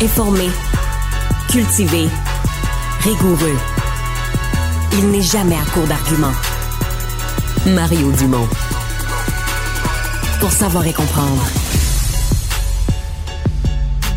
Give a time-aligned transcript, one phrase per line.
[0.00, 0.48] Informé,
[1.50, 2.08] cultivé,
[3.00, 3.58] rigoureux.
[4.92, 6.34] Il n'est jamais à court d'arguments.
[7.66, 8.48] Mario Dumont.
[10.38, 11.44] Pour savoir et comprendre.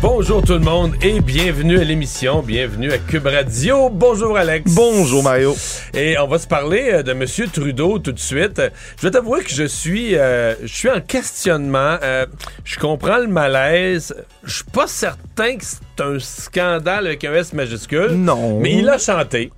[0.02, 3.88] Bonjour tout le monde et bienvenue à l'émission, bienvenue à Cube Radio.
[3.88, 4.74] Bonjour Alex.
[4.74, 5.54] Bonjour Mario.
[5.94, 8.60] Et on va se parler euh, de Monsieur Trudeau tout de suite.
[8.96, 11.98] Je vais t'avouer que je suis, euh, je suis en questionnement.
[12.02, 12.26] Euh,
[12.64, 14.12] je comprends le malaise.
[14.42, 18.10] Je suis pas certain que c'est un scandale avec un S majuscule.
[18.10, 18.58] Non.
[18.58, 19.52] Mais il a chanté.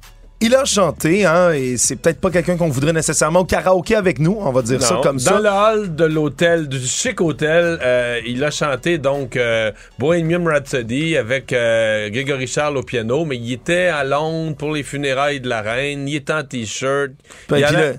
[0.47, 4.19] Il a chanté, hein, et c'est peut-être pas quelqu'un qu'on voudrait nécessairement au karaoké avec
[4.19, 5.41] nous, on va dire ça comme Dans ça.
[5.41, 11.17] le hall de l'hôtel, du chic hôtel, euh, il a chanté donc euh, Bohemian Rhapsody
[11.17, 15.49] avec euh, Grégory Charles au piano, mais il était à Londres pour les funérailles de
[15.49, 17.13] la reine, il était en t-shirt.
[17.49, 17.95] Là,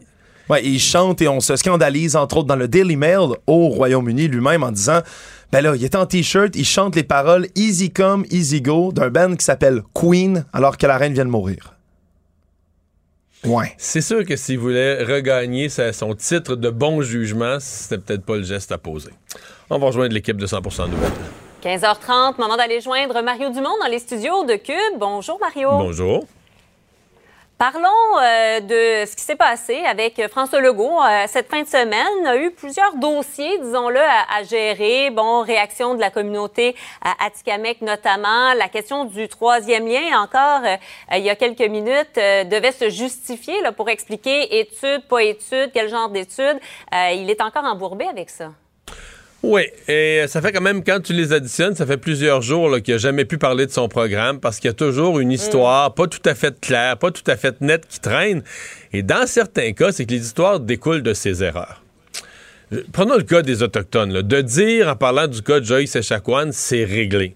[0.47, 4.27] ouais, il chante et on se scandalise, entre autres, dans le Daily Mail au Royaume-Uni
[4.27, 4.99] lui-même en disant
[5.51, 9.09] Ben là, il est en t-shirt, il chante les paroles Easy Come, Easy Go d'un
[9.09, 11.75] band qui s'appelle Queen alors que la reine vient de mourir.
[13.45, 13.73] Ouais.
[13.77, 18.35] C'est sûr que s'il voulait regagner sa- son titre de bon jugement, c'était peut-être pas
[18.38, 19.11] le geste à poser.
[19.69, 21.11] On va rejoindre l'équipe de 100% Nouvelles.
[21.61, 25.00] 15h30, moment d'aller joindre Mario Dumont dans les studios de Cube.
[25.00, 25.69] Bonjour Mario.
[25.72, 26.25] Bonjour.
[27.57, 27.88] Parlons
[28.21, 32.27] euh, de ce qui s'est passé avec François Legault euh, cette fin de semaine.
[32.27, 35.09] A eu plusieurs dossiers, disons-le, à, à gérer.
[35.09, 38.53] Bon, réaction de la communauté à Atikamek notamment.
[38.55, 40.75] La question du troisième lien, encore, euh,
[41.13, 45.87] il y a quelques minutes, euh, devait se justifier pour expliquer études, pas études, quel
[45.87, 46.59] genre d'études.
[46.93, 48.51] Euh, il est encore embourbé avec ça.
[49.47, 52.95] Oui, et ça fait quand même, quand tu les additionnes, ça fait plusieurs jours qu'il
[52.95, 56.07] n'a jamais pu parler de son programme parce qu'il y a toujours une histoire pas
[56.07, 58.41] tout à fait claire, pas tout à fait nette qui traîne.
[58.91, 61.84] Et dans certains cas, c'est que les histoires découlent de ses erreurs.
[62.73, 64.13] Euh, Prenons le cas des Autochtones.
[64.13, 64.23] là.
[64.23, 67.35] De dire, en parlant du cas de Joyce Echaquan, c'est réglé.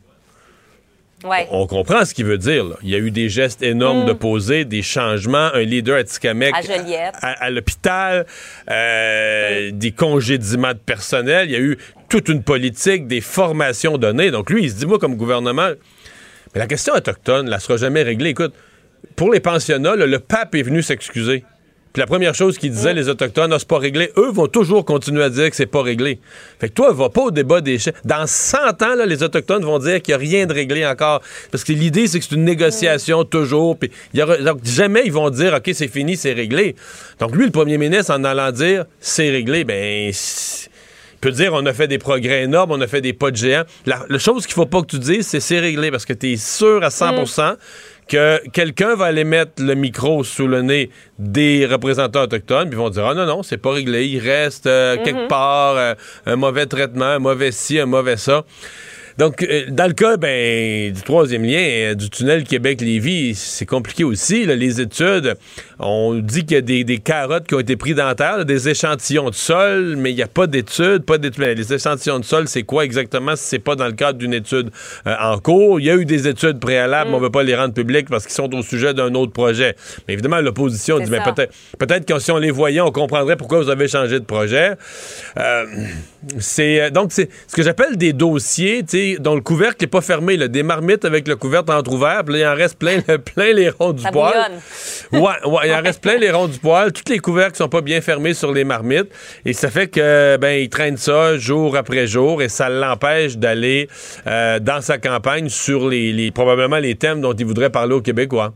[1.23, 1.47] Ouais.
[1.51, 2.63] On comprend ce qu'il veut dire.
[2.63, 2.75] là.
[2.81, 6.55] Il y a eu des gestes énormes de poser, des changements, un leader à Tikamek
[6.55, 7.13] À Joliette.
[7.21, 8.25] à, à l'hôpital,
[8.69, 11.49] euh, des congédiements de personnel.
[11.49, 11.77] Il y a eu
[12.09, 14.31] toute une politique, des formations données.
[14.31, 15.69] Donc lui, il se dit, moi, comme gouvernement,
[16.53, 18.31] mais la question autochtone, elle ne sera jamais réglée.
[18.31, 18.53] Écoute,
[19.15, 21.43] pour les pensionnats, là, le pape est venu s'excuser.
[21.91, 24.11] Puis la première chose qu'ils disaient, les Autochtones, Ah, c'est pas réglé.
[24.15, 26.19] Eux vont toujours continuer à dire que c'est pas réglé.
[26.59, 27.95] Fait que toi, va pas au débat des chefs.
[28.05, 31.21] Dans 100 ans, là, les Autochtones vont dire qu'il n'y a rien de réglé encore.
[31.51, 33.75] Parce que l'idée, c'est que c'est une négociation toujours.
[33.79, 36.75] Puis y aura- donc, jamais ils vont dire, OK, c'est fini, c'est réglé.
[37.19, 40.11] Donc lui, le premier ministre, en allant dire, c'est réglé, ben...
[40.13, 40.68] c'est-
[41.19, 43.63] peut dire on a fait des progrès énormes, on a fait des pas de géant.
[43.85, 46.33] La, la chose qu'il faut pas que tu dises, c'est c'est réglé parce que tu
[46.33, 47.55] es sûr à 100%
[48.09, 52.81] que quelqu'un va aller mettre le micro sous le nez des représentants autochtones, puis ils
[52.81, 55.93] vont dire ah non non, c'est pas réglé, il reste euh, quelque part euh,
[56.25, 58.43] un mauvais traitement, un mauvais ci, un mauvais ça.
[59.19, 64.45] Donc, euh, dans le cas ben, du troisième lien, du tunnel Québec-Lévis, c'est compliqué aussi.
[64.45, 64.55] là.
[64.55, 65.35] les études,
[65.79, 68.37] on dit qu'il y a des, des carottes qui ont été prises dans la terre,
[68.37, 71.05] là, des échantillons de sol, mais il n'y a pas d'études.
[71.05, 71.43] Pas d'études.
[71.43, 74.71] Les échantillons de sol, c'est quoi exactement si c'est pas dans le cadre d'une étude
[75.07, 75.79] euh, en cours?
[75.79, 78.09] Il y a eu des études préalables, mais on ne veut pas les rendre publiques
[78.09, 79.75] parce qu'ils sont au sujet d'un autre projet.
[80.07, 81.31] Mais évidemment, l'opposition dit, mais ça.
[81.31, 84.73] peut-être peut-être que si on les voyait, on comprendrait pourquoi vous avez changé de projet.
[85.37, 85.65] Euh,
[86.39, 88.83] c'est euh, donc c'est ce que j'appelle des dossiers,
[89.19, 92.39] dont le couvercle n'est pas fermé, là, des marmites avec le couvercle entrouvert, puis là,
[92.39, 92.99] il en reste plein,
[93.33, 94.51] plein les ronds du poil.
[95.11, 96.91] Ouais, ouais, il en reste plein les ronds du poil.
[96.91, 99.09] Toutes les couvercles sont pas bien fermés sur les marmites,
[99.45, 103.87] et ça fait que ben il traîne ça jour après jour, et ça l'empêche d'aller
[104.27, 108.53] euh, dans sa campagne sur les, probablement les thèmes dont il voudrait parler aux Québécois.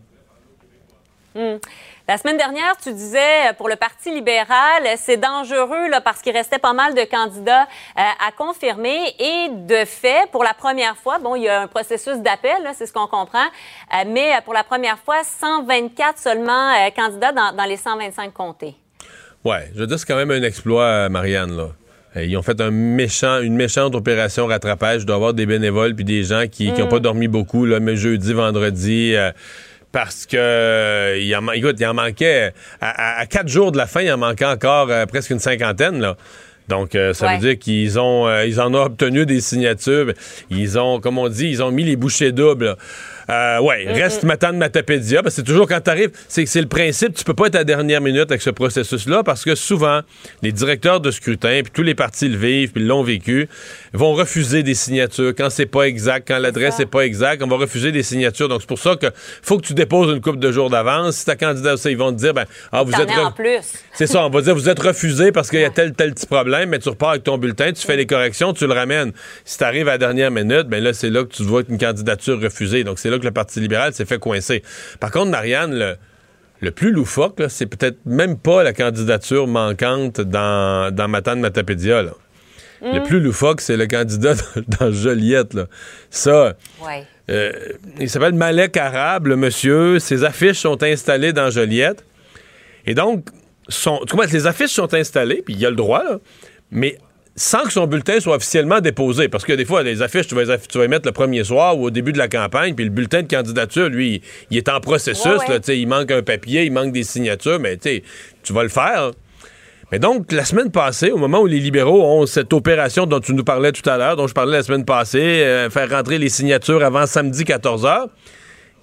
[2.06, 3.18] La semaine dernière, tu disais
[3.50, 7.62] euh, pour le Parti libéral, c'est dangereux là, parce qu'il restait pas mal de candidats
[7.64, 8.98] euh, à confirmer.
[9.20, 12.88] Et de fait, pour la première fois, bon, il y a un processus d'appel, c'est
[12.88, 17.56] ce qu'on comprend, euh, mais euh, pour la première fois, 124 seulement euh, candidats dans,
[17.56, 18.76] dans les 125 comtés.
[19.46, 21.68] Ouais, je veux dire, c'est quand même un exploit, euh, Marianne, là.
[22.18, 25.06] Euh, Ils ont fait un méchant, une méchante opération rattrapage.
[25.06, 27.96] Doit y avoir des bénévoles puis des gens qui n'ont pas dormi beaucoup, là, mais
[27.96, 29.32] jeudi, vendredi, euh,
[29.94, 32.51] parce que euh, il en, écoute, il en manquait
[32.81, 35.40] à, à- à quatre jours de la fin, il en manquait encore euh, presque une
[35.40, 36.18] cinquantaine, là.
[36.69, 37.34] Donc, euh, ça Ouais.
[37.36, 40.13] veut dire qu'ils ont, euh, ils en ont obtenu des signatures.
[40.50, 42.66] Ils ont, comme on dit, ils ont mis les bouchées doubles.
[42.66, 42.75] là.
[43.30, 47.16] Euh, ouais, reste Matane Matapédia, parce que c'est toujours quand t'arrives, c'est c'est le principe,
[47.16, 50.02] tu peux pas être à la dernière minute avec ce processus-là, parce que souvent,
[50.42, 53.48] les directeurs de scrutin, puis tous les partis le vivent, puis l'ont vécu,
[53.94, 56.84] vont refuser des signatures quand c'est pas exact, quand l'adresse ça.
[56.84, 58.50] est pas exacte, on va refuser des signatures.
[58.50, 59.08] Donc c'est pour ça que
[59.42, 61.18] faut que tu déposes une coupe de jours d'avance.
[61.18, 63.10] Si ta candidat, ça, ils vont te dire, ben, ah, vous êtes.
[63.10, 63.60] es re- en plus.
[63.94, 66.28] c'est ça, on va dire, vous êtes refusé parce qu'il y a tel, tel petit
[66.28, 69.12] problème, mais tu repars avec ton bulletin, tu fais les corrections, tu le ramènes.
[69.46, 71.78] Si tu arrives à la dernière minute, ben là, c'est là que tu vois une
[71.78, 72.84] candidature refusée.
[72.84, 74.63] Donc, c'est là que le Parti libéral s'est fait coincer.
[75.00, 75.95] Par contre, Marianne, le,
[76.62, 82.12] le plus loufoque, c'est peut-être même pas la candidature manquante dans, dans Matane Matapédia, là.
[82.86, 85.68] Le plus loufoque, c'est le candidat dans, dans Joliette, là.
[86.10, 86.56] Ça,
[86.86, 87.06] Ouais.
[87.30, 87.54] euh,
[87.98, 90.00] il s'appelle Malek Arabe, le monsieur.
[90.00, 92.04] Ses affiches sont installées dans Joliette.
[92.86, 93.27] Et donc,
[93.69, 96.19] son, les affiches sont installées, puis il a le droit, là,
[96.71, 96.98] mais
[97.35, 99.27] sans que son bulletin soit officiellement déposé.
[99.27, 101.12] Parce que des fois, les affiches, tu vas, les aff- tu vas les mettre le
[101.13, 104.21] premier soir ou au début de la campagne, puis le bulletin de candidature, lui,
[104.51, 105.25] il est en processus.
[105.25, 105.47] Ouais, ouais.
[105.50, 108.69] là, tu sais, il manque un papier, il manque des signatures, mais tu vas le
[108.69, 109.12] faire.
[109.91, 113.33] Mais donc, la semaine passée, au moment où les libéraux ont cette opération dont tu
[113.33, 116.30] nous parlais tout à l'heure, dont je parlais la semaine passée, euh, faire rentrer les
[116.30, 118.07] signatures avant samedi 14h,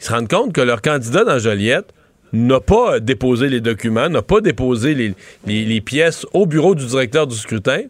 [0.00, 1.86] ils se rendent compte que leur candidat dans Joliette
[2.32, 5.14] n'a pas déposé les documents, n'a pas déposé les,
[5.46, 7.82] les- les pièces au bureau du directeur du scrutin,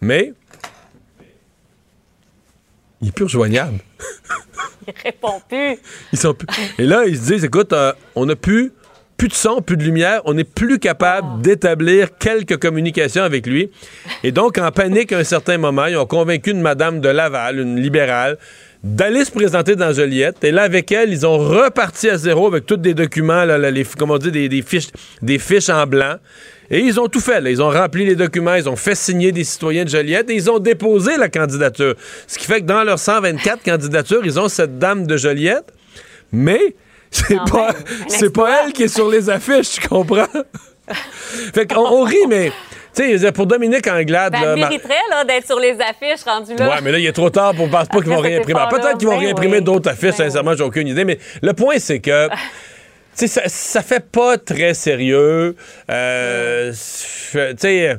[0.00, 0.32] mais
[3.00, 3.78] il est plus rejoignable.
[4.88, 5.76] Il répond plus.
[6.12, 6.46] Ils sont plus-
[6.78, 8.72] Et là, ils se disent, écoute, euh, on n'a plus,
[9.16, 13.70] plus de son, plus de lumière, on n'est plus capable d'établir quelques communications avec lui.
[14.22, 17.58] Et donc, en panique à un certain moment, ils ont convaincu une madame de Laval,
[17.58, 18.38] une libérale,
[18.84, 20.44] d'aller se présenter dans Joliette.
[20.44, 23.70] Et là, avec elle, ils ont reparti à zéro avec tous des documents, là, là,
[23.70, 24.88] les, comment on dit, des, des fiches,
[25.20, 26.16] des fiches en blanc.
[26.70, 27.40] Et ils ont tout fait.
[27.40, 27.50] là.
[27.50, 30.50] Ils ont rempli les documents, ils ont fait signer des citoyens de Joliette et ils
[30.50, 31.94] ont déposé la candidature.
[32.26, 35.72] Ce qui fait que dans leurs 124 candidatures, ils ont cette dame de Joliette,
[36.32, 36.74] mais
[37.10, 37.74] c'est pas, un
[38.08, 40.26] c'est pas elle qui est sur les affiches, tu comprends?
[41.54, 42.52] fait qu'on on rit, mais
[42.94, 46.56] tu sais, je pour Dominique Anglade, Ben, elle mériterait là, d'être sur les affiches rendues
[46.56, 46.70] là.
[46.70, 48.58] Ouais, mais là, il est trop tard pour penser pas qu'ils vont réimprimer.
[48.58, 51.04] effort-là, Peut-être qu'ils vont ben réimprimer d'autres affiches, Ben sincèrement, j'ai aucune idée.
[51.04, 52.28] Mais le point, c'est que.
[53.16, 55.56] Sais, ça, ça fait pas très sérieux.
[55.90, 57.96] Euh, Tu sais,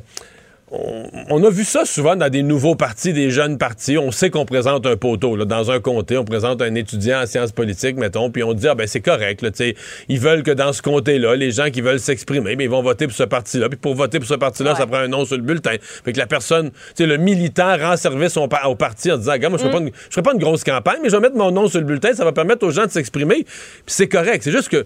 [0.70, 3.96] on, on a vu ça souvent dans des nouveaux partis, des jeunes partis.
[3.96, 5.34] On sait qu'on présente un poteau.
[5.36, 8.68] Là, dans un comté, on présente un étudiant en sciences politiques, mettons, puis on dit,
[8.68, 9.40] ah ben c'est correct.
[9.42, 9.74] Là, tu sais,
[10.08, 13.06] ils veulent que dans ce comté-là, les gens qui veulent s'exprimer, mais ils vont voter
[13.06, 13.68] pour ce parti-là.
[13.68, 15.76] Puis pour voter pour ce parti-là, ça prend un nom sur le bulletin.
[16.04, 19.16] Fait que la personne, tu sais, le militant rend service au, pa- au parti en
[19.16, 21.16] disant, regarde, moi, je ferai pas une- je ferai pas une grosse campagne, mais je
[21.16, 23.44] vais mettre mon nom sur le bulletin, ça va permettre aux gens de s'exprimer.
[23.44, 23.46] Puis
[23.86, 24.42] c'est correct.
[24.42, 24.84] C'est juste que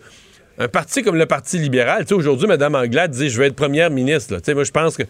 [0.59, 3.57] un parti comme le Parti libéral, tu sais, aujourd'hui, Mme Anglade dit, je vais être
[3.57, 4.35] première ministre.
[4.35, 4.41] là.
[4.41, 5.03] Tu sais, moi, je pense que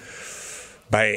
[0.92, 1.16] ben,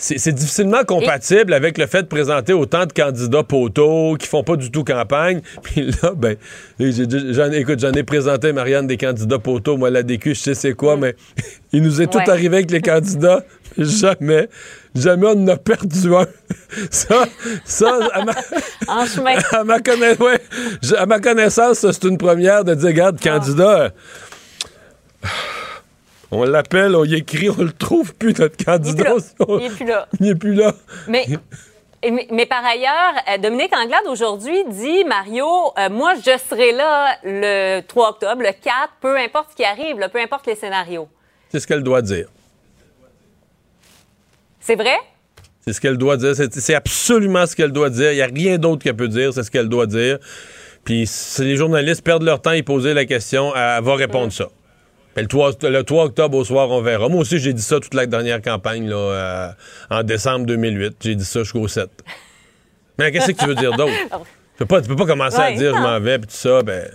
[0.00, 4.54] c'est difficilement compatible avec le fait de présenter autant de candidats poteaux qui font pas
[4.56, 5.40] du tout campagne.
[5.62, 6.36] Puis là, ben,
[6.78, 9.76] j'en écoute, j'en ai présenté, Marianne, des candidats poteaux.
[9.76, 11.16] Moi, la DQ, je sais c'est quoi, mais
[11.72, 13.42] il nous est tout arrivé avec les candidats.
[13.78, 14.48] Jamais,
[14.96, 16.26] jamais on en a perdu un.
[16.90, 17.26] Ça,
[17.64, 18.32] ça, à ma,
[18.88, 19.36] En chemin.
[19.52, 20.40] à ma conna- ouais,
[20.82, 23.78] je- à ma connaissance, c'est une première de dire, regarde, candidat,
[25.22, 25.28] euh,
[26.30, 29.14] on l'appelle, on y écrit, on le trouve plus, notre candidat.
[29.48, 30.08] Il est plus là.
[30.20, 30.74] il est plus là.
[31.08, 31.26] Mais,
[32.02, 35.46] et- mais, mais par ailleurs, euh, Dominique Anglade aujourd'hui dit Mario,
[35.78, 38.62] euh, moi je serai là le 3 octobre, le 4,
[39.00, 41.08] peu importe ce qui arrive, là, peu importe les scénarios.
[41.50, 42.26] C'est ce qu'elle doit dire.
[44.60, 44.96] C'est vrai?
[45.60, 46.32] C'est ce qu'elle doit dire.
[46.34, 48.12] C'est absolument ce qu'elle doit dire.
[48.12, 49.32] Il n'y a rien d'autre qu'elle peut dire.
[49.32, 50.18] C'est ce qu'elle doit dire.
[50.84, 54.32] Puis si les journalistes perdent leur temps à y poser la question, elle va répondre
[54.32, 54.48] ça.
[55.20, 57.08] Le 3, le 3 octobre au soir, on verra.
[57.08, 59.48] Moi aussi, j'ai dit ça toute la dernière campagne, là, euh,
[59.90, 60.96] en décembre 2008.
[61.00, 61.88] J'ai dit ça jusqu'au 7.
[62.98, 63.92] Mais qu'est-ce que tu veux dire d'autre?
[64.58, 66.62] Tu peux pas, tu peux pas commencer à dire je m'en vais, puis tout ça,
[66.64, 66.90] ben...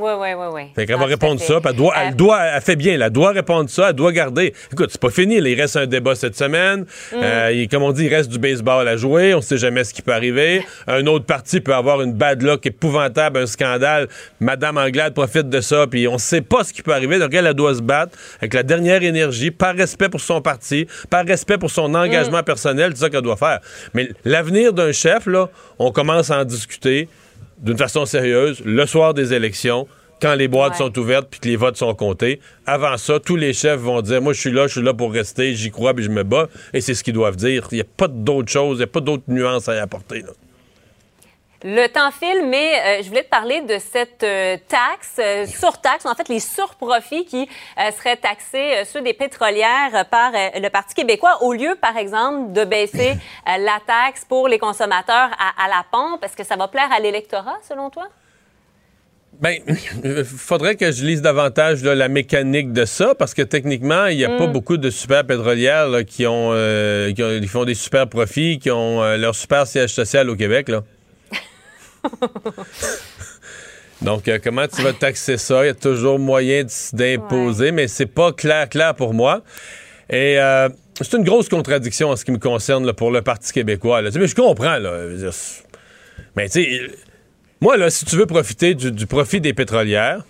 [0.00, 0.62] Oui, oui, oui, oui.
[0.76, 3.10] Fait qu'elle va Ah, répondre ça, puis elle doit, elle doit, elle fait bien, elle
[3.10, 4.54] doit répondre ça, elle doit garder.
[4.72, 6.82] Écoute, c'est pas fini, là, il reste un débat cette semaine.
[7.12, 7.16] Mm.
[7.22, 9.92] Euh, il- comme on dit, il reste du baseball à jouer, on sait jamais ce
[9.92, 10.64] qui peut arriver.
[10.86, 14.08] Un autre parti peut avoir une bad luck épouvantable, un scandale.
[14.40, 17.18] Madame Anglade profite de ça, puis on sait pas ce qui peut arriver.
[17.18, 20.86] Donc elle, elle doit se battre avec la dernière énergie, par respect pour son parti,
[21.10, 23.58] par respect pour son engagement personnel, c'est ça qu'elle doit faire.
[23.94, 27.08] Mais l'avenir d'un chef, là, on commence à en discuter
[27.60, 29.86] d'une façon sérieuse le soir des élections,
[30.20, 30.78] quand les boîtes Ouais.
[30.78, 32.40] sont ouvertes puis que les votes sont comptés.
[32.66, 35.12] Avant ça, tous les chefs vont dire Moi, je suis là, je suis là pour
[35.12, 36.48] rester, j'y crois puis je me bats.
[36.74, 37.68] Et c'est ce qu'ils doivent dire.
[37.70, 40.22] Il n'y a pas d'autre chose, il n'y a pas d'autres nuances à y apporter.
[40.22, 40.30] là.
[41.64, 46.06] Le temps file, mais euh, je voulais te parler de cette euh, taxe, euh, surtaxe,
[46.06, 47.48] en fait les surprofits qui
[47.96, 53.14] seraient taxés, ceux des pétrolières, par le Parti québécois, au lieu, par exemple, de baisser
[53.46, 56.24] la taxe pour les consommateurs à, à la pompe.
[56.24, 58.06] Est-ce que ça va plaire à l'électorat, selon toi?
[59.40, 59.58] Ben,
[60.04, 64.16] il faudrait que je lise davantage là, la mécanique de ça, parce que techniquement, il
[64.16, 66.50] n'y a pas beaucoup de super pétrolières là, qui, ont,
[67.14, 70.68] qui ont- qui font des super profits, qui ont leur super siège social au Québec.
[70.68, 70.82] Là.
[74.02, 75.64] Donc, euh, comment tu vas taxer ça?
[75.64, 79.42] Il y a toujours moyen d'imposer, mais c'est pas clair, clair pour moi.
[80.08, 80.68] Et euh,
[81.00, 84.00] c'est une grosse contradiction en ce qui me concerne là, pour le Parti québécois.
[84.00, 84.10] là.
[84.14, 85.00] Mais je comprends, là.
[86.36, 86.80] Mais tu sais,
[87.60, 90.22] moi, là, si tu veux profiter du, du profit des pétrolières,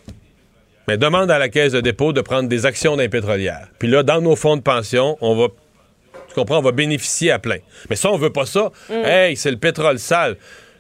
[0.87, 3.69] mais demande à la caisse de dépôt de prendre des actions d'un pétrolière.
[3.79, 5.49] Puis là, dans nos fonds de pension, on va.
[6.29, 7.59] Tu comprends, on va bénéficier à plein.
[7.91, 8.71] Mais ça, on veut pas ça.
[8.91, 10.37] Hey, c'est le pétrole sale.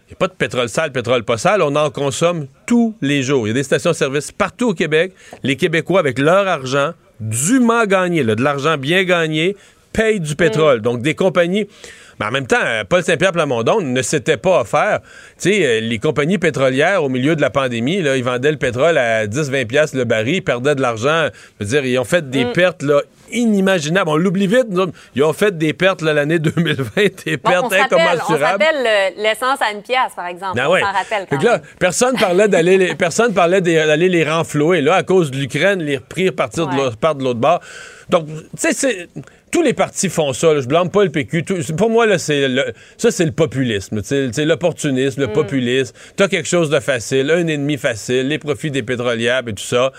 [0.08, 1.60] Il n'y a pas de pétrole sale, pétrole pas sale.
[1.60, 3.46] On en consomme tous les jours.
[3.46, 5.12] Il y a des stations-service partout au Québec.
[5.42, 9.54] Les Québécois, avec leur argent, dûment gagné, là, de l'argent bien gagné,
[9.92, 10.80] payent du pétrole.
[10.80, 11.66] Donc, des compagnies.
[12.20, 15.00] Mais en même temps, euh, Paul Saint-Pierre Plamondon ne s'était pas offert.
[15.40, 18.56] Tu sais, euh, les compagnies pétrolières, au milieu de la pandémie, là, ils vendaient le
[18.58, 21.28] pétrole à 10-20 piastres le baril, ils perdaient de l'argent.
[21.60, 24.08] Je veux dire, ils ont fait des pertes là, inimaginables.
[24.10, 24.66] On l'oublie vite.
[25.14, 28.62] Ils ont fait des pertes l'année 2020, des Bon, pertes rappelle, on incommensurables.
[28.64, 30.58] rappelle l'essence à une pièce, par exemple.
[30.60, 30.80] Ah on ouais.
[30.80, 31.60] s'en rappelle quand là, même.
[31.78, 34.80] personne parlait d'aller les, personne parlait d'aller les renflouer.
[34.80, 36.78] Là, à cause de l'Ukraine, les repris partir de Ouais.
[36.84, 37.60] l'autre part de l'autre bord.
[38.08, 39.08] Donc, tu sais, c'est-
[39.50, 40.52] tous les partis font ça.
[40.54, 40.60] là.
[40.60, 41.44] Je blâme pas le PQ.
[41.44, 44.00] Tout- pour moi, là, c'est le- ça, c'est le populisme.
[44.02, 45.26] C'est l'opportunisme, Mm.
[45.26, 45.94] le populisme.
[46.16, 49.92] T'as quelque chose de facile, un ennemi facile, les profits des pétrolières et tout ça.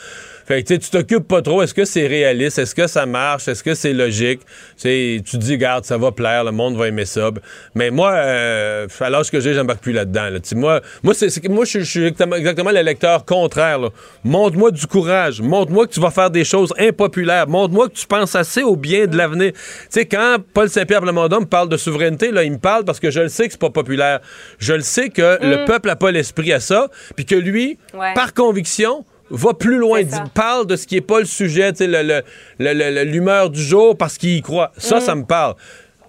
[0.50, 1.62] Fait que tu t'occupes pas trop.
[1.62, 2.58] Est-ce que c'est réaliste?
[2.58, 3.48] Est-ce que ça marche?
[3.48, 4.42] Est-ce que c'est logique?
[4.82, 7.30] Tu te dis, garde, ça va plaire, le monde va aimer ça.
[7.76, 10.28] Mais moi, euh, à l'âge que j'ai, j'embarque plus là-dedans.
[10.32, 10.40] là.
[10.56, 13.78] Moi, moi, c'est, je suis exactement, le lecteur contraire.
[14.24, 15.40] Montre-moi du courage.
[15.40, 17.48] Montre-moi que tu vas faire des choses impopulaires.
[17.48, 19.52] Montre-moi que tu penses assez au bien de l'avenir.
[19.54, 19.60] Tu
[19.92, 23.12] sais, quand Paul Saint-Pierre Plamondon me parle de souveraineté, là, il me parle parce que
[23.12, 24.20] je le sais que c'est pas populaire.
[24.58, 28.16] Je le sais que le peuple a pas l'esprit à ça, puis que lui, Ouais.
[28.16, 32.22] par conviction, va plus loin, dit- parle de ce qui est pas le sujet, le-
[32.60, 34.72] le- le- l'humeur du jour parce qu'il y croit.
[34.78, 35.02] Ça, Mm.
[35.02, 35.56] ça me parle.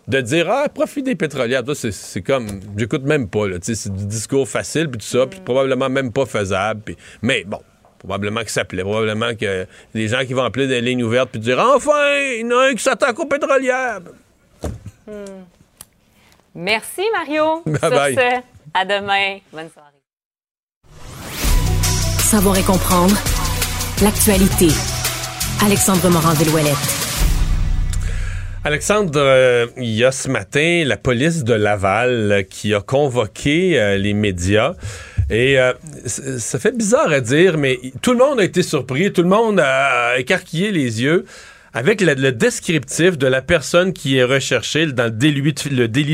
[0.08, 4.88] De dire, ah, profite des pétrolières, c'est, comme, j'écoute même pas, c'est du discours facile,
[4.90, 5.28] puis tout ça, Mm.
[5.30, 7.60] puis probablement même pas faisable, mais bon,
[7.98, 11.40] probablement que ça plaît, probablement que les gens qui vont appeler des lignes ouvertes, puis
[11.40, 11.92] dire, enfin,
[12.38, 14.00] il y en a un qui s'attaque aux pétrolières.
[16.54, 17.62] Merci, Mario.
[17.66, 18.14] Bye Sur bye.
[18.16, 18.40] ce,
[18.74, 19.38] à demain.
[19.52, 19.89] Bonne soirée.
[22.30, 23.16] Savoir et comprendre
[24.04, 24.68] l'actualité.
[25.66, 26.76] Alexandre Morand-Villouellette.
[28.62, 33.80] Alexandre, euh, il y a ce matin la police de Laval euh, qui a convoqué
[33.80, 34.74] euh, les médias.
[35.28, 35.58] Et
[36.06, 39.58] ça fait bizarre à dire, mais tout le monde a été surpris, tout le monde
[39.60, 41.24] a écarquillé les yeux
[41.72, 45.52] avec le, descriptif de la personne qui est recherchée dans le délit,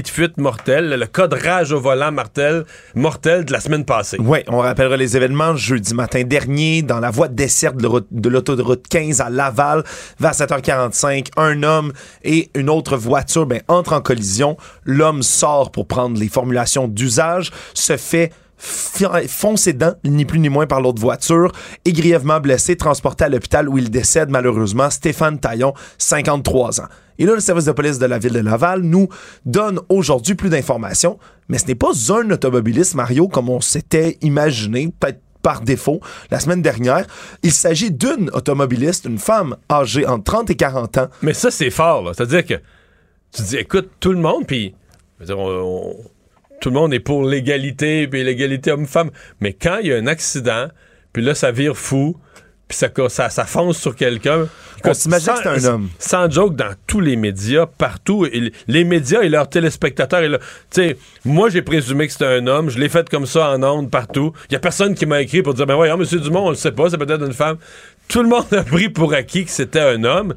[0.03, 4.19] de- fuite mortel, le cas de rage au volant mortel, mortel de la semaine passée.
[4.21, 8.07] Oui, on rappellera les événements jeudi matin dernier dans la voie de desserte de l'autoroute-
[8.11, 9.83] de l'autoroute 15 à Laval
[10.21, 11.29] vers 7h45.
[11.37, 14.57] Un homme et une autre voiture ben, entrent en collision.
[14.85, 20.67] L'homme sort pour prendre les formulations d'usage, se fait foncer dedans, ni plus ni moins
[20.67, 21.53] par l'autre voiture,
[21.85, 26.87] et grièvement blessé, transporté à l'hôpital où il décède malheureusement Stéphane Taillon, 53 ans.
[27.19, 29.09] Et là, le service de police de la ville de Laval nous
[29.47, 34.93] donne aujourd'hui plus d'informations, mais ce n'est pas un automobiliste, Mario, comme on s'était imaginé,
[35.01, 37.07] peut-être par défaut, la semaine dernière.
[37.45, 41.07] Il s'agit d'une automobiliste, une femme âgée entre 30 et 40 ans.
[41.23, 42.13] Mais ça, c'est fort, là.
[42.15, 42.55] C'est-à-dire que
[43.33, 44.75] tu dis, écoute, tout le monde, puis
[45.29, 45.97] on- on-
[46.61, 49.11] tout le monde est pour l'égalité, puis l'égalité homme-femme.
[49.41, 50.69] Mais quand il y a un accident,
[51.13, 52.17] puis là, ça vire fou,
[52.69, 54.49] puis ça, ça, ça fonce sur quelqu'un.
[54.85, 55.89] On s'imagine que c'est un homme.
[55.99, 60.39] Sans joke, dans tous les médias, partout, et les médias et leurs téléspectateurs, et
[60.71, 63.91] sais, moi j'ai présumé que c'était un homme, je l'ai fait comme ça en ondes
[63.91, 64.33] partout.
[64.51, 66.57] Il y a personne qui m'a écrit pour dire, ben voyons, Monsieur Dumont, on le
[66.57, 67.57] sait pas, c'est peut-être une femme.
[68.09, 70.35] Tout le monde a pris pour acquis que c'était un homme,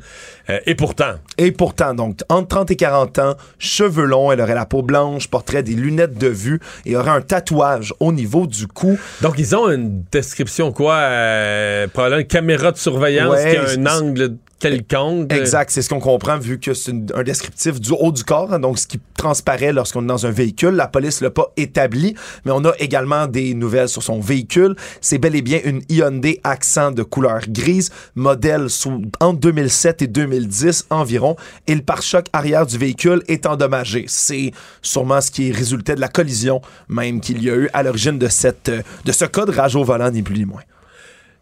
[0.49, 1.13] euh, et pourtant.
[1.37, 5.27] Et pourtant, donc, entre 30 et 40 ans, cheveux longs, elle aurait la peau blanche,
[5.27, 8.97] porterait des lunettes de vue et aurait un tatouage au niveau du cou.
[9.21, 13.79] Donc, ils ont une description, quoi, euh, probablement une caméra de surveillance Ouais, qui a
[13.79, 15.31] un angle quelconque.
[15.33, 18.59] Exact, c'est ce qu'on comprend vu que c'est un descriptif du haut du corps, hein,
[18.59, 20.71] donc ce qui transparaît lorsqu'on est dans un véhicule.
[20.71, 24.75] La police l'a pas établi, mais on a également des nouvelles sur son véhicule.
[25.01, 30.07] C'est bel et bien une Hyundai Accent de couleur grise, modèle sous, entre 2007 et
[30.07, 31.35] 2010 environ,
[31.67, 34.05] et le pare-choc arrière du véhicule est endommagé.
[34.07, 34.51] C'est
[34.81, 38.27] sûrement ce qui résultait de la collision même qu'il y a eu à l'origine de
[38.27, 38.69] cette
[39.05, 40.61] de ce cas de rage au volant, ni plus ni moins.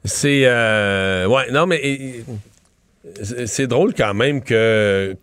[0.06, 0.44] C'est.
[0.46, 1.78] euh, ouais, non, mais.
[1.84, 2.24] et-
[3.46, 5.16] c'est- drôle quand même que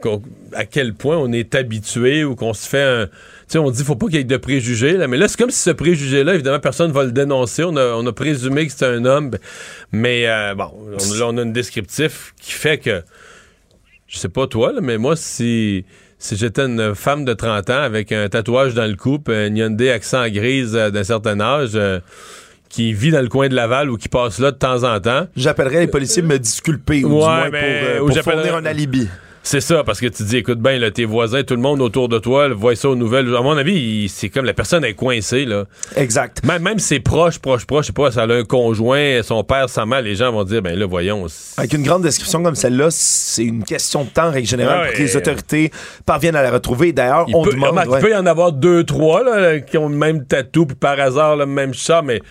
[0.53, 3.07] à quel point on est habitué ou qu'on se fait un.
[3.07, 3.13] Tu
[3.49, 5.51] sais, on dit faut pas qu'il y ait de préjugés, là, mais là, c'est comme
[5.51, 7.63] si ce préjugé-là, évidemment, personne va le dénoncer.
[7.65, 9.33] On a, on a présumé que c'était un homme.
[9.93, 13.03] Mais euh, bon, on, là, on a un descriptif qui fait que.
[14.07, 15.85] Je sais pas toi, là, mais moi, si.
[16.17, 19.91] Si j'étais une femme de 30 ans avec un tatouage dans le cou, un Hyundai
[19.91, 21.99] accent grise euh, d'un certain âge, euh,
[22.75, 25.27] qui vit dans le coin de Laval ou qui passe là de temps en temps,
[25.37, 28.65] J'appellerais les policiers me disculper ou du moins mais- pour, euh, ou pour fournir un
[28.67, 29.09] alibi.
[29.47, 32.09] C'est ça, parce que tu dis, écoute bien, là, tes voisins, tout le monde autour
[32.09, 33.29] de toi, là, voit ça aux nouvelles.
[33.37, 35.67] À mon avis, c'est comme la personne est coincée, là.
[35.97, 36.43] Exact.
[36.47, 39.69] Même, même ses proches, proches, proches, je sais pas, ça a un conjoint, son père,
[39.69, 41.27] sa mère, les gens vont dire, ben là, voyons.
[41.59, 44.87] Avec une grande description comme celle-là, c'est une question de temps, en règle générale, Ouais,
[44.89, 45.71] pour que les euh, autorités
[46.07, 46.93] parviennent à la retrouver.
[46.95, 47.69] D'ailleurs, Il, on peut, demande.
[47.69, 47.99] remarque, ouais.
[47.99, 50.99] il peut y en avoir deux, trois, là, qui ont le même tatou, puis par
[50.99, 52.23] hasard, le même chat, mais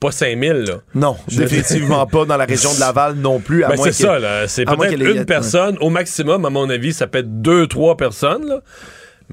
[0.00, 0.74] pas 5000, là.
[0.94, 3.60] Non, Je- définitivement pas dans la région de Laval non plus.
[3.60, 4.48] Ben, c'est ça, là.
[4.48, 7.96] C'est peut-être ait- une personne, au maximum, à mon avis, ça peut être deux, trois
[7.96, 8.60] personnes, là.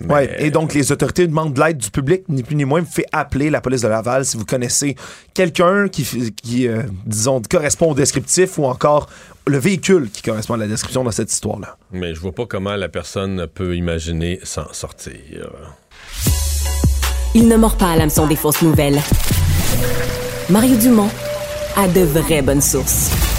[0.02, 2.82] Mais- Ouais, et donc les autorités demandent de l'aide du public, ni plus ni moins.
[2.82, 4.96] Vous faites appeler la police de Laval si vous connaissez
[5.34, 6.04] quelqu'un qui,
[6.44, 9.10] qui euh, disons, correspond au descriptif ou encore
[9.48, 11.78] le véhicule qui correspond à la description dans cette histoire-là.
[11.92, 15.14] Mais je vois pas comment la personne peut imaginer s'en sortir.
[17.34, 19.00] Il ne mord pas à l'hameçon des fausses nouvelles.
[20.50, 21.10] Mario Dumont
[21.76, 23.37] a de vraies bonnes sources.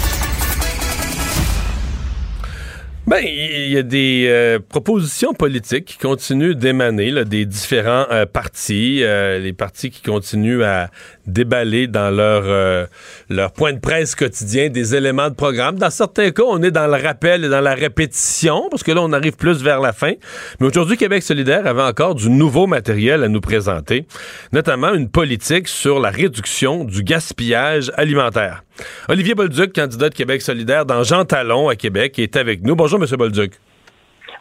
[3.09, 8.99] Ben, il y a des euh, propositions politiques qui continuent d'émaner des différents euh, partis,
[9.01, 10.91] euh, les partis qui continuent à
[11.25, 12.85] déballer dans leur euh,
[13.27, 15.79] leur point de presse quotidien des éléments de programme.
[15.79, 19.01] Dans certains cas, on est dans le rappel et dans la répétition, parce que là,
[19.01, 20.13] on arrive plus vers la fin.
[20.59, 24.05] Mais aujourd'hui, Québec solidaire avait encore du nouveau matériel à nous présenter,
[24.51, 28.63] notamment une politique sur la réduction du gaspillage alimentaire.
[29.09, 32.75] Olivier Bolduc, candidat de Québec solidaire dans Jean Talon à Québec, est avec nous.
[32.75, 33.17] Bonjour, M.
[33.17, 33.53] Bolduc.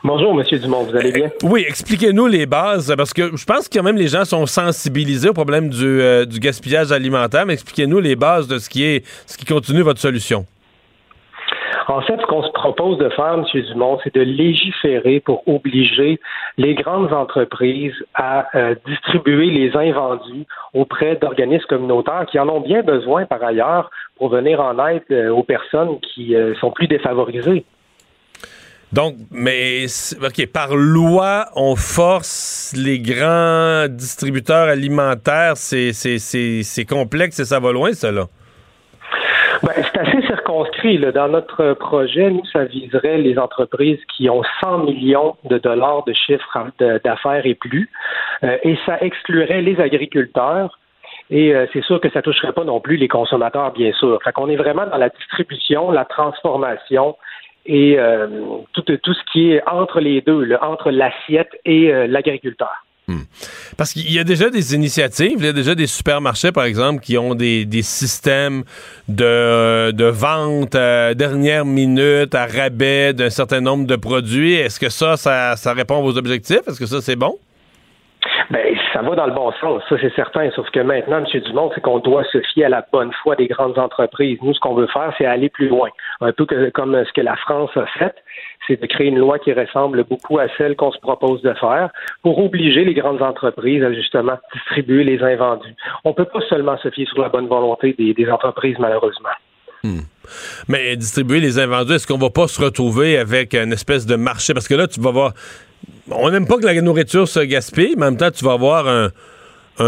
[0.05, 1.29] Bonjour, Monsieur Dumont, vous allez bien?
[1.42, 5.29] Oui, expliquez-nous les bases, parce que je pense que quand même les gens sont sensibilisés
[5.29, 9.05] au problème du, euh, du gaspillage alimentaire, mais expliquez-nous les bases de ce qui est
[9.27, 10.47] ce qui continue votre solution.
[11.88, 13.44] En fait, ce qu'on se propose de faire, M.
[13.73, 16.21] Dumont, c'est de légiférer pour obliger
[16.59, 22.83] les grandes entreprises à euh, distribuer les invendus auprès d'organismes communautaires qui en ont bien
[22.83, 27.64] besoin par ailleurs pour venir en aide euh, aux personnes qui sont plus défavorisées.
[28.92, 29.87] Donc, mais
[30.22, 37.90] OK, par loi, on force les grands distributeurs alimentaires, c'est complexe et ça va loin,
[38.03, 38.24] là.
[39.62, 40.98] Ben, c'est assez circonscrit.
[41.12, 46.12] Dans notre projet, nous, ça viserait les entreprises qui ont 100 millions de dollars de
[46.12, 46.66] chiffre
[47.05, 47.90] d'affaires et plus.
[48.44, 50.79] Euh, et ça exclurait les agriculteurs.
[51.31, 54.18] Et euh, c'est sûr que ça toucherait pas non plus les consommateurs, bien sûr.
[54.22, 57.16] Fait qu'on est vraiment dans la distribution, la transformation
[57.68, 58.26] et euh,
[58.72, 62.85] tout, tout ce qui est entre les deux, entre l'assiette et euh, l'agriculteur.
[63.78, 67.00] Parce qu'il y a déjà des initiatives, il y a déjà des supermarchés, par exemple,
[67.00, 68.64] qui ont des, des systèmes
[69.09, 74.54] de, de vente à dernière minute, à rabais d'un certain nombre de produits.
[74.54, 76.61] Est-ce que ça, ça, ça répond à vos objectifs?
[76.66, 77.38] Est-ce que ça, c'est bon?
[78.50, 80.50] Ben, ça va dans le bon sens, ça c'est certain.
[80.52, 81.40] Sauf que maintenant, M.
[81.42, 84.38] Dumont, c'est qu'on doit se fier à la bonne foi des grandes entreprises.
[84.40, 85.90] Nous, ce qu'on veut faire, c'est aller plus loin.
[86.22, 88.14] Un peu comme ce que la France a fait,
[88.66, 91.90] c'est de créer une loi qui ressemble beaucoup à celle qu'on se propose de faire
[92.22, 95.74] pour obliger les grandes entreprises à justement distribuer les invendus.
[96.04, 99.28] On peut pas seulement se fier sur la bonne volonté des, des entreprises, malheureusement.
[100.69, 104.55] Mais distribuer les invendus, est-ce qu'on va pas se retrouver avec une espèce de marché?
[104.55, 105.35] Parce que là, tu vas voir.
[106.11, 108.88] On n'aime pas que la nourriture se gaspille, mais en même temps, tu vas avoir
[108.88, 109.11] un,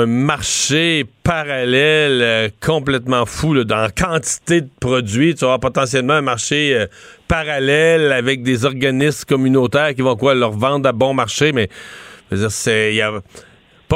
[0.06, 5.34] marché parallèle euh, complètement fou là, dans quantité de produits.
[5.34, 6.86] Tu vas avoir potentiellement un marché euh,
[7.26, 11.68] parallèle avec des organismes communautaires qui vont quoi leur vendre à bon marché, mais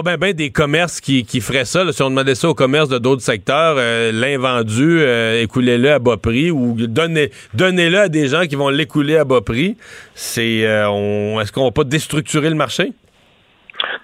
[0.03, 1.91] pas bien des commerces qui, qui feraient ça.
[1.93, 6.17] si on demandait ça aux commerces de d'autres secteurs, euh, l'invendu, euh, écoulez-le à bas
[6.17, 9.77] prix ou donnez, donnez-le à des gens qui vont l'écouler à bas prix.
[10.15, 12.93] C'est, euh, est-ce qu'on va pas déstructurer le marché?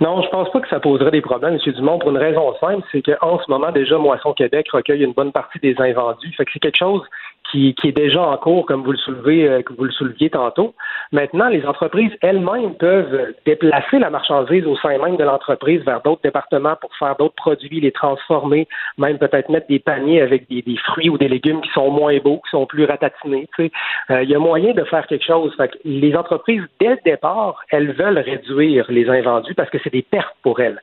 [0.00, 1.72] Non, je pense pas que ça poserait des problèmes, M.
[1.74, 5.32] Dumont, pour une raison simple, c'est qu'en ce moment, déjà, Moisson Québec recueille une bonne
[5.32, 6.32] partie des invendus.
[6.36, 7.02] Fait que c'est quelque chose
[7.50, 10.30] qui, qui est déjà en cours, comme vous le soulevez, euh, que vous le souleviez
[10.30, 10.74] tantôt.
[11.12, 16.22] Maintenant, les entreprises elles-mêmes peuvent déplacer la marchandise au sein même de l'entreprise vers d'autres
[16.22, 20.76] départements pour faire d'autres produits, les transformer, même peut-être mettre des paniers avec des, des
[20.76, 23.48] fruits ou des légumes qui sont moins beaux, qui sont plus ratatinés.
[23.58, 25.54] Euh, Il y a moyen de faire quelque chose.
[25.56, 29.92] Fait que les entreprises, dès le départ, elles veulent réduire les invendus parce que c'est
[29.92, 30.80] des pertes pour elles.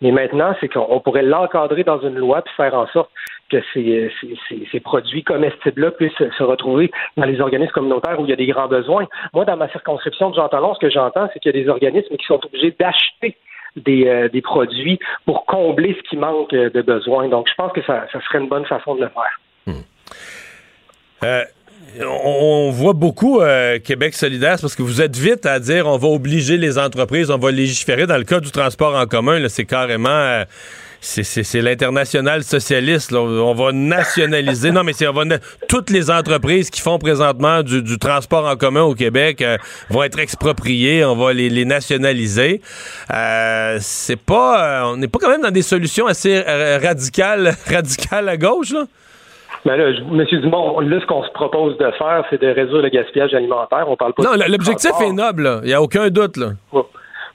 [0.00, 3.10] Mais maintenant, c'est qu'on pourrait l'encadrer dans une loi puis faire en sorte
[3.50, 4.10] que ces,
[4.48, 8.36] ces, ces- produits comestibles-là puissent se retrouver dans les organismes communautaires où il y a
[8.36, 9.06] des grands besoins.
[9.34, 11.68] Moi, dans ma circonscription de Jean Talon, ce que j'entends, c'est qu'il y a des
[11.68, 13.36] organismes qui sont obligés d'acheter
[13.76, 17.28] des, euh, des produits pour combler ce qui manque euh, de besoins.
[17.28, 19.76] Donc, je pense que ça, serait une bonne façon de le faire.
[21.22, 21.44] Euh,
[22.00, 23.40] on, voit beaucoup
[23.84, 27.36] Québec solidaire parce que vous êtes vite à dire on va obliger les entreprises, on
[27.36, 28.06] va légiférer.
[28.06, 30.44] Dans le cas du transport en commun, c'est carrément
[31.00, 33.10] c'est, l'international socialiste.
[33.10, 33.20] là.
[33.20, 34.70] On va nationaliser.
[34.70, 38.46] non, mais c'est on va na- toutes les entreprises qui font présentement du, du transport
[38.46, 39.56] en commun au Québec euh,
[39.88, 41.04] vont être expropriées.
[41.04, 42.60] On va les, les nationaliser.
[43.12, 47.54] Euh, c'est pas, euh, on n'est pas quand même dans des solutions assez euh, radicales,
[47.66, 48.84] radicales à gauche là?
[49.66, 50.40] Mais là, je- M.
[50.40, 53.84] Dumont, là, ce qu'on se propose de faire, c'est de réduire le gaspillage alimentaire.
[53.88, 55.60] On parle pas Non, l'objectif est noble.
[55.64, 56.52] Il y a aucun doute là.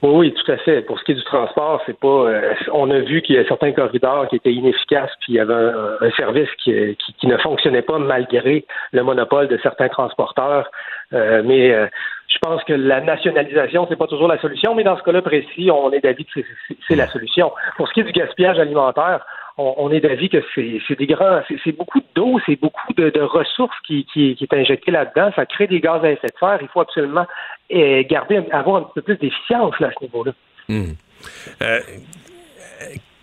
[0.08, 0.84] Oui, tout à fait.
[0.84, 2.08] Pour ce qui est du transport, c'est pas.
[2.08, 5.40] euh, on a vu qu'il y a certains corridors qui étaient inefficaces, puis il y
[5.40, 10.70] avait un, service qui, qui, qui ne fonctionnait pas malgré le monopole de certains transporteurs.
[11.14, 11.88] Euh, mais euh,
[12.28, 15.72] je pense que la nationalisation, c'est pas toujours la solution, mais dans ce cas-là précis,
[15.72, 16.42] on est d'avis que
[16.88, 17.52] c'est la solution.
[17.76, 19.26] Pour ce qui est du gaspillage alimentaire,
[19.58, 23.22] on, on est d'avis que c'est des grands, c'est beaucoup d'eau, c'est beaucoup de, de
[23.22, 25.32] ressources qui, qui, qui est injectée là-dedans.
[25.36, 26.60] Ça crée des gaz à effet de serre.
[26.62, 27.26] Il faut absolument
[27.74, 30.34] euh, garder, avoir un peu plus d'efficience à ce niveau-là.
[30.70, 31.80] Euh,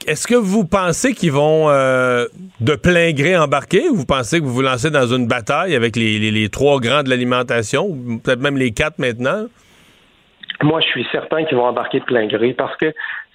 [0.07, 2.27] Est-ce que vous pensez qu'ils vont euh,
[2.61, 5.95] de plein gré embarquer ou vous pensez que vous vous lancez dans une bataille avec
[5.97, 9.47] les, les- les trois grands de l'alimentation, ou peut-être même les quatre maintenant?
[10.63, 12.93] Moi, je suis certain qu'ils vont embarquer de plein gré parce que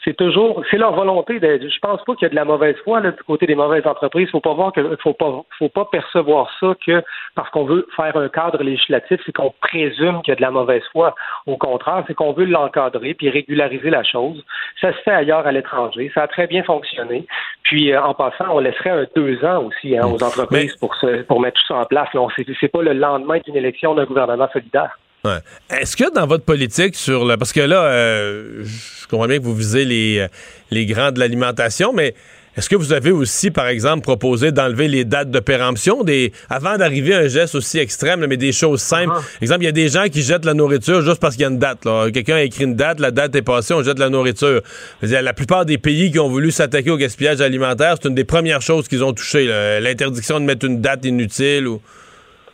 [0.07, 1.37] c'est toujours, c'est leur volonté.
[1.39, 3.55] De, je pense pas qu'il y a de la mauvaise foi là, du côté des
[3.55, 4.29] mauvaises entreprises.
[4.31, 7.03] Faut pas voir que, faut pas, faut pas percevoir ça que
[7.35, 10.51] parce qu'on veut faire un cadre législatif, c'est qu'on présume qu'il y a de la
[10.51, 11.13] mauvaise foi.
[11.45, 14.41] Au contraire, c'est qu'on veut l'encadrer puis régulariser la chose.
[14.79, 16.09] Ça se fait ailleurs à l'étranger.
[16.15, 17.25] Ça a très bien fonctionné.
[17.63, 21.23] Puis euh, en passant, on laisserait un deux ans aussi hein, aux entreprises pour se,
[21.23, 22.07] pour mettre tout ça en place.
[22.13, 24.97] Là, on- c'est, c'est pas le lendemain d'une élection d'un gouvernement solidaire.
[25.27, 25.77] Ouais.
[25.81, 27.37] Est-ce que dans votre politique sur le.
[27.37, 30.27] Parce que là, euh, je comprends bien que vous visez les, euh,
[30.71, 32.13] les grands de l'alimentation, mais
[32.55, 36.77] est-ce que vous avez aussi, par exemple, proposé d'enlever les dates de péremption des, avant
[36.77, 39.13] d'arriver à un geste aussi extrême, mais des choses simples?
[39.41, 41.49] Exemple, il y a des gens qui jettent la nourriture juste parce qu'il y a
[41.49, 41.79] une date.
[42.13, 44.61] Quelqu'un a écrit une date, la date est passée, on jette la nourriture.
[45.03, 48.25] Dire, la plupart des pays qui ont voulu s'attaquer au gaspillage alimentaire, c'est une des
[48.25, 49.45] premières choses qu'ils ont touchées.
[49.81, 51.81] L'interdiction de mettre une date inutile ou.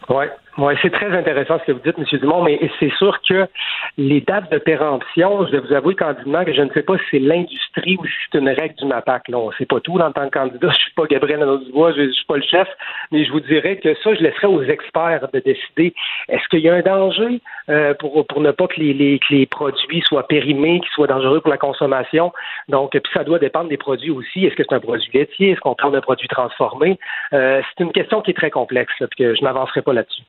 [0.10, 0.26] Oui,
[0.58, 2.20] ouais, c'est très intéressant ce que vous dites, M.
[2.20, 3.48] Dumont, mais c'est sûr que
[3.98, 7.04] les dates de péremption, je vais vous avouer candidement que je ne sais pas si
[7.12, 9.28] c'est l'industrie ou si c'est une règle du MAPAC.
[9.30, 9.38] Là.
[9.38, 10.70] On ne sait pas tout en tant que candidat.
[10.74, 12.68] Je suis pas Gabriel Nadeau-Dubois, je ne suis pas le chef,
[13.12, 15.94] mais je vous dirais que ça, je laisserai aux experts de décider.
[16.30, 19.34] Est-ce qu'il y a un danger euh, pour, pour ne pas que les, les, que
[19.34, 22.32] les produits soient périmés, qu'ils soient dangereux pour la consommation?
[22.70, 24.46] Donc, puis ça doit dépendre des produits aussi.
[24.46, 25.52] Est-ce que c'est un produit laitier?
[25.52, 27.00] Est-ce qu'on parle d'un produit transformé?
[27.34, 30.24] Euh, c'est une question qui est très complexe, là, que je m'avancerai pas là-dessus.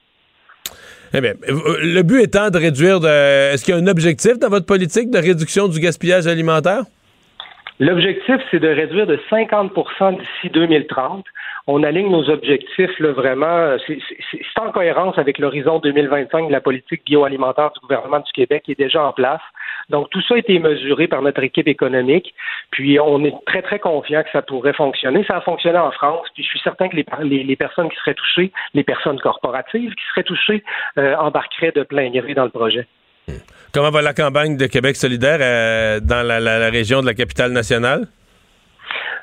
[1.13, 3.01] Eh bien, euh, le but étant de réduire.
[3.01, 3.53] De...
[3.53, 6.85] Est-ce qu'il y a un objectif dans votre politique de réduction du gaspillage alimentaire?
[7.81, 11.25] L'objectif, c'est de réduire de 50% d'ici 2030.
[11.67, 13.77] On aligne nos objectifs vraiment.
[13.87, 13.99] C'est
[14.31, 18.73] c'est- en cohérence avec l'horizon 2025 de la politique bioalimentaire du gouvernement du Québec qui
[18.73, 19.41] est déjà en place.
[19.91, 22.35] Donc, tout ça a été mesuré par notre équipe économique.
[22.71, 25.25] Puis, on est très, très confiant que ça pourrait fonctionner.
[25.25, 26.27] Ça a fonctionné en France.
[26.35, 30.25] Puis, je suis certain que les, personnes qui seraient touchées, les personnes corporatives qui seraient
[30.25, 30.65] touchées,
[30.99, 32.87] euh, embarqueraient de plein gré dans le projet.
[33.73, 38.07] Comment va la campagne de Québec solidaire euh, dans la région de la capitale nationale?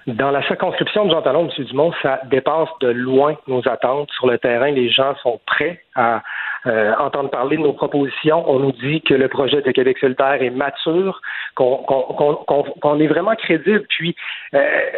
[0.07, 1.65] Dans la circonscription de Jean Talon, M.
[1.65, 4.09] Dumont, ça dépasse de loin nos attentes.
[4.13, 6.23] Sur le terrain, les gens sont prêts à,
[6.65, 8.43] euh, entendre parler de nos propositions.
[8.49, 11.21] On nous dit que le projet de Québec solidaire est mature,
[11.55, 13.85] qu'on est vraiment crédible.
[13.89, 14.15] Puis,
[14.55, 14.89] euh,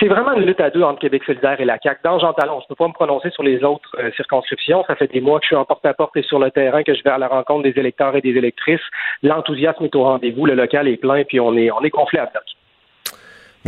[0.00, 2.00] c'est vraiment une lutte à deux entre Québec solidaire et la CAQ.
[2.02, 4.84] Dans Jean Talon, je ne peux pas me prononcer sur les autres euh, circonscriptions.
[4.86, 7.02] Ça fait des mois que je suis en porte-à-porte et sur le terrain, que je
[7.02, 8.80] vais à la rencontre des électeurs et des électrices.
[9.22, 10.46] L'enthousiasme est au rendez-vous.
[10.46, 12.44] Le local est plein, puis on est, on est gonflé à bloc.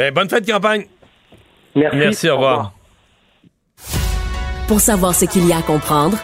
[0.01, 0.87] Ben, bonne fête de campagne.
[1.77, 1.97] Merci.
[1.99, 2.73] Merci, au revoir.
[4.67, 6.17] Pour savoir ce qu'il y a à comprendre,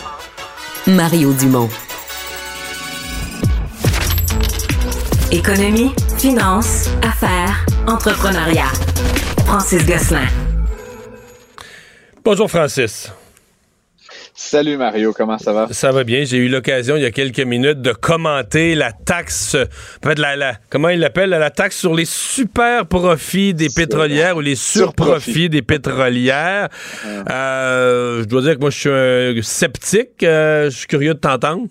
[0.86, 1.68] Mario Dumont.
[5.30, 8.72] Économie, finance, affaires, entrepreneuriat.
[9.44, 10.24] Francis Gosselin.
[12.24, 13.12] Bonjour, Francis.
[14.38, 15.68] Salut Mario, comment ça va?
[15.70, 16.24] Ça va bien.
[16.24, 19.56] J'ai eu l'occasion il y a quelques minutes de commenter la taxe,
[20.02, 24.40] peut-être la, la- comment il l'appelle, la taxe sur les super profits des pétrolières ou
[24.42, 25.48] les surprofits Surprofits.
[25.48, 26.68] des pétrolières.
[27.30, 30.22] Euh, je dois dire que moi, je suis un sceptique.
[30.22, 31.66] Euh, je suis curieux de t'entendre.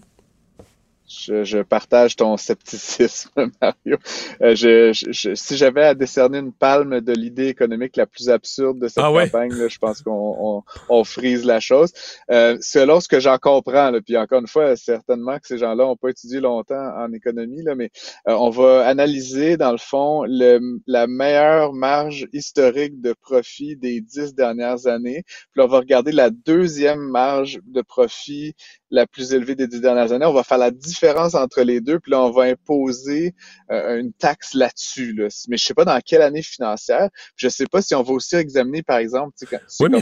[1.17, 3.29] Je, je partage ton scepticisme,
[3.61, 3.97] Mario.
[4.41, 8.29] Euh, je, je- je- si j'avais à décerner une palme de l'idée économique la plus
[8.29, 9.31] absurde de cette Ah ouais?
[9.31, 11.91] campagne, là, je pense qu'on on, on frise la chose.
[12.31, 15.85] Euh, selon ce que j'en comprends, là, puis encore une fois, certainement que ces gens-là
[15.85, 17.89] n'ont pas étudié longtemps en économie, là, mais
[18.27, 24.01] euh, on va analyser, dans le fond, le, la meilleure marge historique de profit des
[24.01, 25.23] dix dernières années.
[25.51, 28.55] Puis on va regarder la deuxième marge de profit
[28.91, 30.25] la plus élevée des dix dernières années.
[30.25, 33.33] On va faire la différence entre les deux, puis là, on va imposer
[33.71, 35.13] euh, une taxe là-dessus.
[35.13, 35.27] Là.
[35.47, 37.09] Mais je sais pas dans quelle année financière.
[37.35, 39.97] Je sais pas si on va aussi examiner, par exemple, quand, Oui, mais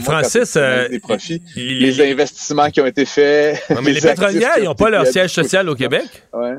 [0.88, 3.62] des profits, les- les investissements qui ont été faits.
[3.70, 5.74] Non, mais les actifs pétrolières, ils n'ont pas leur siège social au.
[5.74, 6.04] Québec?
[6.32, 6.54] Ouais.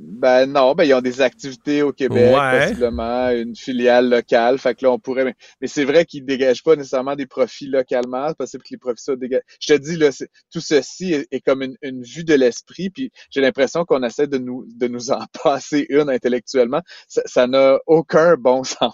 [0.00, 2.60] Ben non, ben ils ont des activités au Québec, Ouais.
[2.66, 4.58] possiblement une filiale locale.
[4.58, 5.24] Fait que là, on pourrait.
[5.24, 8.28] Mais, mais c'est vrai qu'ils dégagent pas nécessairement des profits localement.
[8.28, 9.42] C'est possible que les profits soient dégagés.
[9.60, 10.10] Je te dis, là,
[10.52, 12.90] tout ceci est, est comme une, une vue de l'esprit.
[12.90, 16.82] Puis j'ai l'impression qu'on essaie de nous de nous en passer une intellectuellement.
[17.08, 18.92] Ça n'a aucun bon sens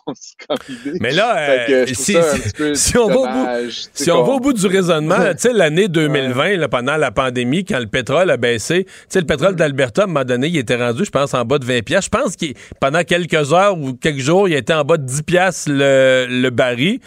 [0.49, 0.99] comme idée.
[1.01, 2.17] Mais là, euh, si,
[2.97, 3.27] on bout,
[3.93, 7.64] si on va au bout du raisonnement, tu sais, l'année 2020, là, pendant la pandémie,
[7.64, 10.57] quand le pétrole a baissé, tu sais, le pétrole d'Alberta, à un moment donné, il
[10.57, 12.11] était rendu, je pense, en bas de 20 piastres.
[12.15, 15.23] Je pense qu'il, pendant quelques heures ou quelques jours, il était en bas de 10
[15.23, 17.01] piastres le, le baril.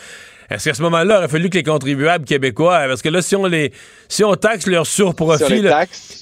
[0.50, 3.36] Est-ce qu'à ce moment-là, il aurait fallu que les contribuables québécois, parce que là, si
[3.36, 3.74] on les,
[4.08, 5.64] si on taxe leur Sur surprofit,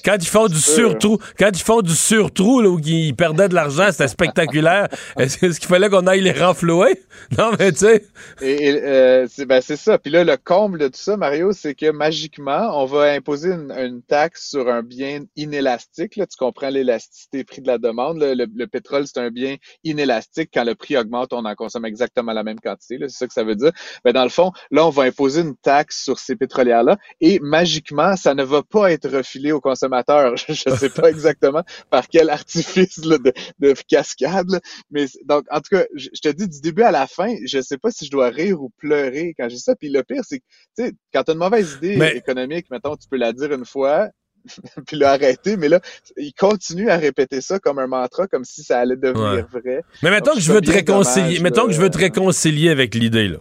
[0.04, 3.56] quand ils font du surtrou, quand ils font du surtrou, là, où ils perdaient de
[3.56, 4.88] l'argent, c'était spectaculaire.
[5.18, 7.02] Est-ce qu'il fallait qu'on aille les renflouer?
[7.38, 8.06] Non, mais tu sais.
[8.42, 9.98] Et, et, euh, c'est ben, c'est ça.
[9.98, 13.72] Puis là, le comble de tout ça, Mario, c'est que magiquement, on va imposer une,
[13.72, 16.18] une taxe sur un bien inélastique.
[16.18, 16.28] Là.
[16.28, 18.20] Tu comprends l'élasticité prix de la demande.
[18.20, 18.36] là.
[18.36, 20.50] Le, le pétrole, c'est un bien inélastique.
[20.54, 22.98] Quand le prix augmente, on en consomme exactement la même quantité.
[23.02, 23.72] C'est ça que ça veut dire.
[24.04, 26.98] Ben, dans le fond, là, on va imposer une taxe sur ces pétrolières-là.
[27.22, 30.36] Et magiquement, ça ne va pas être refilé aux consommateurs.
[30.48, 34.50] Je ne sais pas exactement par quel artifice là, de, de cascade.
[34.50, 34.60] là.
[34.90, 37.62] Mais donc, en tout cas, je, je te dis du début à la fin, je
[37.62, 39.76] sais pas si je dois rire ou pleurer quand j'ai ça.
[39.76, 40.44] Puis le pire, c'est que,
[40.78, 43.52] tu sais, quand tu as une mauvaise idée Mais- économique, mettons, tu peux la dire
[43.52, 44.10] une fois,
[44.88, 45.80] puis l'arrêter, mais là,
[46.18, 49.82] il continue à répéter ça comme un mantra, comme si ça allait devenir vrai.
[50.04, 51.26] Mais mettons Donc, que je veux te réconcilier.
[51.26, 53.38] dommage, mettons que je veux te réconcilier avec l'idée, là.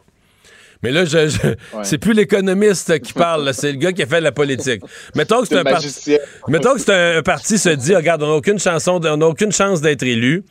[0.84, 1.38] Mais là, je, je-
[1.82, 4.82] c'est plus l'économiste qui parle, c'est le gars qui a fait de la politique.
[5.16, 5.86] Mettons que c'est un parti.
[6.48, 9.50] Mettons que c'est un, un parti se dit, regarde, on n'a aucune chanson, on aucune
[9.50, 10.44] chance d'être élu.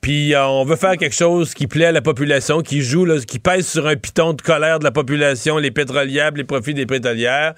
[0.00, 3.16] Puis euh, on veut faire quelque chose qui plaît à la population, qui joue, là,
[3.26, 6.86] qui pèse sur un piton de colère de la population, les pétrolières, les profits des
[6.86, 7.54] pétrolières.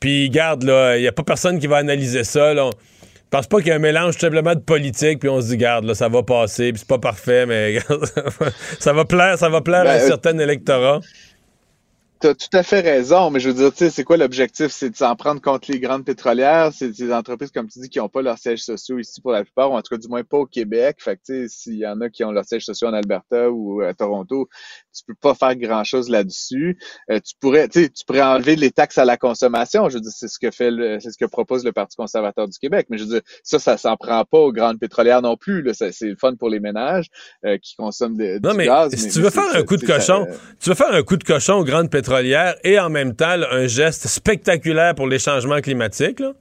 [0.00, 2.52] Puis garde, là, il n'y a pas personne qui va analyser ça.
[2.54, 2.70] Là.
[3.32, 5.48] Je pense pas qu'il y a un mélange tout simplement de politique, puis on se
[5.48, 7.78] dit, garde, là, ça va passer, puis c'est pas parfait, mais
[8.78, 11.00] ça va plaire, ça va plaire à un Ben, euh, certain électorat.
[12.24, 14.68] T'as tout à fait raison, mais je veux dire, tu sais, c'est quoi l'objectif?
[14.68, 16.72] C'est de s'en prendre contre les grandes pétrolières?
[16.72, 19.44] C'est des entreprises, comme tu dis, qui n'ont pas leurs sièges sociaux ici pour la
[19.44, 20.96] plupart, ou en tout cas, du moins pas au Québec.
[21.00, 23.50] Fait que, tu sais, s'il y en a qui ont leurs sièges sociaux en Alberta
[23.50, 24.48] ou à Toronto,
[24.94, 26.78] tu peux pas faire grand-chose là-dessus.
[27.10, 29.88] Euh, tu pourrais, tu pourrais enlever les taxes à la consommation.
[29.88, 32.58] Je veux dire, c'est ce que fait c'est ce que propose le Parti conservateur du
[32.58, 32.86] Québec.
[32.90, 35.62] Mais je veux dire, ça, ça s'en prend pas aux grandes pétrolières non plus.
[35.62, 35.72] Là.
[35.74, 37.06] C'est le fun pour les ménages
[37.44, 38.94] euh, qui consomment de- Non, du mais gaz.
[38.94, 40.26] si mais- tu veux faire un coup de ça- cochon,
[40.60, 43.48] tu veux faire un coup de cochon aux grandes pétrolières et en même temps là,
[43.52, 46.32] un geste spectaculaire pour les changements climatiques, là,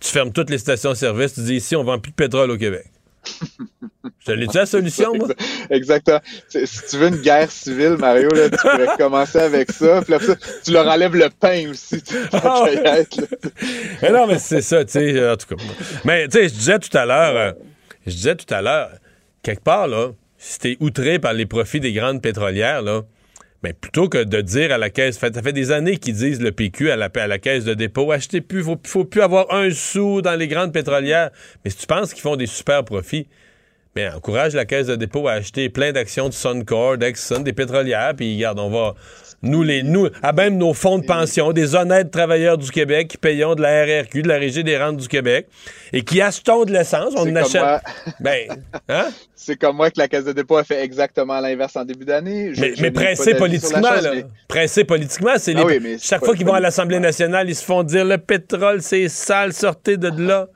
[0.00, 2.84] tu fermes toutes les stations-service, tu dis ici, on vend plus de pétrole au Québec.
[4.20, 5.28] Je te l'ai-tu la solution, moi?
[5.70, 6.20] Exactement.
[6.48, 10.02] Si tu veux une guerre civile, Mario, là, tu pourrais commencer avec ça.
[10.02, 10.34] Puis ça,
[10.64, 12.02] tu leur enlèves le pain aussi.
[12.32, 12.96] Ah là.
[14.02, 15.62] Mais non, mais c'est ça, tu sais, euh, en tout cas.
[16.04, 17.52] Mais tu sais, je disais tout à l'heure, euh,
[18.06, 18.90] je disais tout à l'heure,
[19.42, 23.02] quelque part, là, si t'es outré par les profits des grandes pétrolières, là,
[23.64, 26.52] Mais plutôt que de dire à la caisse, ça fait des années qu'ils disent le
[26.52, 29.70] PQ à la, à la caisse de dépôt, achetez plus, faut, faut plus avoir un
[29.70, 31.30] sou dans les grandes pétrolières.
[31.64, 33.26] Mais si tu penses qu'ils font des super profits,
[33.96, 38.12] mais encourage la caisse de dépôt à acheter plein d'actions de Suncor, d'Exxon, des pétrolières,
[38.14, 38.96] puis regarde, on va,
[39.44, 43.16] nous, les, nous, à même nos fonds de pension, des honnêtes travailleurs du Québec qui
[43.18, 45.46] payons de la RRQ, de la Régie des rentes du Québec,
[45.92, 47.60] et qui achetons de l'essence, on achète.
[47.62, 47.80] moi.
[48.20, 48.48] Ben,
[48.88, 49.06] hein?
[49.36, 52.52] C'est comme moi que la Caisse de dépôt a fait exactement l'inverse en début d'année.
[52.58, 54.10] Mais, mais pressé politiquement, chose, là.
[54.14, 55.78] mais- Pressé politiquement, c'est Ah les...
[55.78, 59.08] oui, chaque fois qu'ils vont à l'Assemblée nationale, ils se font dire le pétrole, c'est
[59.08, 60.48] sale, sortez de là.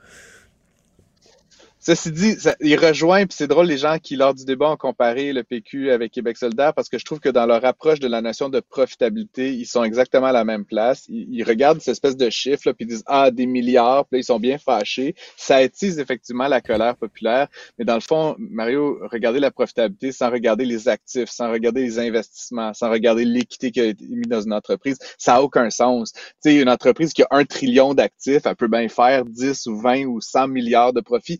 [1.81, 4.75] Ceci dit, ça- il rejoint, puis c'est drôle les gens qui, lors du débat, ont
[4.75, 8.07] comparé le PQ avec Québec solidaire parce que je trouve que dans leur approche de
[8.09, 11.05] la notion de profitabilité, ils sont exactement à la même place.
[11.07, 14.23] Ils, regardent cette espèce de chiffre, puis ils disent Ah, des milliards, puis là, ils
[14.25, 15.15] sont bien fâchés.
[15.37, 17.47] Ça attise effectivement la colère populaire.
[17.77, 21.97] Mais dans le fond, Mario, regardez la profitabilité sans regarder les actifs, sans regarder les
[21.97, 26.11] investissements, sans regarder l'équité qui a été mise dans une entreprise, ça n'a aucun sens.
[26.11, 29.79] Tu sais, une entreprise qui a un trillion d'actifs, elle peut bien faire 10 ou
[29.79, 31.39] 20 ou 100 milliards de profits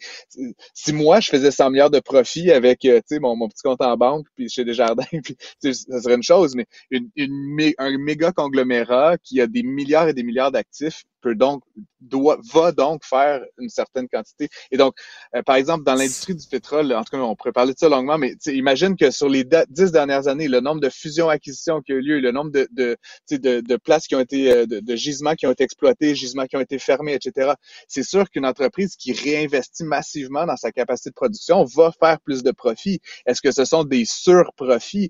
[0.74, 3.98] si moi je faisais 100 milliards de profit avec euh, tu mon, petit compte en
[3.98, 9.18] banque puis chez Desjardins puis ça serait une chose mais une, une un méga conglomérat
[9.18, 11.64] qui a des milliards et des milliards d'actifs peut donc
[12.02, 14.96] doit va donc faire une certaine quantité et donc
[15.36, 17.90] euh, par exemple dans l'industrie du pétrole en tout cas on pourrait parler de ça
[17.90, 21.92] longuement mais imagine que sur les dix dernières années le nombre de fusions acquisitions qui
[21.92, 22.98] a eu lieu le nombre de de,
[23.32, 26.46] de, de places qui ont été euh, de, de gisements qui ont été exploités gisements
[26.46, 27.54] qui ont été fermés etc
[27.88, 32.44] c'est sûr qu'une entreprise qui réinvestit massivement dans sa capacité de production va faire plus
[32.44, 33.00] de profits.
[33.26, 35.10] Est-ce que ce sont des surprofits?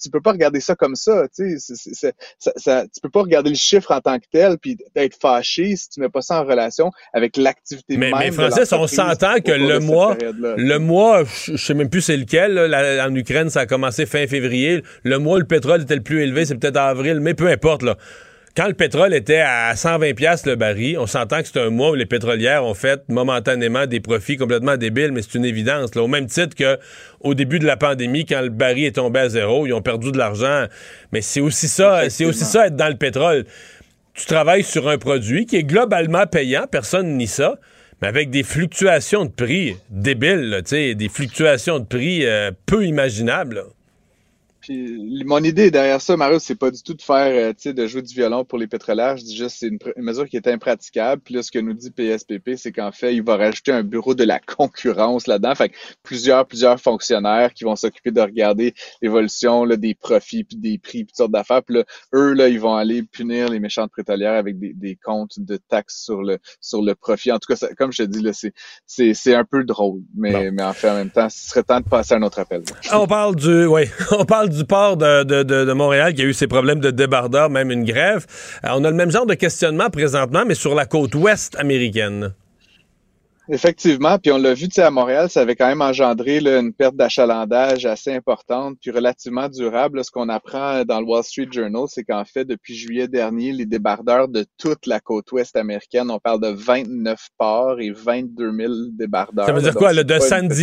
[0.00, 1.58] Tu, peux pas regarder ça comme ça, tu sais.
[1.58, 4.58] c'est- c'est- c'est- ça, ça- tu peux pas regarder le chiffre en tant que tel
[4.58, 8.30] puis être fâché si tu mets pas ça en relation avec l'activité Mais, même mais
[8.30, 10.16] de on s'entend que le mois,
[10.56, 13.66] le mois, je je sais même plus c'est lequel, là, la- en Ukraine, ça a
[13.66, 14.82] commencé fin février.
[15.02, 17.82] Le mois où le pétrole était le plus élevé, c'est peut-être avril, mais peu importe,
[17.82, 17.96] là.
[18.58, 21.92] Quand le pétrole était à 120 pièces le baril, on s'entend que c'est un mois
[21.92, 25.94] où les pétrolières ont fait momentanément des profits complètement débiles, mais c'est une évidence.
[25.94, 26.02] Là.
[26.02, 26.76] Au même titre que
[27.20, 30.10] au début de la pandémie, quand le baril est tombé à zéro, ils ont perdu
[30.10, 30.64] de l'argent.
[31.12, 33.44] Mais c'est aussi ça, c'est aussi ça être dans le pétrole.
[34.14, 37.60] Tu travailles sur un produit qui est globalement payant, personne nie ça,
[38.02, 43.54] mais avec des fluctuations de prix débiles, là, des fluctuations de prix euh, peu imaginables.
[43.54, 43.62] là.
[44.68, 47.72] Puis mon idée derrière ça, Mario, c'est pas du tout de faire, euh, tu sais,
[47.72, 49.16] de jouer du violon pour les pétrolières.
[49.16, 51.22] Je dis juste c'est une, mesure qui est impraticable.
[51.24, 54.14] Puis là, ce que nous dit PSPP, c'est qu'en fait, il va rajouter un bureau
[54.14, 55.54] de la concurrence là-dedans.
[55.54, 60.58] Fait que plusieurs, plusieurs fonctionnaires qui vont s'occuper de regarder l'évolution là, des profits, puis
[60.58, 61.62] des prix, puis toutes sortes d'affaires.
[61.62, 65.40] Puis là, eux, là, ils vont aller punir les méchantes pétrolières avec des, des comptes
[65.40, 67.32] de taxes sur le sur le profit.
[67.32, 68.52] En tout cas, ça- comme je te dis, là, c'est
[68.84, 70.02] c'est c'est un peu drôle.
[70.14, 72.38] Mais, mais en fait, en même temps, ce serait temps de passer à un autre
[72.38, 72.62] appel.
[72.92, 76.24] On parle du, oui, on parle du port de, de, de, de Montréal qui a
[76.24, 78.26] eu ses problèmes de débardeur, même une grève.
[78.64, 82.34] Euh, on a le même genre de questionnement présentement, mais sur la côte ouest américaine.
[83.50, 86.58] Effectivement, puis on l'a vu, tu sais, à Montréal, ça avait quand même engendré là,
[86.58, 89.98] une perte d'achalandage assez importante, puis relativement durable.
[89.98, 93.52] Là, ce qu'on apprend dans le Wall Street Journal, c'est qu'en fait, depuis juillet dernier,
[93.52, 98.52] les débardeurs de toute la côte ouest américaine, on parle de 29 ports et 22
[98.54, 99.46] 000 débardeurs.
[99.46, 100.20] Ça veut dire quoi, là, de une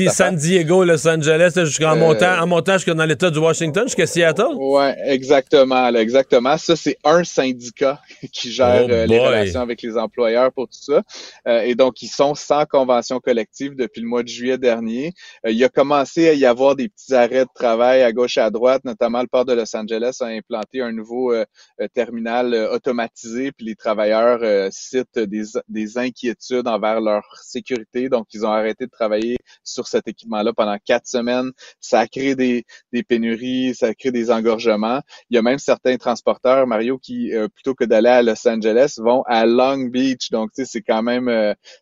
[0.10, 3.84] San, Di- Diego, Los Angeles, jusqu'en Euh, montant, en montant jusqu'à dans l'État du Washington,
[3.86, 4.54] jusqu'à Seattle?
[4.58, 6.58] Ouais, exactement, là, exactement.
[6.58, 8.00] Ça, c'est un syndicat
[8.32, 11.02] qui gère Oh euh, les relations avec les employeurs pour tout ça.
[11.48, 15.14] Euh, et donc, ils sont sans convention collective depuis le mois de juillet dernier.
[15.46, 18.42] Euh, il a commencé à y avoir des petits arrêts de travail à gauche et
[18.42, 21.46] à droite, notamment le port de Los Angeles a implanté un nouveau euh,
[21.80, 28.10] euh, terminal euh, automatisé, puis les travailleurs euh, citent des, des inquiétudes envers leur sécurité.
[28.10, 31.52] Donc, ils ont arrêté de travailler sur cet équipement-là pendant quatre semaines.
[31.80, 35.02] Ça a créé des, des pénuries, ça a créé des engorgements.
[35.30, 38.96] Il y a même certains transporteurs, Mario, qui, euh, plutôt que d'aller à Los Angeles,
[38.98, 40.30] vont à Long Beach.
[40.32, 41.30] Donc, tu sais, c'est quand même,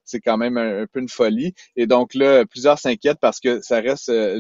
[0.04, 1.54] c'est quand même un, un peu une folie.
[1.76, 4.40] Et donc là, plusieurs s'inquiètent parce que ça reste euh,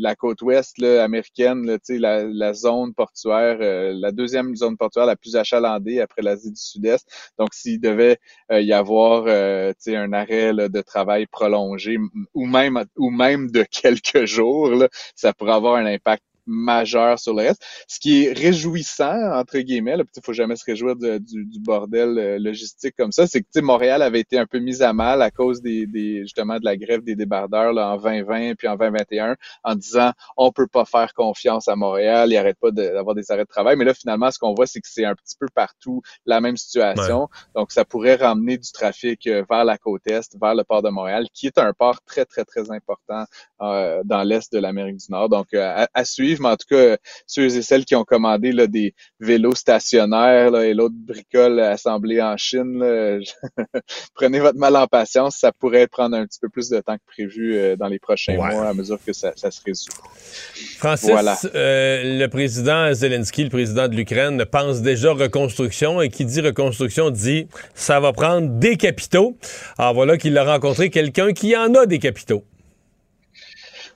[0.00, 5.06] la côte ouest là, américaine, là, la, la zone portuaire, euh, la deuxième zone portuaire
[5.06, 7.06] la plus achalandée après l'Asie du Sud-Est.
[7.38, 8.18] Donc, s'il devait
[8.52, 11.96] euh, y avoir, euh, un arrêt là, de travail prolongé
[12.34, 17.32] ou même ou même de quelques jours, là, ça pourrait avoir un impact majeur sur
[17.34, 17.62] le reste.
[17.88, 22.18] Ce qui est réjouissant, entre guillemets, il faut jamais se réjouir de- du, du bordel
[22.18, 24.92] euh, logistique comme ça, c'est que tu sais, Montréal avait été un peu mise à
[24.92, 28.68] mal à cause des, des justement de la grève des débardeurs là, en 2020 puis
[28.68, 32.82] en 2021 en disant on peut pas faire confiance à Montréal, il arrête pas de-
[32.92, 33.76] d'avoir des arrêts de travail.
[33.76, 36.56] Mais là, finalement, ce qu'on voit, c'est que c'est un petit peu partout la même
[36.56, 37.28] situation.
[37.54, 40.90] Donc, ça pourrait ramener du trafic euh, vers la côte est, vers le port de
[40.90, 43.24] Montréal, qui est un port très, très, très important
[43.62, 45.28] euh, dans l'est de l'Amérique du Nord.
[45.28, 46.96] Donc, à, à, suivre, mais en tout cas,
[47.26, 52.20] ceux et celles qui ont commandé là, des vélos stationnaires là, et l'autre bricole assemblée
[52.22, 53.18] en Chine, là,
[54.14, 55.36] prenez votre mal en patience.
[55.36, 58.36] Ça pourrait prendre un petit peu plus de temps que prévu euh, dans les prochains
[58.36, 58.54] Ouais.
[58.54, 59.90] mois à mesure que ça, ça se résout.
[60.78, 61.36] Francis, Voilà.
[61.54, 67.10] euh, le président Zelensky, le président de l'Ukraine, pense déjà reconstruction et qui dit reconstruction
[67.10, 69.36] dit ça va prendre des capitaux.
[69.78, 72.44] Alors voilà qu'il a rencontré quelqu'un qui en a des capitaux.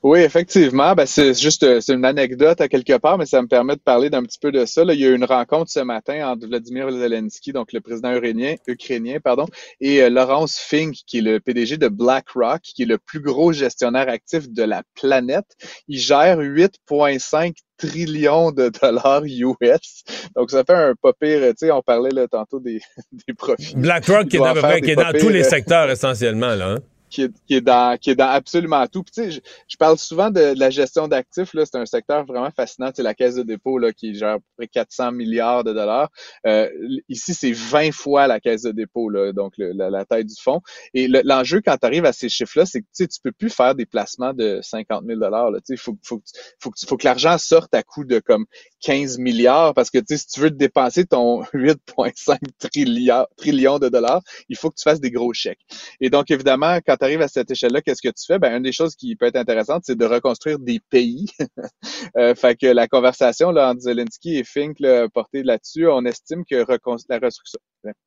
[0.05, 0.95] Oui, effectivement.
[0.95, 3.81] Ben, c'est juste euh, c'est une anecdote à quelque part, mais ça me permet de
[3.81, 4.85] parler d'un petit peu de ça.
[4.85, 8.15] Là, il y a eu une rencontre ce matin entre Vladimir Zelensky, donc le président
[8.15, 9.47] ukrainien, ukrainien pardon,
[9.81, 13.53] et euh, Laurence Fink, qui est le PDG de BlackRock, qui est le plus gros
[13.55, 15.47] gestionnaire actif de la planète.
[15.89, 20.05] Il gère 8,5 trillions de dollars US.
[20.37, 22.83] Donc, ça fait un pas pire, tu sais, on parlait là, tantôt des,
[23.27, 23.75] des profits.
[23.75, 26.55] BlackRock qui est, à peu près- qui est dans tous les euh, secteurs essentiellement.
[26.55, 26.79] Là, hein?
[27.15, 29.03] Qui est, qui est dans qui est dans absolument tout.
[29.05, 31.87] Puis tu sais, je, je parle souvent de, de la gestion d'actifs là, c'est un
[31.87, 32.91] secteur vraiment fascinant.
[32.95, 36.11] C'est la caisse de dépôt là qui gère à peu près 400 milliards de dollars.
[36.47, 36.69] Euh,
[37.09, 40.61] ici, c'est 20 fois la caisse de dépôt là, donc le- la, taille du fonds.
[40.95, 43.33] Et le- l'enjeu quand tu arrives à ces chiffres-là, c'est que tu sais, tu peux
[43.33, 45.51] plus faire des placements de 50 000 dollars.
[45.57, 48.19] Tu sais, faut, faut, tu- faut, que tu- faut que l'argent sorte à coût de
[48.21, 48.47] comme
[48.81, 53.79] 15 milliards parce que tu sais, si tu veux te dépenser ton 8,5 trilliards trillions
[53.79, 55.61] de dollars, il faut que tu fasses des gros chèques.
[56.01, 58.39] Et donc, évidemment, quand tu arrives à cette échelle-là, qu'est-ce que tu fais?
[58.39, 61.27] Ben, une des choses qui peut être intéressante, c'est de reconstruire des pays.
[62.17, 66.45] euh, fait que la conversation là, entre Zelensky et Fink là, portée là-dessus, on estime
[66.49, 67.59] que la, reconstruction,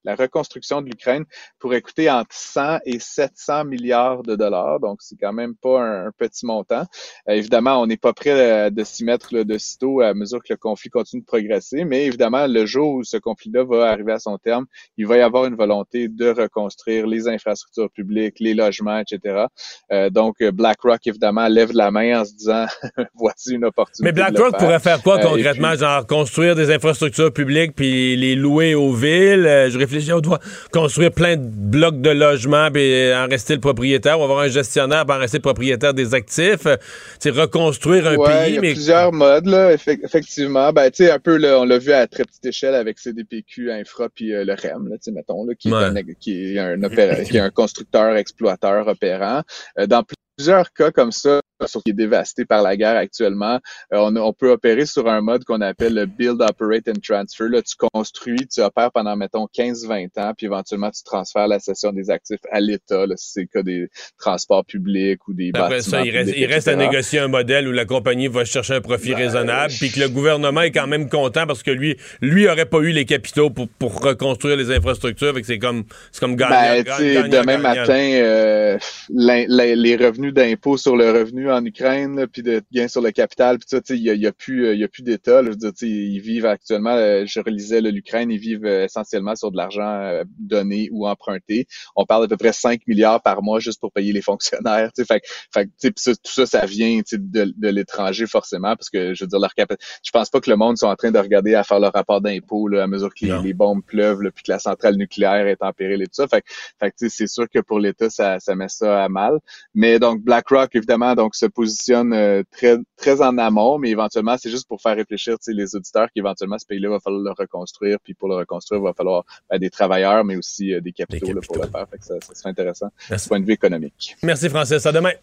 [0.04, 1.26] la reconstruction de l'Ukraine
[1.60, 4.80] pourrait coûter entre 100 et 700 milliards de dollars.
[4.80, 6.86] Donc, c'est quand même pas un, un petit montant.
[7.30, 10.40] Euh, évidemment, on n'est pas prêt euh, de s'y mettre là, de sitôt à mesure
[10.40, 11.86] que le conflit continue de progresser.
[11.86, 14.66] Mais évidemment, le jour où ce conflit-là va arriver à son terme,
[14.98, 19.46] il va y avoir une volonté de reconstruire les infrastructures publiques, les logements, etc.
[19.92, 22.66] Euh, donc, euh, BlackRock, évidemment, lève la main en se disant,
[23.16, 24.04] voici une opportunité.
[24.04, 24.60] Mais BlackRock faire.
[24.60, 25.70] pourrait faire quoi concrètement?
[25.72, 29.67] puis- Genre construire des infrastructures publiques puis les louer aux villes?
[29.68, 30.40] Euh, je réfléchis, on doit
[30.72, 35.06] construire plein de blocs de logements puis en rester le propriétaire ou avoir un gestionnaire
[35.06, 36.66] puis en rester le propriétaire des actifs.
[36.66, 36.76] Euh,
[37.20, 40.72] C'est reconstruire un Ouais, il pays, y a mais plusieurs modes là, effectivement.
[40.74, 43.72] Ben tu sais un peu là, on l'a vu à très petite échelle avec CDPQ,
[43.72, 45.84] Infra puis euh, le REM là, mettons là, qui, Ouais.
[45.84, 49.42] est un, qui est un opéra- qui est un constructeur exploiteur opérant.
[49.80, 50.04] Euh, dans
[50.38, 51.40] plusieurs cas comme ça,
[51.86, 53.60] est dévasté par la guerre actuellement,
[53.94, 57.48] euh, on, on peut opérer sur un mode qu'on appelle le build, operate and transfer.
[57.50, 61.92] Là, tu construis, tu opères pendant mettons 15-20 ans, puis éventuellement tu transfères la cession
[61.92, 63.06] des actifs à l'État.
[63.06, 63.90] là, Si c'est le cas des
[64.20, 67.28] transports publics ou des après bâtiments ça, il reste, publics, il reste à négocier un
[67.28, 70.72] modèle où la compagnie va chercher un profit Ben, raisonnable puis que le gouvernement est
[70.72, 74.58] quand même content parce que lui, lui aurait pas eu les capitaux pour, pour reconstruire
[74.58, 75.34] les infrastructures.
[75.34, 76.52] Fait que c'est comme, c'est comme gagnant.
[76.52, 78.78] Ben, gagnant, gagnant, demain matin, euh,
[79.10, 83.58] les revenus d'impôt sur le revenu en Ukraine, là, puis de gains sur le capital,
[83.60, 85.42] puis ça, tu sais, il y a, y a plus, euh, y a plus d'État.
[85.42, 85.48] là.
[85.48, 88.86] Je veux dire, tu sais, ils vivent actuellement, euh, je relisais l'Ukraine, ils vivent euh,
[88.86, 91.68] essentiellement sur de l'argent donné ou emprunté.
[91.96, 94.92] On parle d'à peu près 5 milliards par mois juste pour payer les fonctionnaires.
[94.98, 97.04] Tu sais, fait, que- fait, que, tu sais, puis ça, tout ça, ça vient tu
[97.16, 100.40] sais, de, de l'étranger forcément, parce que je veux dire, leur capa- je pense pas
[100.40, 103.10] que le monde soit en train de regarder à faire leur rapport d'impôt à mesure
[103.14, 106.14] que les, bombes pleuvent, là, puis que la centrale nucléaire est en péril et tout
[106.14, 106.28] ça.
[106.28, 106.48] Fait, que-
[106.80, 109.40] fait c'est sûr que pour l'État, ça, ça met ça à mal.
[109.76, 114.50] Mais donc BlackRock, évidemment, donc se positionne euh, très très en amont, mais éventuellement, c'est
[114.50, 118.28] juste pour faire réfléchir les auditeurs qu'éventuellement, ce pays-là va falloir le reconstruire, puis pour
[118.28, 121.58] le reconstruire, il va falloir ben, des travailleurs, mais aussi euh, des capitaux, là, pour
[121.58, 121.88] le faire.
[121.90, 123.26] Fait que ça, ça serait intéressant Merci.
[123.26, 124.16] du point de vue économique.
[124.24, 124.86] Merci, Francis.
[124.86, 125.14] À demain.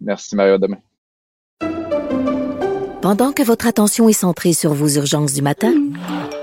[0.00, 0.54] Merci, Mario.
[0.54, 0.78] À demain.
[3.02, 5.72] Pendant que votre attention est centrée sur vos urgences du matin,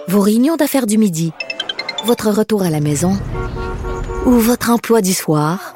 [0.07, 1.31] vos réunions d'affaires du midi,
[2.05, 3.13] votre retour à la maison
[4.25, 5.75] ou votre emploi du soir,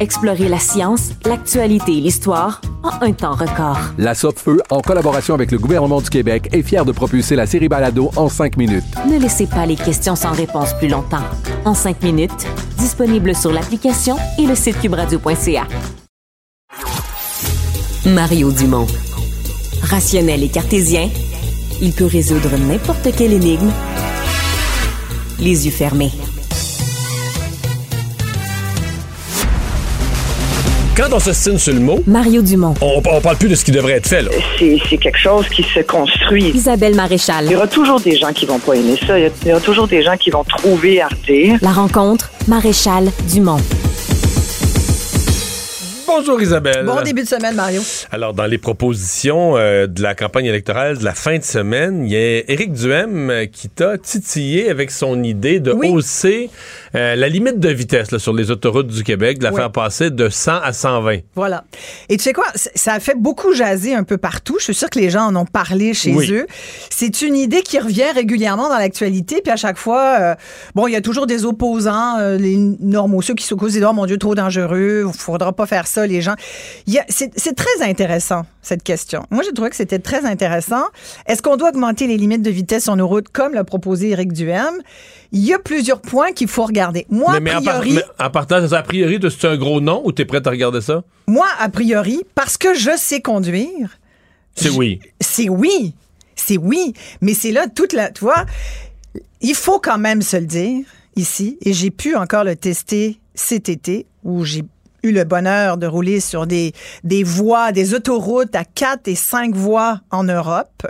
[0.00, 3.78] Explorez la science, l'actualité et l'histoire en un temps record.
[3.98, 7.68] La Feu, en collaboration avec le gouvernement du Québec, est fière de propulser la série
[7.68, 8.82] Balado en cinq minutes.
[9.06, 11.24] Ne laissez pas les questions sans réponse plus longtemps.
[11.66, 12.46] En cinq minutes,
[12.78, 15.68] disponible sur l'application et le site cubradio.ca.
[18.06, 18.86] Mario Dumont.
[19.82, 21.10] Rationnel et cartésien,
[21.82, 23.70] il peut résoudre n'importe quelle énigme
[25.40, 26.12] les yeux fermés.
[31.00, 32.74] Quand on s'estime sur le mot, Mario Dumont.
[32.82, 34.20] on, on parle plus de ce qui devrait être fait.
[34.20, 34.30] Là.
[34.58, 36.50] C'est c'est quelque chose qui se construit.
[36.50, 37.46] Isabelle Maréchal.
[37.46, 39.18] Il y aura toujours des gens qui vont pas aimer ça.
[39.18, 41.30] Il y aura toujours des gens qui vont trouver Arte.
[41.62, 43.62] La rencontre, Maréchal Dumont.
[46.12, 46.84] Bonjour Isabelle.
[46.86, 47.80] Bon début de semaine, Mario.
[48.10, 52.10] Alors, dans les propositions euh, de la campagne électorale de la fin de semaine, il
[52.12, 55.88] y a Éric Duhem euh, qui t'a titillé avec son idée de Oui.
[55.88, 56.50] hausser
[56.96, 59.56] euh, la limite de vitesse là, sur les autoroutes du Québec, de la Oui.
[59.56, 61.18] faire passer de 100 à 120.
[61.36, 61.62] Voilà.
[62.08, 62.46] Et tu sais quoi?
[62.56, 64.56] Ça a fait beaucoup jaser un peu partout.
[64.58, 66.32] Je suis sûre que les gens en ont parlé chez Oui.
[66.32, 66.46] eux.
[66.90, 69.42] C'est une idée qui revient régulièrement dans l'actualité.
[69.44, 70.36] Puis à chaque fois,
[70.74, 74.06] bon, il y a toujours des opposants, les normaux, ceux qui se causent oh mon
[74.06, 76.34] Dieu, trop dangereux, il faudra pas faire ça, les gens.
[76.34, 79.24] A- C'est très intéressant, cette question.
[79.30, 80.82] Moi, j'ai trouvé que c'était très intéressant.
[81.26, 84.32] Est-ce qu'on doit augmenter les limites de vitesse sur nos routes, comme l'a proposé Éric
[84.32, 84.74] Duhem?
[85.32, 87.06] Il y a plusieurs points qu'il faut regarder.
[87.08, 87.92] Moi, mais, a mais par- priori...
[88.18, 91.02] mais en partant, a priori, c'est un gros nom ou t'es prête à regarder ça?
[91.26, 93.98] Moi, a priori, parce que je sais conduire,
[94.56, 95.00] C'est oui.
[95.20, 95.94] c'est oui.
[96.34, 96.94] C'est oui.
[97.20, 98.10] Mais c'est là toute la.
[98.10, 98.44] Tu vois,
[99.40, 100.84] il faut quand même se le dire
[101.16, 104.62] ici, et j'ai pu encore le tester cet été, où j'ai
[105.02, 106.72] eu le bonheur de rouler sur des,
[107.04, 110.86] des voies, des autoroutes à 4 et 5 voies en Europe.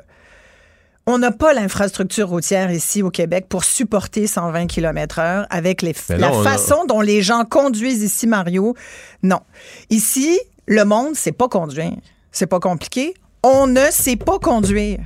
[1.07, 5.95] On n'a pas l'infrastructure routière ici au Québec pour supporter 120 km heure avec les,
[6.11, 8.77] la a- façon dont les gens conduisent ici, Mario.
[9.23, 9.41] Non.
[9.89, 11.97] Ici, le monde sait pas conduire.
[12.31, 13.15] C'est pas compliqué.
[13.43, 15.01] On ne sait pas conduire.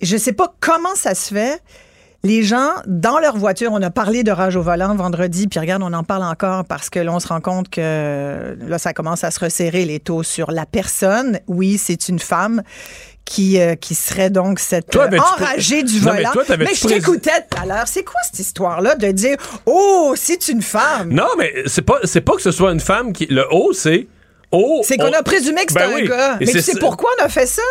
[0.00, 1.60] Je sais pas comment ça se fait.
[2.24, 5.82] Les gens, dans leur voiture, on a parlé de rage au volant vendredi, puis regarde,
[5.82, 9.24] on en parle encore parce que là, on se rend compte que là, ça commence
[9.24, 11.38] à se resserrer les taux sur la personne.
[11.48, 12.62] Oui, c'est une femme
[13.26, 16.32] qui, euh, qui serait donc cette Toi, euh, ben, enragée du Non, mais volant.
[16.32, 17.88] toi, mais je t'écoutais tout à l'heure.
[17.88, 21.12] C'est quoi cette histoire-là de dire Oh, c'est une femme?
[21.12, 23.26] Non, mais c'est pas, c'est pas que ce soit une femme qui.
[23.26, 24.06] Le haut, c'est.
[24.56, 26.08] Oh, C'est qu'on on- a présumé que c'était Ben un oui.
[26.08, 26.36] gars.
[26.40, 27.62] Et Mais tu c'est sais pourquoi on a fait ça?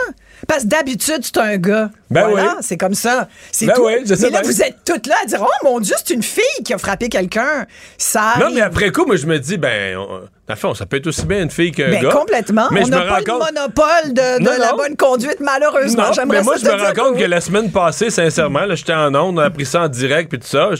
[0.47, 1.89] Parce que d'habitude, c'est un gars.
[2.11, 2.61] Ben voilà, oui.
[2.61, 3.29] c'est comme ça.
[3.51, 3.85] C'est Ben tout.
[3.85, 4.49] oui, je sais mais là, bien.
[4.51, 7.07] vous êtes toutes là à dire Oh mon Dieu, c'est une fille qui a frappé
[7.07, 7.65] quelqu'un.
[7.97, 11.07] Ça Non, mais après coup, moi, je me dis, ben, on, fond, ça peut être
[11.07, 12.09] aussi bien une fille qu'un Ben, gars.
[12.11, 12.67] complètement.
[12.71, 16.03] Mais on n'a pas le monopole de, de Non, la bonne conduite, malheureusement.
[16.15, 18.93] Non, mais moi, ça je me rends compte que la semaine passée, sincèrement, là, j'étais
[18.93, 20.71] en onde, on a pris ça en direct, puis tout ça.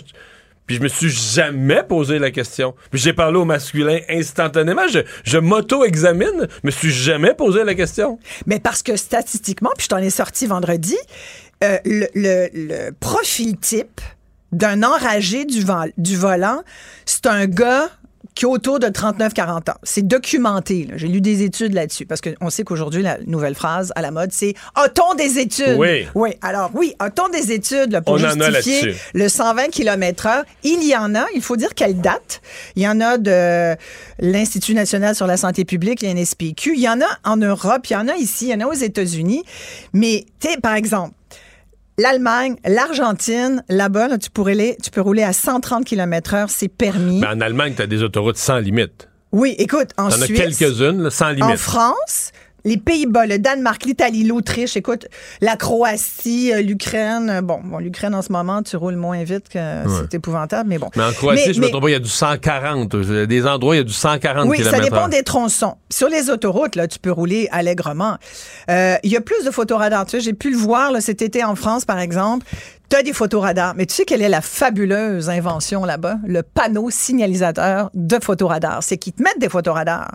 [0.66, 2.74] Puis je me suis jamais posé la question.
[2.92, 4.88] Puis j'ai parlé au masculin instantanément.
[4.88, 8.20] Je, je m'auto-examine, je me suis jamais posé la question.
[8.46, 10.98] Mais parce que statistiquement, puis je t'en ai sorti vendredi,
[11.64, 12.08] euh, le,
[12.54, 14.02] le- profil type
[14.52, 15.64] d'un enragé du,
[15.98, 16.62] du volant,
[17.06, 17.90] c'est un gars
[18.36, 19.78] qui a autour de 39-40 ans.
[19.84, 20.88] C'est documenté.
[20.96, 24.32] J'ai lu des études là-dessus parce qu'on sait qu'aujourd'hui, la nouvelle phrase à la mode,
[24.32, 26.06] c'est «a-t-on des études?» Oui.
[26.16, 26.32] Oui.
[26.42, 30.44] Alors oui, a-t-on des études là, pour On en a justifier le 120 km heure?
[30.64, 32.42] Il y en a, il faut dire quelle date.
[32.76, 33.76] Il y en a de
[34.20, 36.74] l'Institut national sur la santé publique, l'NSPQ.
[36.76, 38.68] Il y en a en Europe, il y en a ici, il y en a
[38.68, 39.44] aux États-Unis.
[39.94, 41.14] Mais, tu sais, par exemple,
[41.98, 46.68] l'Allemagne, l'Argentine, là-bas, là, tu, pourrais aller- tu peux rouler à 130 km heure, c'est
[46.68, 47.20] permis.
[47.20, 49.10] Mais en Allemagne, t'as des autoroutes sans limite.
[49.32, 50.58] oui, écoute, en T'en as Suisse...
[50.58, 51.44] quelques-unes, là, sans limite.
[51.44, 52.32] En France,
[52.66, 55.08] les Pays-Bas, le Danemark, l'Italie, l'Autriche, écoute,
[55.42, 57.30] la Croatie, euh, l'Ukraine.
[57.30, 59.60] euh, Bon, bon l'Ukraine en ce moment, tu roules moins vite que
[60.00, 60.90] c'est épouvantable, mais bon.
[60.96, 62.94] Mais en Croatie, Mais- je me mais- trompe pas, il y a du 140.
[62.94, 65.76] Il y a Des endroits, il y a du 140 Oui, ça dépend des tronçons.
[65.90, 68.18] Sur les autoroutes, là, tu peux rouler allègrement.
[68.70, 70.06] Euh, Il y a plus de photoradars.
[70.06, 72.46] Tu sais, j'ai pu le voir là, cet été en France, par exemple.
[72.90, 73.74] Tu as des photoradars.
[73.76, 76.18] Mais tu sais quelle est la fabuleuse invention là-bas?
[76.26, 78.84] Le panneau signalisateur de photoradars.
[78.84, 80.12] C'est qu'ils te mettent des photoradars,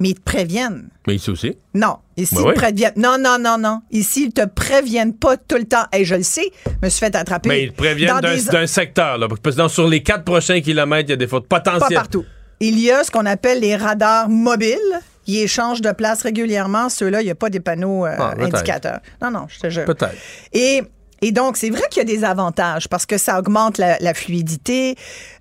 [0.00, 0.88] mais ils te préviennent.
[1.06, 1.56] Mais ici aussi.
[1.74, 2.54] Non, ici, Ben ils oui.
[2.54, 2.92] te préviennent.
[2.96, 3.82] Non, non, non, non.
[3.90, 5.84] Ici, ils te préviennent pas tout le temps.
[5.92, 7.48] Et je le sais, je me suis fait attraper.
[7.48, 9.18] Mais ils te préviennent d'un des- secteur.
[9.18, 11.60] Là, parce que dans- sur les quatre prochains kilomètres, il y a des fautes Pas
[11.60, 11.94] potentielles.
[11.96, 12.24] partout.
[12.60, 14.78] Il y a ce qu'on appelle les radars mobiles.
[15.26, 16.88] Ils échangent de place régulièrement.
[16.88, 19.00] Ceux-là, il n'y a pas des panneaux euh, Ah, indicateurs.
[19.22, 19.84] Non, non, je te jure.
[19.86, 20.14] Peut-être.
[20.52, 20.82] Et,
[21.26, 24.14] et donc, c'est vrai qu'il y a des avantages parce que ça augmente la, la
[24.14, 24.96] fluidité.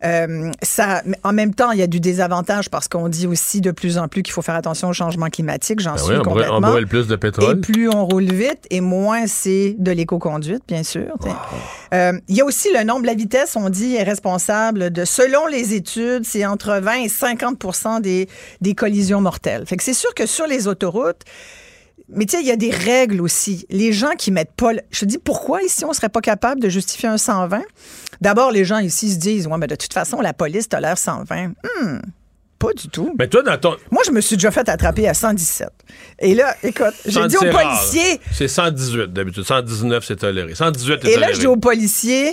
[0.05, 3.71] Euh, ça, en même temps, il y a du désavantage parce qu'on dit aussi de
[3.71, 5.79] plus en plus qu'il faut faire attention au changement climatique.
[5.79, 6.67] J'en Ben suis oui, on brûle- complètement.
[6.67, 7.57] on brûle plus de pétrole.
[7.57, 11.13] Et plus on roule vite, et moins c'est de l'éco-conduite, bien sûr.
[11.93, 15.47] Euh, Il y a aussi le nombre, la vitesse, on dit, est responsable de, selon
[15.47, 18.27] les études, c'est entre 20 et 50 des,
[18.61, 19.65] des collisions mortelles.
[19.65, 21.21] Fait que c'est sûr que sur les autoroutes,
[22.15, 23.65] mais tu sais, il y a des règles aussi.
[23.69, 24.73] Les gens qui mettent pas.
[24.73, 27.61] le- Je te dis pourquoi ici on serait pas capable de justifier un 120.
[28.21, 31.47] D'abord, les gens ici se disent, ouais, mais de toute façon, la police tolère 120.
[31.49, 31.99] Hmm.
[32.59, 33.13] pas du tout.
[33.19, 33.75] Mais toi, dans ton.
[33.91, 35.67] Moi, je me suis déjà fait attraper à 117.
[36.19, 39.43] Et là, écoute, j'ai dit aux policiers, C'est 118 d'habitude.
[39.43, 40.55] 119, c'est toléré.
[40.55, 41.19] 118 est et toléré.
[41.19, 42.31] là, je dis aux policiers,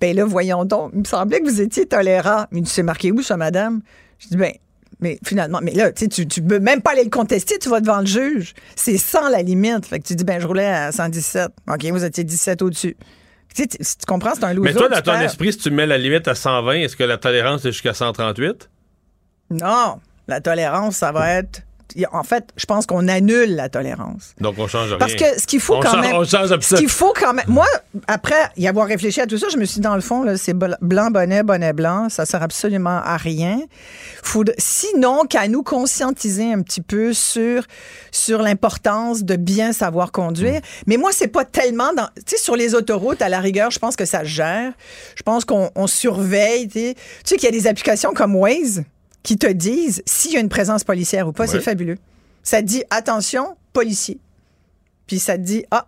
[0.00, 2.46] ben là, voyons donc, il me semblait que vous étiez tolérant.
[2.50, 3.80] Mais c'est marqué où, ça, madame?
[4.18, 4.52] Je dis, ben,
[5.00, 8.00] mais finalement, mais là, tu tu, peux même pas aller le contester, tu vas devant
[8.00, 8.54] le juge.
[8.74, 9.86] C'est sans la limite.
[9.86, 11.50] Fait que tu dis, ben, je roulais à 117.
[11.68, 12.96] OK, vous étiez 17 au-dessus.
[13.54, 14.72] Tu sais, tu, tu comprends, c'est un loser.
[14.72, 15.22] Mais toi, dans ton perds.
[15.22, 18.68] esprit, si tu mets la limite à 120, est-ce que la tolérance est jusqu'à 138?
[19.50, 21.62] Non, la tolérance, ça va être.
[22.12, 24.34] En fait, je pense qu'on annule la tolérance.
[24.40, 24.98] Donc, on change rien.
[24.98, 26.14] Parce que ce qu'il faut On quand change- même.
[26.16, 27.46] On change ce qu'il faut quand même.
[27.48, 27.66] Moi,
[28.06, 30.36] après y avoir réfléchi à tout ça, je me suis dit, dans le fond, là,
[30.36, 32.08] c'est bl- blanc, bonnet, bonnet, blanc.
[32.08, 33.60] Ça sert absolument à rien.
[34.58, 37.62] Sinon, qu'à nous conscientiser un petit peu sur,
[38.10, 40.60] sur l'importance de bien savoir conduire.
[40.86, 42.08] Mais moi, c'est pas tellement dans.
[42.16, 44.72] Tu sais, sur les autoroutes, à la rigueur, je pense que ça gère.
[45.16, 46.68] Je pense qu'on on surveille.
[46.68, 48.82] Tu sais qu'il y a des applications comme Waze?
[49.22, 51.46] Qui te disent s'il y a une présence policière ou pas.
[51.46, 51.98] C'est fabuleux.
[52.42, 54.18] Ça te dit attention, policier.
[55.06, 55.86] Puis ça te dit ah,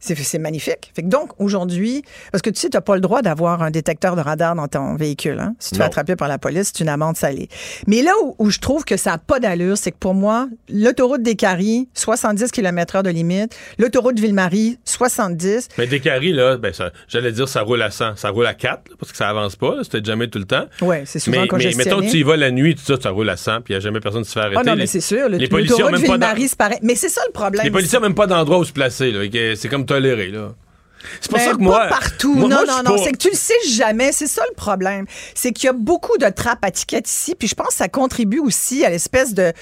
[0.00, 0.90] c'est magnifique.
[0.94, 3.70] Fait que donc aujourd'hui, parce que tu sais, tu n'as pas le droit d'avoir un
[3.70, 5.38] détecteur de radar dans ton véhicule.
[5.40, 5.54] Hein?
[5.58, 5.86] Si tu Non.
[5.86, 7.48] attraper par la police, c'est une amende salée.
[7.86, 10.48] Mais là où, où je trouve que ça n'a pas d'allure, c'est que pour moi,
[10.68, 15.68] l'autoroute des Caries, 70 km/h de limite, l'autoroute Ville-Marie, 70.
[15.78, 16.72] Mais des caries, là, ben,
[17.08, 18.16] j'allais dire, ça roule à 100.
[18.16, 19.76] Ça roule à 4, là, parce que ça avance pas.
[19.82, 20.66] C'était jamais tout le temps.
[20.80, 21.84] Ouais, c'est souvent mais, mais congestionné.
[21.90, 23.76] mettons que tu y vas la nuit, tout ça, ça roule à 100, puis il
[23.76, 24.56] n'y a jamais personne qui se fait arrêter.
[24.60, 25.28] Ah non, mais c'est sûr.
[25.28, 26.78] le- les policiers même pas dans- Ville-Marie, c'est pareil.
[26.82, 27.64] Mais c'est ça le problème.
[27.64, 29.12] Les policiers n'ont même pas d'endroit où se placer.
[29.56, 30.28] C'est comme toléré.
[30.28, 30.52] Là.
[31.20, 31.78] C'est pour ça que moi.
[31.84, 32.34] Pas partout.
[32.34, 32.96] moi- non, moi, non, non.
[32.96, 34.10] pas- C'est que tu le sais jamais.
[34.10, 35.06] C'est ça le problème.
[35.34, 37.36] C'est qu'il y a beaucoup de trappes à tickets ici.
[37.38, 39.52] Puis je pense que ça contribue aussi à l'espèce de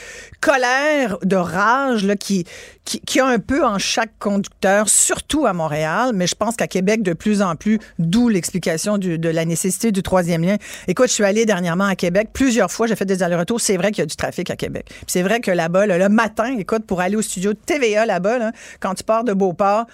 [0.41, 2.45] colère, de rage là, qui,
[2.87, 6.13] qui, qui a un peu en chaque conducteur, surtout à Montréal.
[6.15, 10.03] Mais je pense qu'à Québec, de plus en plus, d'où l'explication de la nécessité du
[10.03, 10.57] troisième lien.
[10.89, 12.87] Écoute, je suis allée dernièrement à Québec plusieurs fois.
[12.87, 13.61] J'ai fait des allers-retours.
[13.61, 14.87] C'est vrai qu'il y a du trafic à Québec.
[14.89, 18.07] Puis c'est vrai que là-bas, là, le matin, écoute, pour aller au studio de TVA
[18.07, 19.87] là-bas, là, quand tu pars de Beauport,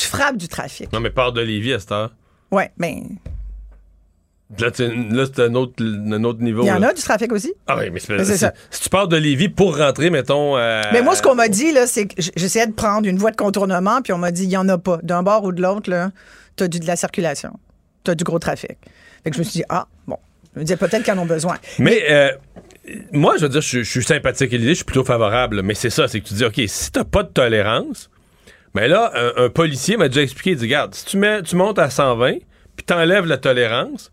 [0.00, 0.92] tu frappes du trafic.
[0.92, 2.14] Non, mais part de Lévis à cette heure.
[2.50, 3.02] Ouais, mais
[4.60, 6.62] Là, tu- là, c'est un autre, un autre niveau.
[6.62, 6.90] il y en là.
[6.90, 7.52] a du trafic aussi.
[7.66, 8.52] Ah oui, mais c'est ça.
[8.70, 10.56] si tu pars de Lévis pour rentrer, mettons.
[10.56, 13.32] euh, Mais moi, ce qu'on m'a dit, là, c'est que j'essayais de prendre une voie
[13.32, 15.00] de contournement, puis on m'a dit, il n'y en a pas.
[15.02, 16.12] D'un bord ou de l'autre, là,
[16.56, 17.58] tu as de la circulation.
[18.04, 18.76] Tu as du gros trafic.
[19.24, 20.16] Fait que je me suis dit, ah, bon.
[20.54, 21.56] Je me disais peut-être qu'ils en ont besoin.
[21.80, 22.30] Mais euh,
[23.12, 25.60] moi, je veux dire, je, je suis sympathique à l'idée, je suis plutôt favorable.
[25.62, 28.10] Mais c'est ça, c'est que tu dis, OK, si t'as pas de tolérance,
[28.76, 31.56] mais là, un, un policier m'a déjà expliqué, il dit, regarde, si tu, mets, tu
[31.56, 32.34] montes à 120,
[32.76, 34.12] puis t'enlèves la tolérance,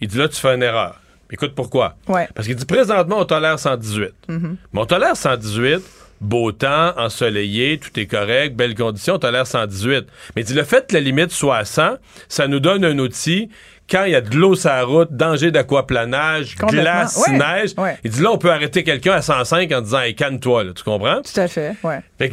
[0.00, 1.00] il dit, là, tu fais une erreur.
[1.32, 1.96] Écoute pourquoi.
[2.06, 2.28] Ouais.
[2.32, 4.12] Parce qu'il dit, présentement, on tolère 118.
[4.28, 4.56] Mhm.
[4.72, 5.82] Mais on tolère 118,
[6.20, 10.06] beau temps, ensoleillé, tout est correct, belles conditions, on tolère 118.
[10.36, 11.96] Mais il dit, le fait que la limite soit à 100,
[12.28, 13.48] ça nous donne un outil
[13.90, 17.38] quand il y a de l'eau sur la route, danger d'aquaplanage, glace, Ouais.
[17.38, 17.70] neige.
[17.78, 17.96] Ouais.
[18.04, 20.82] Il dit, là, on peut arrêter quelqu'un à 105 en disant, hey, calme-toi, là, tu
[20.82, 21.22] comprends?
[21.22, 22.00] Tout à fait, ouais.
[22.18, 22.28] Fait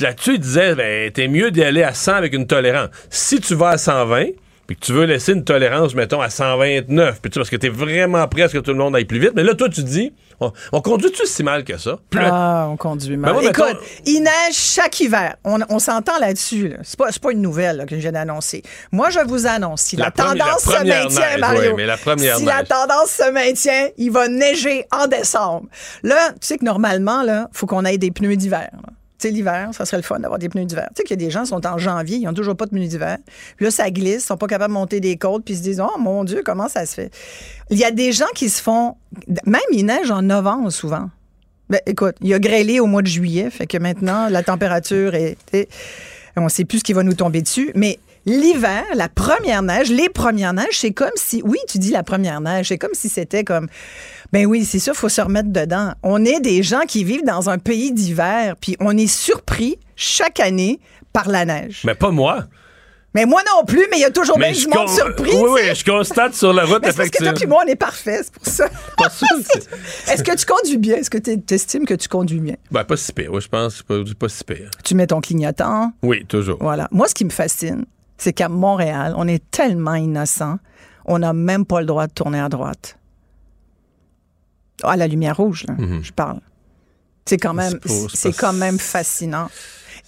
[0.00, 2.90] là-dessus, il disait, ben, t'es mieux d'y aller à 100 avec une tolérance.
[3.10, 4.26] Si tu vas à 120,
[4.68, 7.70] puis que tu veux laisser une tolérance, mettons, à 129, puis tu, parce que t'es
[7.70, 9.82] vraiment prêt à ce que tout le monde aille plus vite, mais là, toi, tu
[9.82, 11.98] dis, on, on conduit-tu si mal que ça?
[12.10, 13.32] Plus- Ah, on conduit mal.
[13.32, 15.36] Ben moi, Écoute, mettons- il neige chaque hiver.
[15.42, 16.68] On, on s'entend là-dessus.
[16.68, 16.76] Là.
[16.82, 18.62] C'est pas, c'est pas une nouvelle là, que je viens d'annoncer.
[18.92, 21.96] Moi, je vous annonce, si la, tendance la se maintient, neige, Mario, ouais, mais la
[21.96, 25.66] première si la tendance se maintient, il va neiger en décembre.
[26.02, 28.68] Là, tu sais que normalement, il faut qu'on ait des pneus d'hiver.
[29.18, 30.88] Sais, l'hiver, ça serait le fun d'avoir des pneus d'hiver.
[30.94, 32.66] Tu sais qu'il y a des gens qui sont en janvier, ils n'ont toujours pas
[32.66, 33.18] de pneus d'hiver.
[33.60, 35.80] Là, ça glisse, ils sont pas capables de monter des côtes, puis ils se disent
[35.80, 37.10] Oh mon Dieu, comment ça se fait?
[37.70, 38.96] Il y a des gens qui se font.
[39.46, 41.10] Même il neige en novembre souvent.
[41.70, 45.36] Ben, écoute, il a grêlé au mois de juillet, fait que maintenant, la température est.
[45.52, 45.68] est-
[46.36, 49.90] on ne sait plus ce qui va nous tomber dessus, mais l'hiver, la première neige,
[49.90, 51.42] les premières neiges, c'est comme si.
[51.44, 53.66] Oui, tu dis la première neige, c'est comme si c'était comme.
[54.32, 55.92] Ben oui, c'est ça, il faut se remettre dedans.
[56.02, 60.38] On est des gens qui vivent dans un pays d'hiver, puis on est surpris chaque
[60.40, 60.80] année
[61.12, 61.80] par la neige.
[61.84, 62.44] Mais pas moi.
[63.14, 65.30] Mais moi non plus, mais il y a toujours bien je du monde con- surpris.
[65.34, 67.74] Oui, oui, je constate sur la route, Mais parce que toi puis moi, on est
[67.74, 68.68] parfait, c'est pour ça.
[68.98, 70.96] Pas sûr, c'est- Est-ce que tu conduis bien?
[70.96, 72.56] Est-ce que tu estimes que tu conduis bien?
[72.70, 73.32] Ben, pas si pire.
[73.32, 74.70] Oui, je pense pas, pas si pire.
[74.84, 75.90] Tu mets ton clignotant?
[76.02, 76.58] Oui, toujours.
[76.60, 76.86] Voilà.
[76.92, 77.86] Moi, ce qui me fascine,
[78.18, 80.58] c'est qu'à Montréal, on est tellement innocent,
[81.06, 82.97] on n'a même pas le droit de tourner à droite.
[84.82, 86.40] Ah, la lumière rouge, là, je parle.
[87.26, 88.08] C'est quand même, Mhm.
[88.14, 89.48] C'est quand même fascinant.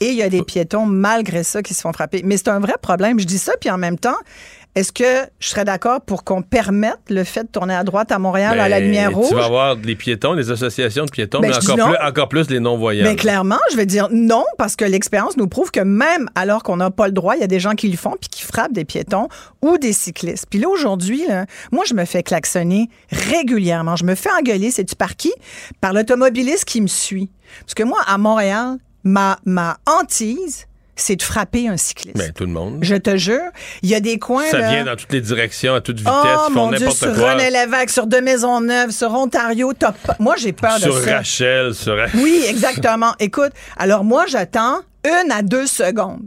[0.01, 2.23] Et il y a des piétons, malgré ça, qui se font frapper.
[2.25, 3.21] Mais c'est un vrai problème.
[3.21, 4.17] Je dis ça, puis en même temps,
[4.77, 8.19] est-ce que je serais d'accord pour qu'on permette le fait de tourner à droite à
[8.21, 9.29] Montréal à la Ben, lumière rouge?
[9.29, 12.51] Tu vas avoir les piétons, les associations de piétons, Ben, mais encore plus, encore plus
[12.51, 13.05] les non-voyants.
[13.05, 16.77] Mais clairement, je vais dire non parce que l'expérience nous prouve que même alors qu'on
[16.77, 18.73] n'a pas le droit, il y a des gens qui le font puis qui frappent
[18.73, 19.29] des piétons
[19.61, 20.47] ou des cyclistes.
[20.49, 21.25] Puis là aujourd'hui,
[21.73, 23.97] moi je me fais klaxonner régulièrement.
[23.97, 25.33] Je me fais engueuler, c'est tu par qui?
[25.81, 27.31] Par l'automobiliste qui me suit.
[27.63, 30.67] Parce que moi à Montréal, ma ma hantise,
[31.01, 32.17] c'est de frapper un cycliste.
[32.17, 32.79] Ben, tout le monde.
[32.83, 33.41] Je te jure,
[33.83, 36.13] il y a des coins Ça là, vient dans toutes les directions, à toute vitesse,
[36.15, 37.33] Oh ils font mon Dieu, n'importe sur quoi.
[37.35, 41.17] René Lévesque, sur de Maisonneuve, sur Ontario, pas- moi j'ai peur de Sur ça.
[41.17, 43.15] Rachel, sur Oui, exactement.
[43.19, 46.23] Écoute, alors moi, j'attends une à deux secondes.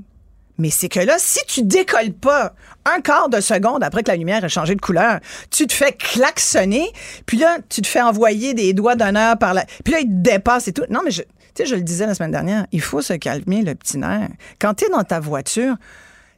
[0.58, 2.54] Mais c'est que là, si tu décolles pas
[2.86, 5.20] un quart de seconde après que la lumière a changé de couleur,
[5.50, 6.92] tu te fais klaxonner,
[7.26, 9.66] puis là, tu te fais envoyer des doigts d'honneur par la...
[9.84, 10.84] Puis là, il te dépasse et tout.
[10.90, 11.24] Non, mais je...
[11.56, 14.30] Tu sais, je le disais la semaine dernière, il faut se calmer le petit nerf.
[14.60, 15.76] Quand tu es dans ta voiture,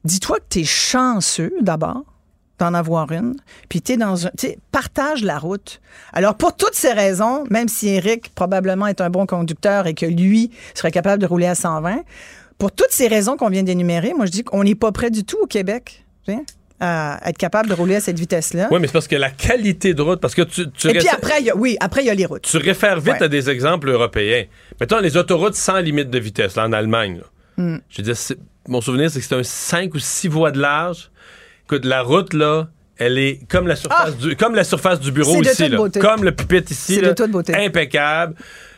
[0.03, 2.03] dis-toi que tu es chanceux d'abord
[2.59, 3.35] d'en avoir une,
[3.67, 4.31] puis tu es dans un...
[4.71, 5.81] Partage la route.
[6.13, 10.05] Alors, pour toutes ces raisons, même si Eric probablement est un bon conducteur et que
[10.05, 12.03] lui serait capable de rouler à 120,
[12.57, 15.25] pour toutes ces raisons qu'on vient d'énumérer, moi, je dis qu'on n'est pas prêt du
[15.25, 16.05] tout au Québec
[16.79, 18.67] à être capable de rouler à cette vitesse-là.
[18.71, 21.07] Oui, mais c'est parce que la qualité de route, parce que tu, tu et puis
[21.07, 22.41] après, il y a, oui, après, il y a les routes.
[22.43, 23.23] tu réfères vite Ouais.
[23.23, 24.43] à des exemples européens.
[24.81, 27.17] Mettons les autoroutes sans limite de vitesse, là, en Allemagne.
[27.19, 27.23] là.
[27.63, 27.77] Hmm.
[27.89, 28.15] Je veux dire,
[28.67, 31.09] mon souvenir, c'est que c'est un 5 ou 6 voies de large.
[31.65, 32.67] Écoute, la route, là,
[32.97, 35.49] elle est comme la surface, du, comme la surface du bureau Ah!
[35.49, 36.01] Ici, toute là.
[36.01, 37.55] comme le pupitre ici, C'est là, de toute beauté.
[37.55, 38.35] impeccable.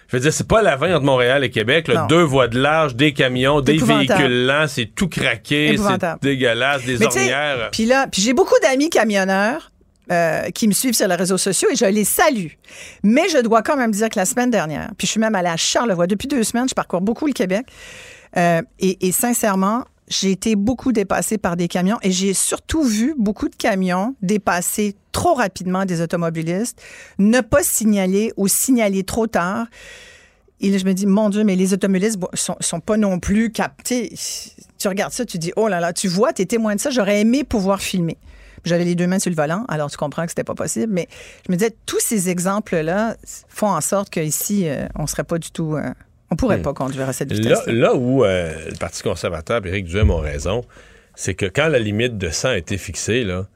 [0.08, 1.88] Je veux dire, c'est pas la 20 entre Montréal et Québec.
[1.88, 2.08] Là.
[2.08, 6.98] Deux voies de large, des camions, des véhicules lents, c'est tout craqué, c'est dégueulasse, des
[6.98, 7.70] Mais ornières.
[7.72, 9.72] Puis là, puis j'ai beaucoup d'amis camionneurs
[10.10, 12.48] euh, qui me suivent sur les réseaux sociaux et je les salue.
[13.04, 15.50] Mais je dois quand même dire que la semaine dernière, puis je suis même allée
[15.50, 17.66] à Charlevoix depuis deux semaines, je parcours beaucoup le Québec.
[18.38, 23.14] euh, et, et sincèrement, j'ai été beaucoup dépassée par des camions et j'ai surtout vu
[23.18, 26.82] beaucoup de camions dépasser trop rapidement des automobilistes,
[27.18, 29.68] ne pas signaler ou signaler trop tard.
[30.60, 33.52] Et là, je me dis, mon Dieu, mais les automobilistes sont, sont pas non plus
[33.52, 34.14] captés.
[34.80, 36.90] Tu regardes ça, tu dis, oh là là, tu vois, tu es témoin de ça,
[36.90, 38.18] j'aurais aimé pouvoir filmer.
[38.64, 40.92] J'avais les deux mains sur le volant, alors tu comprends que c'était pas possible.
[40.92, 41.08] Mais
[41.46, 43.16] je me disais, tous ces exemples-là
[43.48, 45.76] font en sorte qu'ici, euh, on serait pas du tout.
[45.76, 45.92] euh,
[46.32, 46.62] on pourrait Hmm.
[46.64, 47.68] pas conduire à cette Là, vitesse.
[47.68, 50.64] là où euh, le Parti conservateur et Éric Duhem ont raison,
[51.16, 53.48] c'est que quand la limite de 100 a été fixée, là,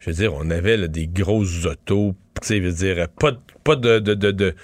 [0.00, 3.32] je veux dire, on avait là, des grosses autos, tu sais, je veux dire, pas
[3.32, 4.54] de, pas de, de, de,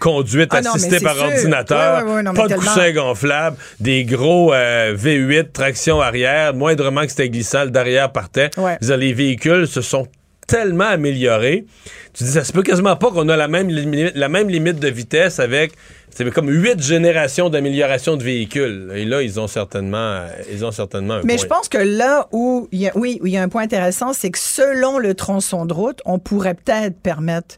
[0.00, 1.24] conduite Ah non, assistée par sûr.
[1.26, 2.62] ordinateur, non, pas de tellement.
[2.64, 8.50] coussin gonflable, des gros euh, V8 traction arrière, moindrement que c'était glissant, le derrière partait.
[8.56, 8.76] Ouais.
[8.80, 10.08] Dire, les véhicules se sont
[10.48, 11.64] tellement améliorés.
[12.12, 14.88] Tu dis, ça se peut quasiment pas qu'on a la même, la même limite de
[14.88, 15.72] vitesse avec
[16.24, 18.90] c'est comme huit générations d'amélioration de véhicules.
[18.94, 21.42] Et là, ils ont certainement, ils ont certainement un Mais point.
[21.42, 23.62] je pense que là où il y a, oui, où il y a un point
[23.62, 27.56] intéressant, c'est que selon le tronçon de route, on pourrait peut-être permettre.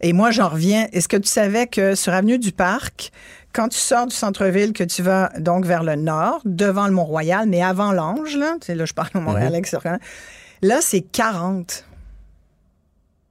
[0.00, 0.86] Et moi, j'en reviens.
[0.92, 3.10] Est-ce que tu savais que sur Avenue du Parc,
[3.52, 7.48] quand tu sors du centre-ville, que tu vas donc vers le nord, devant le Mont-Royal,
[7.48, 9.54] mais avant l'Ange, là, tu sais, là, je parle au Montréal, Mhm.
[9.54, 9.72] avec
[10.60, 11.84] là, c'est 40.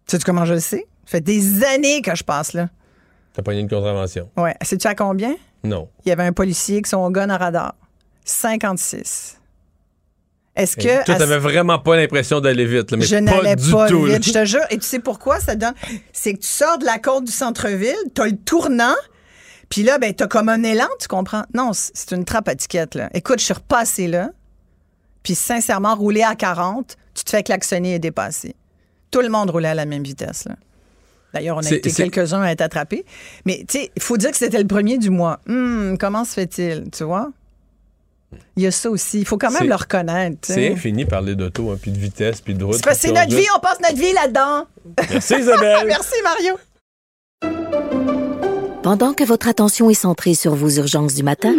[0.07, 0.85] Sais-tu comment je le sais?
[1.05, 2.69] Ça fait des années que je passe là.
[3.33, 4.29] T'as pogné une contravention.
[4.37, 4.55] Ouais.
[4.61, 5.35] Sais-tu à combien?
[5.63, 5.89] Non.
[6.05, 7.75] Il y avait un policier qui son gun à radar.
[8.25, 9.39] 56.
[10.55, 11.03] Est-ce que.
[11.03, 14.05] toi, t'avais vraiment pas l'impression d'aller vite, là, mais je pas n'allais du pas tout.
[14.05, 14.13] là.
[14.13, 14.61] vite, je te jure.
[14.69, 15.73] Et tu sais pourquoi ça donne?
[16.11, 18.95] C'est que tu sors de la côte du centre-ville, t'as le tournant,
[19.69, 21.43] puis là, ben, t'as comme un élan, tu comprends?
[21.55, 23.09] Non, c'est une trappe à ticket, là.
[23.15, 24.29] Écoute, je suis repassé là,
[25.23, 28.55] puis sincèrement, rouler à 40, tu te fais klaxonner et dépasser.
[29.09, 30.55] Tout le monde roulait à la même vitesse, là.
[31.33, 33.05] D'ailleurs, on a été quelques-uns à être attrapés.
[33.45, 35.39] Mais, tu sais, il faut dire que c'était le premier du mois.
[35.49, 37.31] Hum, comment se fait-il, tu vois?
[38.55, 39.19] Il y a ça aussi.
[39.19, 40.39] Il faut quand même le reconnaître.
[40.41, 42.75] C'est infini parler d'auto, hein, puis de vitesse, puis de route.
[42.75, 44.67] C'est parce que c'est puis de notre vie, on passe notre vie là-dedans.
[45.09, 45.83] Merci Isabelle.
[45.87, 46.57] Merci Mario.
[48.83, 51.55] Pendant que votre attention est centrée sur vos urgences du matin,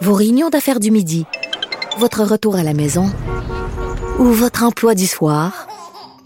[0.00, 1.24] vos réunions d'affaires du midi,
[1.98, 3.10] votre retour à la maison
[4.18, 5.66] ou votre emploi du soir,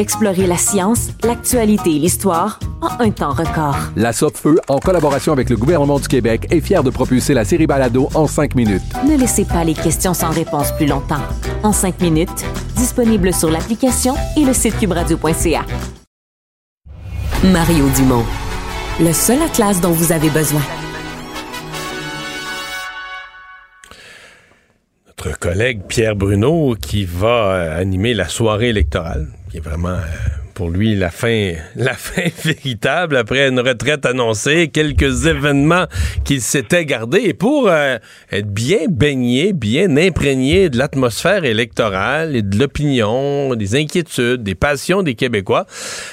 [0.00, 3.76] Explorez la science, l'actualité et l'histoire en un temps record.
[3.96, 7.66] La Feu, en collaboration avec le gouvernement du Québec, est fière de propulser la série
[7.66, 8.80] Balado en cinq minutes.
[9.06, 11.20] Ne laissez pas les questions sans réponse plus longtemps.
[11.62, 12.46] En cinq minutes,
[12.76, 15.66] disponible sur l'application et le site cubradio.ca.
[17.52, 18.24] Mario Dumont,
[19.00, 20.62] le seul atlas dont vous avez besoin.
[25.08, 30.02] Notre collègue Pierre Bruno qui va euh, animer la soirée électorale, qui est vraiment euh,
[30.60, 35.86] pour lui la fin, la fin véritable après une retraite annoncée, quelques événements
[36.22, 37.96] qu'il s'était gardés et pour euh,
[38.30, 45.02] être bien baigné, bien imprégné de l'atmosphère électorale et de l'opinion, des inquiétudes, des passions
[45.02, 45.64] des Québécois,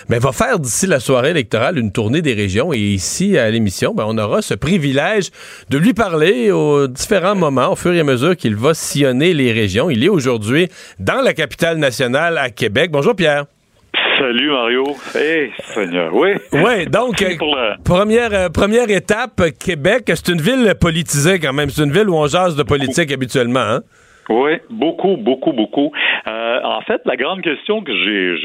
[0.08, 3.94] ben, va faire d'ici la soirée électorale une tournée des régions et ici à l'émission,
[3.94, 5.30] ben, on aura ce privilège
[5.70, 9.52] de lui parler aux différents moments au fur et à mesure qu'il va sillonner les
[9.52, 9.90] régions.
[9.90, 10.70] Il est aujourd'hui
[11.00, 12.92] dans la capitale nationale à Québec.
[12.94, 13.44] Bonjour Pierre.
[14.18, 14.84] Salut Mario.
[15.14, 16.30] Hey, Seigneur, oui.
[16.52, 17.24] Oui, donc,
[17.86, 21.70] première, euh, première étape, Québec, c'est une ville politisée quand même.
[21.70, 23.60] C'est une ville où on jase de politique habituellement.
[23.60, 23.82] Hein?
[24.30, 25.92] Oui, beaucoup, beaucoup, beaucoup.
[26.28, 28.36] Euh, en fait, la grande question que j'ai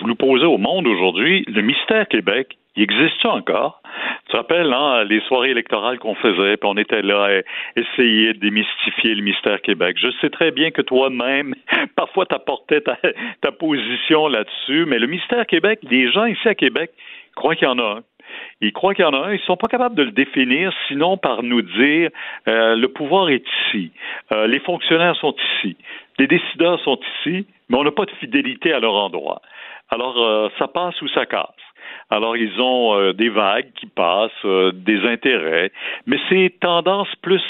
[0.00, 3.82] voulu poser au monde aujourd'hui, le mystère Québec, il existe encore?
[4.26, 8.34] Tu te rappelles, hein, les soirées électorales qu'on faisait, puis on était là à essayer
[8.34, 9.96] de démystifier le mystère Québec.
[10.00, 11.56] Je sais très bien que toi-même,
[11.96, 12.96] parfois, t'apportais ta,
[13.40, 16.92] ta position là-dessus, mais le mystère Québec, les gens ici à Québec
[17.34, 18.02] croient qu'il y en a un.
[18.60, 19.32] Ils croient qu'il y en a un.
[19.34, 22.10] Ils sont pas capables de le définir, sinon par nous dire
[22.46, 23.90] euh, le pouvoir est ici,
[24.32, 25.76] euh, les fonctionnaires sont ici,
[26.20, 29.42] les décideurs sont ici, mais on n'a pas de fidélité à leur endroit.
[29.90, 31.48] Alors, euh, ça passe ou ça casse.
[32.10, 35.70] Alors, ils ont euh, des vagues qui passent, euh, des intérêts,
[36.06, 37.42] mais c'est tendance plus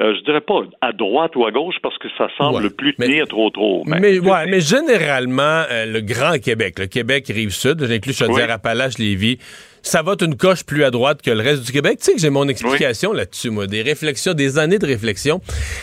[0.00, 3.28] euh, je dirais pas à droite ou à gauche parce que ça semble plus tenir
[3.28, 3.84] trop trop.
[3.86, 9.38] Mais, ouais, mais généralement, le Grand Québec, le Québec Rive-Sud, j'inclus Chaudière-Appalaches, Lévis,
[9.84, 11.98] ça va une coche plus à droite que le reste du Québec.
[11.98, 15.40] Tu sais que j'ai mon explication là-dessus, moi, des réflexions, des années de réflexion.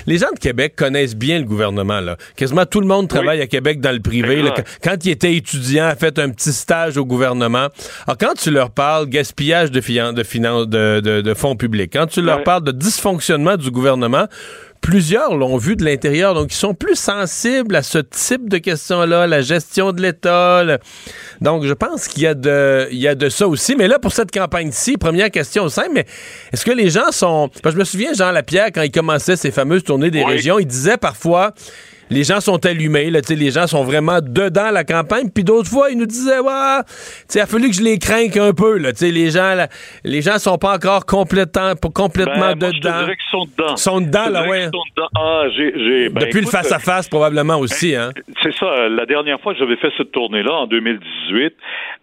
[0.08, 2.18] Les gens de Québec connaissent bien le gouvernement, là.
[2.36, 4.44] Quasiment tout le monde travaille à Québec dans le privé.
[4.84, 7.68] Quand il était étudiant, a fait un petit stage au gouvernement.
[8.08, 12.44] Alors, quand tu leur parles gaspillage de, de, de, de, fonds publics, quand tu leur
[12.44, 14.26] parles de dysfonctionnement du gouvernement,
[14.82, 19.28] plusieurs l'ont vu de l'intérieur, donc ils sont plus sensibles à ce type de questions-là,
[19.28, 20.66] la gestion de l'État.
[21.40, 23.76] Donc, je pense qu'il y, a de, il y a de ça aussi.
[23.76, 26.06] Mais là, pour cette campagne-ci, première question simple, mais
[26.52, 27.50] est-ce que les gens sont...
[27.64, 30.98] je me souviens, Jean Lapierre, quand il commençait ses fameuses tournées des régions, il disait
[30.98, 31.54] parfois
[32.12, 35.30] les gens sont allumés, là, les gens sont vraiment dedans la campagne.
[35.34, 36.82] Puis d'autres fois, ils nous disaient, ouais,
[37.34, 38.78] il a fallu que je les craigne un peu.
[38.78, 39.68] Là, les gens, là,
[40.04, 43.08] les gens sont pas encore complètement, complètement ben, dedans.
[43.08, 43.78] Je qu'ils sont dedans.
[43.78, 44.68] Sont dedans, là, ouais.
[45.16, 47.94] Ah, j'ai, ben, Depuis le face-à-face, probablement aussi.
[47.94, 48.22] Ben, hein.
[48.44, 48.90] C'est ça.
[48.90, 51.54] La dernière fois que j'avais fait cette tournée-là, en 2018,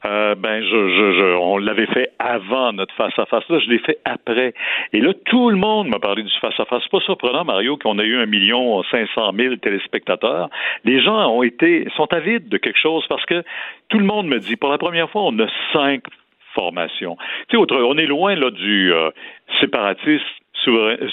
[0.06, 3.44] euh, ben, je, je, on l'avait fait avant notre face-à-face.
[3.50, 4.54] Là, je l'ai fait après.
[4.94, 6.82] Et là, tout le monde m'a parlé du face-à-face.
[6.82, 9.97] C'est pas surprenant, Mario, qu'on a eu un million cinq cent mille téléspectateurs
[10.84, 13.42] les gens ont été, sont avides de quelque chose parce que
[13.88, 16.02] tout le monde me dit, pour la première fois, on a cinq
[16.54, 17.16] formations.
[17.48, 19.10] Tu sais, on est loin là du euh,
[19.60, 20.24] séparatiste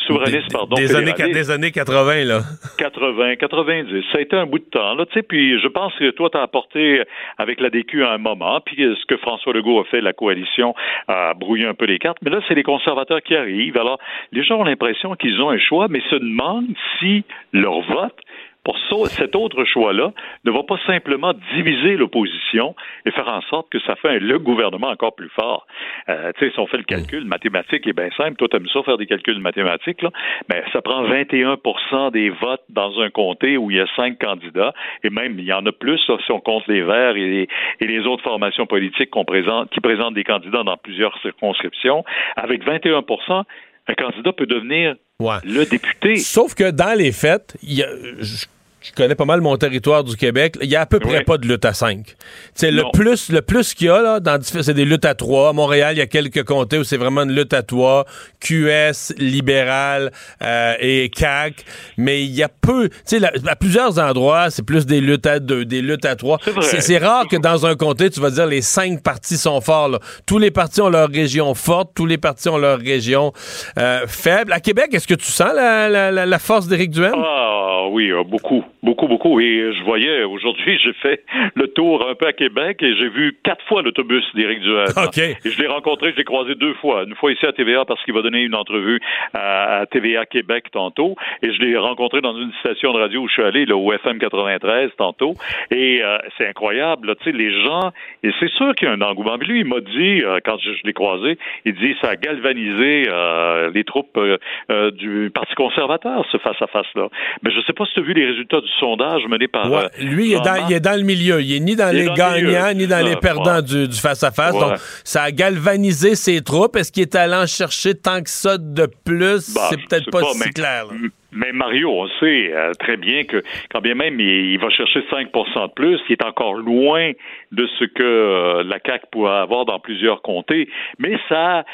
[0.08, 0.76] souverainiste, pardon.
[0.76, 2.42] Des années, des années 80, là.
[2.78, 4.04] 80, 90.
[4.12, 6.30] Ça a été un bout de temps, là, tu sais, puis je pense que toi,
[6.32, 7.04] t'as apporté
[7.38, 10.74] avec la DQ à un moment, puis ce que François Legault a fait, la coalition,
[11.08, 13.78] a brouillé un peu les cartes, mais là, c'est les conservateurs qui arrivent.
[13.78, 14.00] Alors,
[14.32, 17.24] les gens ont l'impression qu'ils ont un choix, mais se demandent si
[17.54, 18.18] leur vote
[18.66, 18.78] pour
[19.10, 20.12] cet autre choix-là
[20.44, 24.88] ne va pas simplement diviser l'opposition et faire en sorte que ça fait le gouvernement
[24.88, 25.68] encore plus fort.
[26.10, 28.82] Euh, tu sais, si on fait le calcul mathématique est bien simple, toi t'aimes ça
[28.84, 30.10] faire des calculs mathématiques, là,
[30.50, 34.74] mais ça prend 21% des votes dans un comté où il y a cinq candidats,
[35.04, 37.48] et même il y en a plus si on compte les Verts et,
[37.80, 42.04] les autres formations politiques qu'on présente, qui présentent des candidats dans plusieurs circonscriptions.
[42.36, 43.44] Avec 21%
[43.88, 46.16] un candidat peut devenir le député.
[46.18, 47.88] Sauf que dans les faits, il y a,
[48.20, 48.46] je
[48.94, 51.48] connais pas mal mon territoire du Québec, il y a à peu près pas de
[51.48, 52.16] lutte à 5.
[52.54, 55.50] C'est le plus le plus qu'il y a là dans c'est des luttes à 3.
[55.50, 58.06] À Montréal, il y a quelques comtés où c'est vraiment une lutte à 3,
[58.40, 60.12] QS, libéral
[60.42, 61.66] euh, et CAC,
[61.98, 65.40] mais il y a peu, tu sais à plusieurs endroits, c'est plus des luttes à
[65.40, 66.40] 2, des luttes à 3.
[66.62, 70.00] C'est rare que dans un comté, tu vas dire les cinq partis sont forts là.
[70.26, 73.34] Tous les partis ont leur région forte, tous les partis ont leur région
[73.78, 74.54] euh, faible.
[74.54, 77.16] À Québec, est-ce que tu sens la, la, la, force d'Éric Duhem?
[77.16, 79.40] Ah oui, euh, beaucoup, beaucoup, beaucoup.
[79.40, 81.24] Et je voyais aujourd'hui, j'ai fait
[81.56, 84.94] le tour un peu à Québec et j'ai vu quatre fois l'autobus d'Éric Duhaime.
[85.06, 85.18] OK.
[85.18, 87.04] Et je l'ai rencontré, je l'ai croisé deux fois.
[87.04, 89.02] Une fois ici à TVA parce qu'il va donner une entrevue
[89.34, 91.16] à, TVA Québec tantôt.
[91.42, 93.92] Et je l'ai rencontré dans une station de radio où je suis allé, là, au
[93.92, 95.34] FM 93 tantôt.
[95.72, 97.92] Et euh, c'est incroyable, tu sais, les gens,
[98.24, 99.38] et c'est sûr qu'il y a un engouement.
[99.40, 102.16] Mais lui, il m'a dit, euh, quand je, je l'ai croisé, il dit ça a
[102.16, 104.38] galvanisé euh, les troupes euh,
[104.72, 107.10] euh, du Parti conservateur, ce face-à-face-là.
[107.44, 109.70] Mais je sais pas si tu as vu les résultats du sondage mené par...
[109.72, 110.70] Ouais, euh, lui, il est, dans, Jean-Marc.
[110.70, 111.42] il est dans le milieu.
[111.42, 113.62] Il est ni dans Il les dans gagnants, ni dans les perdants ouais.
[113.62, 114.54] du du face-à-face.
[114.54, 114.60] Ouais.
[114.60, 114.74] Donc,
[115.04, 116.76] ça a galvanisé ses troupes.
[116.76, 119.54] Est-ce qu'il est allé en chercher tant que ça de plus?
[119.54, 120.86] Bah, c'est peut-être pas, pas, si mais- clair.
[120.86, 120.94] là.
[121.38, 125.02] Mais Mario, on sait euh, très bien que quand bien même il, il va chercher
[125.12, 127.12] 5% de plus, il est encore loin
[127.52, 130.70] de ce que euh, la CAQ pourrait avoir dans plusieurs comtés.
[130.98, 131.66] Mais ça,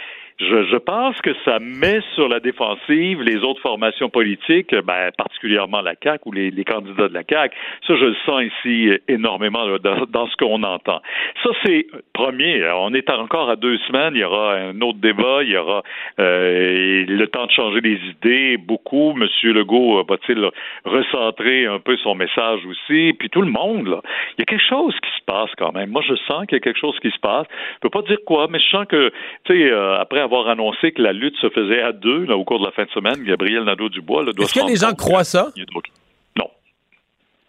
[0.42, 5.94] je, pense que ça met sur la défensive les autres formations politiques, ben, particulièrement la
[6.02, 7.56] CAQ ou les, candidats de la CAQ.
[7.86, 11.02] Ça, je le sens ici euh, énormément dans, ce qu'on entend.
[11.44, 12.68] Ça, c'est premier.
[12.76, 14.14] On est encore à deux semaines.
[14.16, 15.44] Il y aura un autre débat.
[15.44, 15.84] Il y aura
[16.20, 18.58] euh, le temps de changer les idées.
[18.58, 19.14] Beaucoup.
[19.14, 20.50] Monsieur Legault euh, va-t-il
[20.86, 23.14] recentrer un peu son message aussi?
[23.14, 24.02] Puis tout le monde, là.
[24.38, 25.89] Il y a quelque chose qui se passe quand même.
[25.89, 27.48] Moi, je sens qu'il y a quelque chose qui se passe.
[27.76, 29.10] Je peux pas dire quoi, mais je sens que,
[29.46, 32.43] tu sais, euh, après avoir annoncé que la lutte se faisait à deux là, au
[32.43, 35.51] cours de la fin de semaine, Gabriel Nadeau-Dubois doit Est-ce que les gens croient ça?
[35.55, 35.65] y a.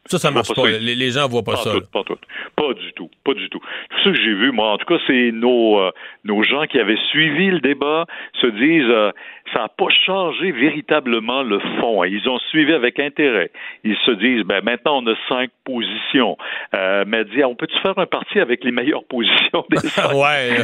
[0.07, 0.63] Ça, ça marche pas.
[0.63, 0.71] pas.
[0.71, 1.73] Les, les gens voient pas, Pas ça.
[1.73, 2.19] tout, pas tout.
[2.57, 3.61] Pas du tout, pas du tout.
[3.61, 5.91] Tout ce que j'ai vu, moi, en tout cas, c'est nos euh,
[6.25, 8.07] nos gens qui avaient suivi le débat
[8.41, 9.11] se disent euh,
[9.53, 12.05] ça n'a pas changé véritablement le fond.
[12.05, 13.51] Ils ont suivi avec intérêt.
[13.85, 16.37] Ils se disent ben maintenant on a cinq positions.
[16.75, 20.13] Euh, mais dit on peut-tu faire un parti avec les meilleures positions des cinq?
[20.15, 20.57] ouais.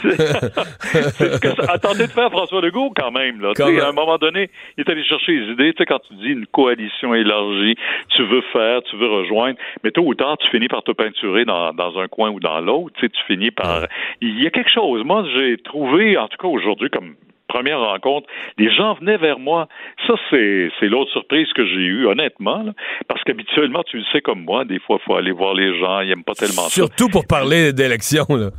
[0.00, 3.40] c'est ce que ça a tenté de faire François Legault quand même.
[3.40, 3.52] Là.
[3.56, 3.80] Quand même.
[3.80, 5.72] À un moment donné, il est allé chercher les idées.
[5.72, 7.76] Tu sais, quand tu dis une coalition élargie,
[8.14, 11.44] tu veux faire, tu veux rejoindre, mais tôt ou tard, tu finis par te peinturer
[11.44, 12.94] dans, dans un coin ou dans l'autre.
[12.98, 13.86] Tu sais, tu finis par...
[14.20, 15.04] Il y a quelque chose.
[15.04, 17.14] Moi, j'ai trouvé, en tout cas aujourd'hui, comme
[17.48, 18.28] première rencontre,
[18.58, 19.68] les gens venaient vers moi.
[20.06, 22.72] Ça, c'est, c'est l'autre surprise que j'ai eue, honnêtement, là.
[23.08, 26.00] parce qu'habituellement, tu le sais comme moi, des fois, il faut aller voir les gens,
[26.00, 26.70] ils n'aiment pas tellement ça.
[26.70, 28.26] Surtout pour parler d'élections.
[28.28, 28.50] là.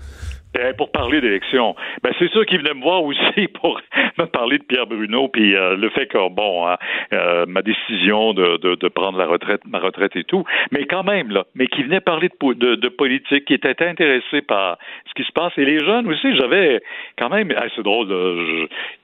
[0.77, 3.79] Pour parler d'élection, ben c'est sûr qu'il venait me voir aussi pour
[4.17, 6.77] me parler de Pierre Bruno puis euh, le fait que bon hein,
[7.13, 11.03] euh, ma décision de, de, de prendre la retraite, ma retraite et tout, mais quand
[11.03, 14.77] même là, mais qui venait parler de, de, de politique, qui était intéressé par
[15.07, 16.35] ce qui se passe et les jeunes aussi.
[16.37, 16.81] J'avais
[17.17, 18.07] quand même, ah, c'est drôle,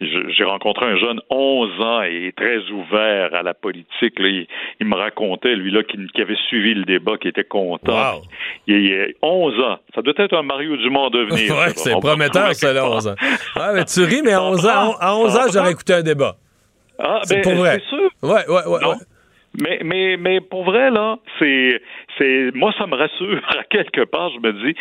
[0.02, 4.20] je- j'ai rencontré un jeune 11 ans et très ouvert à la politique.
[4.20, 4.48] Là, il,
[4.80, 7.94] il me racontait lui là qui, qui avait suivi le débat, qui était content.
[8.68, 9.78] Il, il a 11 ans.
[9.96, 11.43] Ça doit être un Mario Dumont à devenir.
[11.52, 11.74] Ouais, ça.
[11.76, 12.92] c'est prometteur, part.
[12.92, 13.16] 11 ans.
[13.56, 16.36] Ouais, mais tu ris, mais à 11 ans, à 11 ans, j'aurais écouté un débat.
[17.00, 17.80] Ah, C'est ben, pour vrai.
[17.80, 18.10] C'est sûr.
[18.22, 18.80] Ouais, ouais, ouais.
[18.82, 18.90] Non.
[18.90, 18.96] ouais.
[19.62, 21.80] Mais, mais, mais pour vrai, là, c'est,
[22.18, 24.32] c'est, moi, ça me rassure à quelque part.
[24.32, 24.76] Je me dis,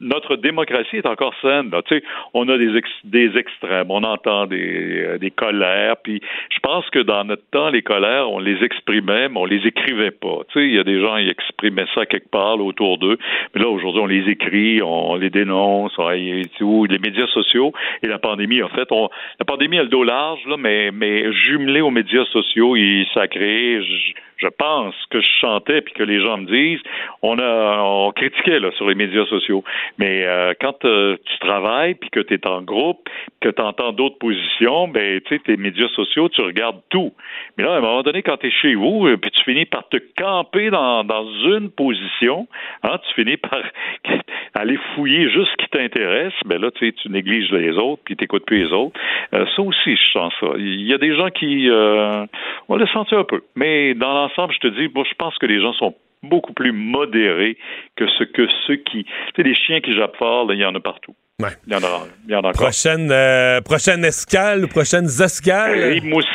[0.00, 1.70] notre, démocratie est encore saine.
[1.70, 1.82] Là.
[1.82, 2.02] Tu sais,
[2.34, 5.96] on a des, ex- des extrêmes, on entend des, euh, des colères.
[6.02, 9.66] Puis, je pense que dans notre temps, les colères, on les exprimait, mais on les
[9.66, 10.40] écrivait pas.
[10.48, 13.18] Tu sais, il y a des gens qui exprimaient ça quelque part là, autour d'eux.
[13.54, 16.42] Mais là, aujourd'hui, on les écrit, on les dénonce, on- et.
[16.88, 19.08] Les médias sociaux et la pandémie, en fait, on,
[19.38, 23.22] la pandémie a le dos large, là, mais, mais jumelé aux médias sociaux, il, ça
[23.22, 26.82] a créé, je, je pense que je chantais puis que les gens me disent,
[27.22, 29.64] on a, on critiquait là sur les médias sociaux.
[29.98, 33.08] Mais euh, quand euh, tu travailles puis que tu es en groupe,
[33.40, 37.12] que tu entends d'autres positions, ben tu sais, tes médias sociaux, tu regardes tout.
[37.56, 39.64] Mais là, à un moment donné, quand tu es chez vous, euh, puis tu finis
[39.64, 42.46] par te camper dans, dans une position,
[42.82, 43.60] hein, tu finis par
[44.56, 48.16] aller fouiller juste ce qui t'intéresse, ben là, tu sais, tu négliges les autres, puis
[48.16, 48.98] t'écoutes plus les autres.
[49.34, 50.46] Euh, ça aussi, je sens ça.
[50.56, 52.26] Il y a des gens qui euh,
[52.68, 53.42] on le sentir un peu.
[53.54, 56.72] Mais dans l'ensemble, je te dis, moi, je pense que les gens sont beaucoup plus
[56.72, 57.56] modérés
[57.96, 59.04] que ce que ceux qui.
[59.04, 61.14] Tu sais, des chiens qui jappent fort, là, il y en a partout.
[61.42, 61.50] Ouais.
[61.66, 62.62] Il y en a, il y en a encore.
[62.62, 65.92] Prochaine, euh, prochaine escale prochaines escales?
[65.92, 66.30] Rimouski,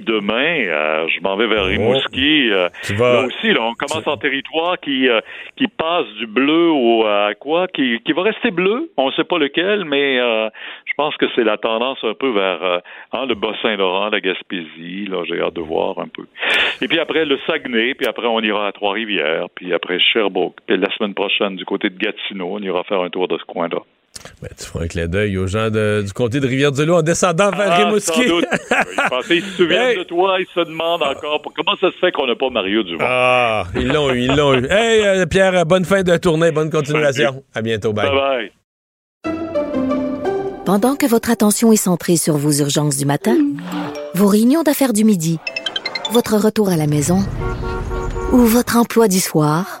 [0.00, 2.50] demain, euh, je m'en vais vers Rimouski.
[2.52, 5.20] euh, Tu vas- Là aussi, là, on commence en territoire qui euh,
[5.56, 8.90] qui passe du bleu au à quoi, qui, qui va rester bleu.
[8.96, 10.48] On ne sait pas lequel, mais euh,
[10.84, 12.78] je pense que c'est la tendance un peu vers euh,
[13.12, 15.06] hein, le Bas-Saint-Laurent, la Gaspésie.
[15.06, 16.24] Là, j'ai hâte de voir un peu.
[16.82, 20.56] Et puis après le Saguenay, puis après on ira à Trois-Rivières, puis après Sherbrooke.
[20.66, 23.44] Puis la semaine prochaine du côté de Gatineau, on ira faire un tour de ce
[23.44, 23.78] coin-là.
[24.42, 27.50] Ben, tu feras un clin d'œil aux gens de- du comté de Rivière-du-Loup en descendant
[27.50, 28.22] vers Ah, Rimouski.
[28.28, 28.44] sans doute.
[28.70, 31.96] Je pensais, ils se souviennent de toi, ils se demandent encore pour- comment ça se
[31.98, 32.98] fait qu'on n'a pas Mario Dumont.
[33.02, 34.66] Ah, ils l'ont eu, ils l'ont eu.
[34.70, 37.42] Hey, euh, Pierre, bonne fin de tournée, bonne continuation.
[37.54, 38.08] À bientôt, bye.
[38.10, 38.50] Bye
[39.24, 39.36] bye.
[40.64, 43.36] Pendant que votre attention est centrée sur vos urgences du matin,
[44.14, 45.38] vos réunions d'affaires du midi,
[46.10, 47.20] votre retour à la maison
[48.32, 49.80] ou votre emploi du soir,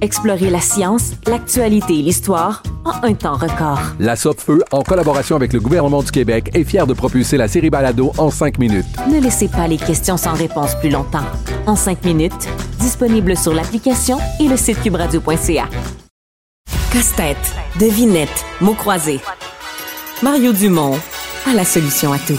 [0.00, 3.80] Explorez la science, l'actualité et l'histoire en un temps record.
[3.98, 7.70] La Feu, en collaboration avec le gouvernement du Québec, est fière de propulser la série
[7.70, 8.86] Balado en cinq minutes.
[9.10, 11.24] Ne laissez pas les questions sans réponse plus longtemps.
[11.66, 15.64] En cinq minutes, disponible sur l'application et le site cubradio.ca.
[16.92, 19.20] Casse-tête, devinette, mots croisés.
[20.22, 20.98] Mario Dumont
[21.48, 22.38] a la solution à tout.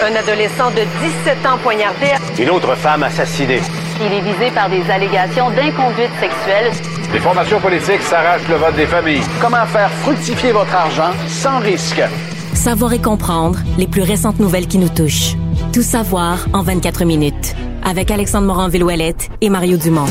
[0.00, 0.82] Un adolescent de
[1.24, 2.06] 17 ans poignardé.
[2.38, 3.60] Une autre femme assassinée.
[4.00, 6.70] Il est visé par des allégations d'inconduite sexuelle.
[7.12, 9.22] Les formations politiques s'arrachent le vote des familles.
[9.40, 12.00] Comment faire fructifier votre argent sans risque?
[12.54, 15.34] Savoir et comprendre les plus récentes nouvelles qui nous touchent.
[15.72, 17.56] Tout savoir en 24 minutes.
[17.84, 20.06] Avec Alexandre Morin-Villouellette et Mario Dumont.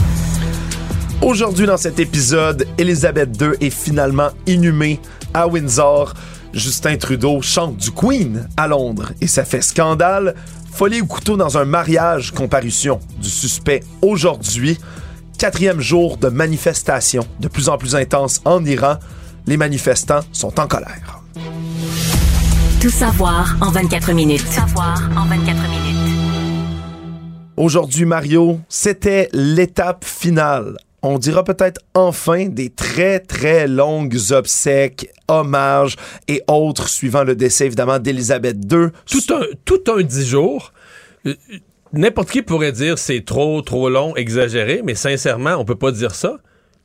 [1.22, 5.00] Aujourd'hui, dans cet épisode, Elisabeth II est finalement inhumée
[5.34, 6.14] à Windsor.
[6.54, 10.36] Justin Trudeau chante du Queen à Londres et ça fait scandale.
[10.78, 14.78] Folie ou couteau dans un mariage, comparution du suspect aujourd'hui.
[15.40, 18.98] Quatrième jour de manifestation de plus en plus intense en Iran.
[19.48, 21.24] Les manifestants sont en colère.
[22.80, 24.46] Tout savoir en 24 minutes.
[24.46, 26.16] Tout savoir en 24 minutes.
[27.58, 35.96] Aujourd'hui, Mario, c'était l'étape finale on dira peut-être enfin des très très longues obsèques, hommages
[36.28, 38.88] et autres suivant le décès évidemment d'Élisabeth II.
[39.06, 40.74] Tout un, tout un dix jours.
[41.26, 41.36] Euh,
[41.94, 46.16] n'importe qui pourrait dire c'est trop, trop long, exagéré, mais sincèrement, on peut pas dire
[46.16, 46.38] ça.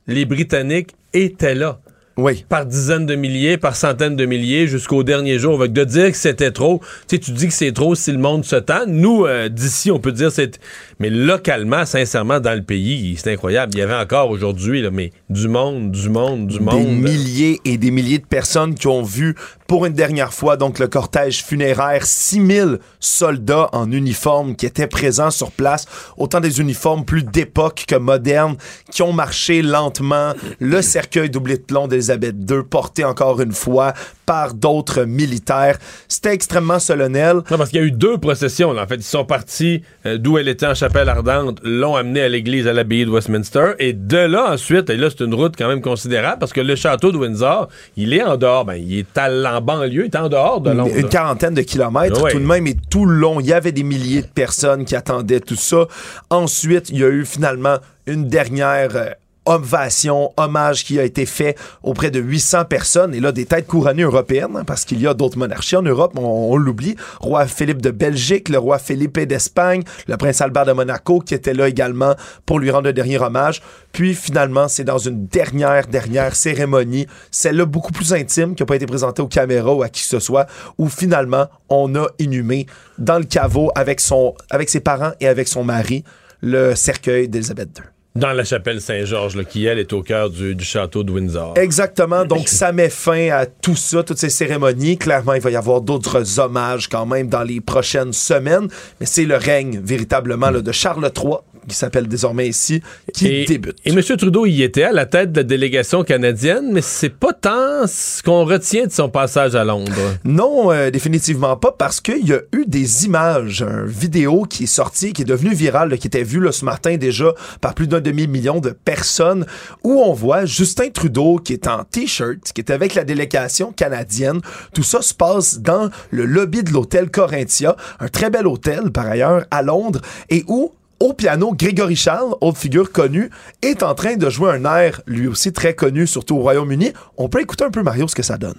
[0.06, 1.80] Les Britanniques étaient là.
[2.18, 2.44] Oui.
[2.48, 5.54] Par dizaines de milliers, par centaines de milliers, jusqu'au dernier jour.
[5.54, 8.18] Avec de dire que c'était trop, tu sais, tu dis que c'est trop si le
[8.18, 8.84] monde se tend.
[8.86, 10.60] Nous, euh, d'ici, on peut dire c'est.
[11.02, 13.72] Mais localement, sincèrement, dans le pays, c'est incroyable.
[13.74, 16.78] Il y avait encore aujourd'hui, mais du monde, du monde, du monde.
[16.78, 19.34] Des milliers et des milliers de personnes qui ont vu
[19.66, 25.32] pour une dernière fois donc le cortège funéraire, 6000 soldats en uniforme qui étaient présents
[25.32, 25.86] sur place,
[26.16, 28.56] autant des uniformes plus d'époque que modernes,
[28.92, 33.92] qui ont marché lentement, le cercueil doublé de plomb d'Elisabeth II porté encore une fois
[34.32, 35.76] par d'autres militaires.
[36.08, 37.42] C'était extrêmement solennel.
[37.50, 38.70] Non, parce qu'il y a eu deux processions.
[38.70, 42.30] En fait, ils sont partis euh, d'où elle était en chapelle ardente, l'ont amenée à
[42.30, 45.68] l'église à l'abbaye de Westminster, et de là ensuite, et là c'est une route quand
[45.68, 47.68] même considérable parce que le château de Windsor,
[47.98, 50.92] il est en dehors, ben, il est en banlieue, il est en dehors de Londres.
[50.96, 53.82] Une quarantaine de kilomètres tout de même, et tout le long, il y avait des
[53.82, 55.86] milliers de personnes qui attendaient tout ça.
[56.30, 57.76] Ensuite, il y a eu finalement
[58.06, 59.10] une dernière euh,
[59.46, 64.02] ovation, hommage qui a été fait auprès de 800 personnes, et là, des têtes couronnées
[64.02, 66.96] européennes, hein, parce qu'il y a d'autres monarchies en Europe, on, l'oublie.
[67.20, 71.54] Roi Philippe de Belgique, le roi Philippe d'Espagne, le prince Albert de Monaco, qui était
[71.54, 72.14] là également
[72.46, 73.62] pour lui rendre un dernier hommage.
[73.92, 78.76] Puis, finalement, c'est dans une dernière, dernière cérémonie, celle-là beaucoup plus intime, qui n'a pas
[78.76, 80.46] été présentée aux caméras ou à qui que ce soit,
[80.78, 82.66] où finalement, on a inhumé
[82.98, 86.04] dans le caveau avec, son, avec ses parents et avec son mari
[86.40, 87.91] le cercueil d'Élisabeth II.
[88.14, 91.54] Dans la chapelle Saint-Georges, qui, elle, est au cœur du, château de Windsor.
[91.56, 92.26] Exactement.
[92.26, 94.98] Donc, ça met fin à tout ça, toutes ces cérémonies.
[94.98, 98.68] Clairement, il va y avoir d'autres hommages quand même dans les prochaines semaines.
[99.00, 101.36] Mais c'est le règne, véritablement, de Charles III,
[101.68, 102.82] qui s'appelle désormais ici,
[103.12, 103.76] qui débute.
[103.84, 104.02] Et M.
[104.02, 108.22] Trudeau y était à la tête de la délégation canadienne, mais c'est pas tant ce
[108.22, 109.92] qu'on retient de son passage à Londres.
[110.24, 114.66] Non, euh, définitivement pas, parce qu'il y a eu des images, une vidéo qui est
[114.66, 118.60] sortie, qui est devenue virale, qui était vue ce matin déjà par plus d'un demi-million
[118.60, 119.46] de personnes,
[119.84, 124.40] où on voit Justin Trudeau qui est en T-shirt, qui est avec la délégation canadienne.
[124.74, 129.06] Tout ça se passe dans le lobby de l'hôtel Corinthia, un très bel hôtel par
[129.06, 130.00] ailleurs à Londres,
[130.30, 130.72] et où
[131.02, 133.28] au piano, Grégory Charles, autre figure connue,
[133.60, 136.92] est en train de jouer un air, lui aussi très connu, surtout au Royaume-Uni.
[137.16, 138.54] On peut écouter un peu, Mario, ce que ça donne.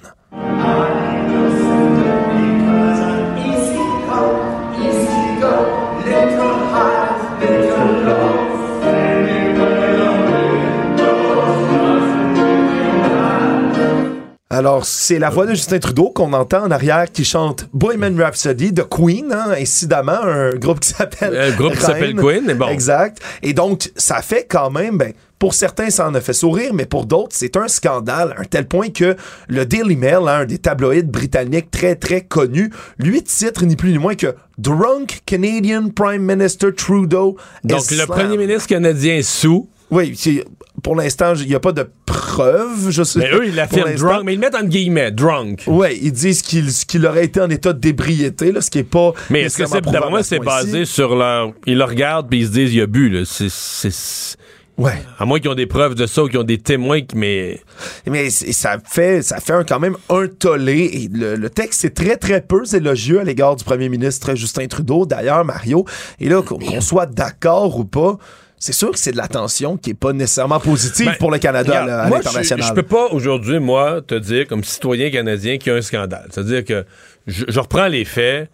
[14.53, 18.71] Alors, c'est la voix de Justin Trudeau qu'on entend en arrière qui chante Bohemian Rhapsody
[18.71, 22.67] de Queen, hein, incidemment, un groupe qui s'appelle Un groupe qui s'appelle Queen, mais bon.
[22.67, 23.17] Exact.
[23.41, 26.85] Et donc, ça fait quand même, ben, pour certains, ça en a fait sourire, mais
[26.85, 29.15] pour d'autres, c'est un scandale, à un tel point que
[29.47, 32.69] le Daily Mail, hein, un des tabloïds britanniques très, très connus,
[32.99, 37.37] lui titre ni plus ni moins que Drunk Canadian Prime Minister Trudeau.
[37.63, 39.67] Donc, le premier ministre canadien sous.
[39.93, 40.43] Oui, c'est-
[40.81, 44.23] pour l'instant, il n'y a pas de preuves, je sais Mais eux, ils l'affirment drunk,
[44.25, 45.63] mais ils le mettent entre guillemets, drunk.
[45.67, 49.13] Ouais, ils disent qu'il qu'il aurait été en état d'ébriété, là, ce qui est pas.
[49.29, 51.51] Mais est-ce que c'est, d'après moi, c'est basé sur leur.
[51.67, 53.21] Ils le regardent puis ils se disent, il a bu, là.
[53.25, 53.49] C'est.
[53.49, 54.35] c'est-
[54.75, 54.93] Ouais.
[55.19, 57.61] À moins qu'ils ont des preuves de ça ou qu'ils ont des témoins, mais.
[58.07, 60.89] Mais c'est- ça fait, ça fait un- quand même un tollé.
[60.93, 64.65] Et le, le texte est très, très peu élogieux à l'égard du premier ministre Justin
[64.65, 65.85] Trudeau, d'ailleurs, Mario.
[66.19, 68.17] Et là, qu'on qu'on soit d'accord ou pas,
[68.63, 71.69] c'est sûr que c'est de l'attention qui est pas nécessairement positive Ben, pour le Canada
[71.69, 72.65] regarde, là, à l'international.
[72.65, 76.29] Je peux pas aujourd'hui, moi, te dire, comme citoyen canadien, qu'il y a un scandale.
[76.31, 76.85] C'est-à-dire que
[77.27, 78.49] je, je reprends les faits.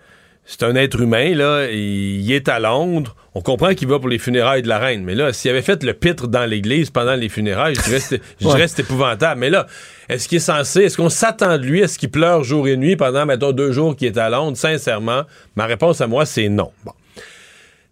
[0.45, 1.67] C'est un être humain, là.
[1.71, 3.15] Il, est à Londres.
[3.35, 5.03] On comprend qu'il va pour les funérailles de la reine.
[5.03, 8.67] Mais là, s'il avait fait le pitre dans l'église pendant les funérailles, je dirais que
[8.67, 9.39] c'était- épouvantable.
[9.39, 9.67] Mais là,
[10.09, 12.95] est-ce qu'il est censé, est-ce qu'on s'attend de lui, est-ce qu'il pleure jour et nuit
[12.95, 14.57] pendant, mettons, deux jours qu'il est à Londres?
[14.57, 15.21] Sincèrement,
[15.55, 16.71] ma réponse à moi, c'est non.
[16.83, 16.93] Bon.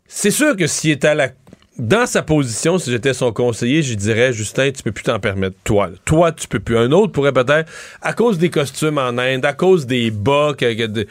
[0.08, 1.30] C'est sûr que s'il est à la
[1.80, 5.56] dans sa position, si j'étais son conseiller, je dirais Justin, tu peux plus t'en permettre.
[5.64, 6.78] Toi, toi, tu peux plus.
[6.78, 7.72] Un autre pourrait peut-être,
[8.02, 11.06] à cause des costumes en Inde, à cause des bas, que-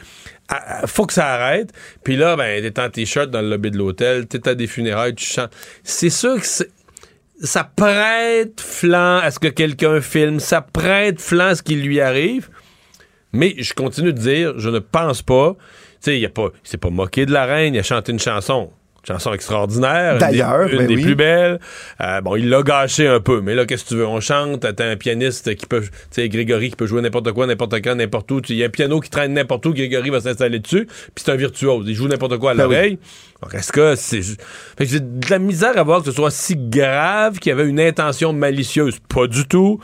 [0.85, 1.71] faut que ça arrête.
[2.03, 5.15] Puis là, ben, t'es en t-shirt dans le lobby de l'hôtel, t'es à des funérailles,
[5.15, 5.51] tu chantes.
[5.83, 6.47] C'est sûr que
[7.41, 12.01] ça prête flanc à ce que quelqu'un filme, ça prête flanc à ce qui lui
[12.01, 12.49] arrive.
[13.33, 15.55] Mais je continue de dire, je ne pense pas.
[15.59, 18.11] Tu sais, il a pas, il s'est pas moqué de la reine, il a chanté
[18.11, 18.71] une chanson.
[19.07, 20.13] Chanson extraordinaire.
[20.13, 21.01] une des- D'ailleurs, Une, ben des oui.
[21.01, 21.59] plus belles.
[22.01, 23.39] Euh, bon, il l'a gâché un peu.
[23.41, 24.05] Mais là, qu'est-ce que tu veux?
[24.05, 27.47] On chante, t'as un pianiste qui peut, tu sais, Grégory qui peut jouer n'importe quoi,
[27.47, 28.41] n'importe quand, n'importe où.
[28.49, 31.31] Il y a un piano qui traîne n'importe où, Grégory va s'installer dessus, puis c'est
[31.31, 31.85] un virtuose.
[31.87, 32.73] Il joue n'importe quoi à Ben oui.
[32.73, 32.99] l'oreille.
[33.41, 34.21] Donc, est-ce que c'est.
[34.21, 37.53] Fait que j'ai de la misère à voir que ce soit si grave qu'il y
[37.53, 38.97] avait une intention malicieuse.
[39.07, 39.79] Pas du tout.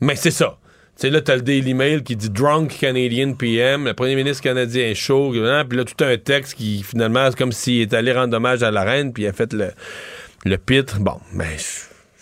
[0.00, 0.56] Mais c'est ça.
[1.00, 4.42] Tu sais, là, t'as le Daily Mail qui dit Drunk Canadian PM, le premier ministre
[4.42, 7.94] canadien est chaud, hein, puis là, tout un texte qui, finalement, c'est comme s'il est
[7.94, 9.70] allé rendre hommage à la reine, puis il a fait le,
[10.44, 11.00] le pitre.
[11.00, 11.56] Bon, mais.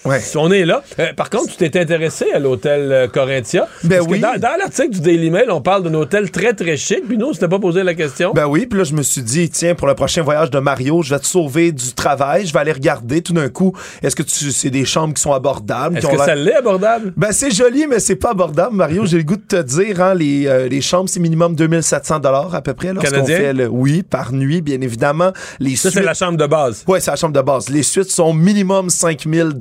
[0.05, 0.83] On est là.
[0.99, 3.67] Euh, par contre, tu t'es intéressé à l'hôtel euh, Corinthia?
[3.85, 4.21] Ben Parce que oui.
[4.21, 7.27] dans, dans l'article du Daily Mail, on parle d'un hôtel très, très chic, puis nous,
[7.27, 8.33] on s'était pas posé la question.
[8.33, 11.03] Ben oui, puis là, je me suis dit, tiens, pour le prochain voyage de Mario,
[11.03, 13.73] je vais te sauver du travail, je vais aller regarder tout d'un coup,
[14.03, 15.99] est-ce que tu, c'est des chambres qui sont abordables?
[15.99, 17.13] Est-ce que ça l'est abordable?
[17.17, 19.05] Ben, c'est joli, mais c'est pas abordable, Mario.
[19.05, 22.55] J'ai le goût de te dire, hein, les, euh, les chambres, c'est minimum 2700 dollars
[22.55, 22.93] à peu près.
[22.93, 23.37] lorsqu'on Canadien?
[23.37, 25.33] fait le- oui, par nuit, bien évidemment.
[25.59, 26.85] Les Ça, c'est la chambre de base.
[26.87, 27.69] Ouais, c'est la chambre de base.
[27.69, 29.55] Les suites sont minimum 5000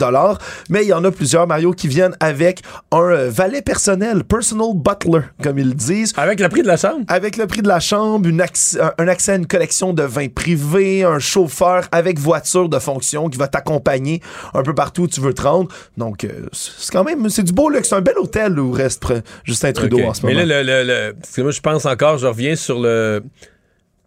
[0.69, 2.61] mais il y en a plusieurs, Mario, qui viennent avec
[2.91, 6.14] un euh, valet personnel, personal butler, comme ils disent.
[6.18, 7.03] Avec le prix de la chambre?
[7.07, 10.27] Avec le prix de la chambre, une acc- un- accès à une collection de vins
[10.27, 14.22] privés, un chauffeur avec voiture de fonction qui va t'accompagner
[14.53, 15.69] un peu partout où tu veux te rendre.
[15.97, 17.89] Donc, euh, c'est quand même, c'est du beau luxe.
[17.89, 20.05] C'est un bel hôtel où reste pr- Justin Trudeau OK.
[20.05, 20.45] en ce Mais moment.
[20.45, 23.23] là, le, le- moi, je pense encore, je reviens sur le,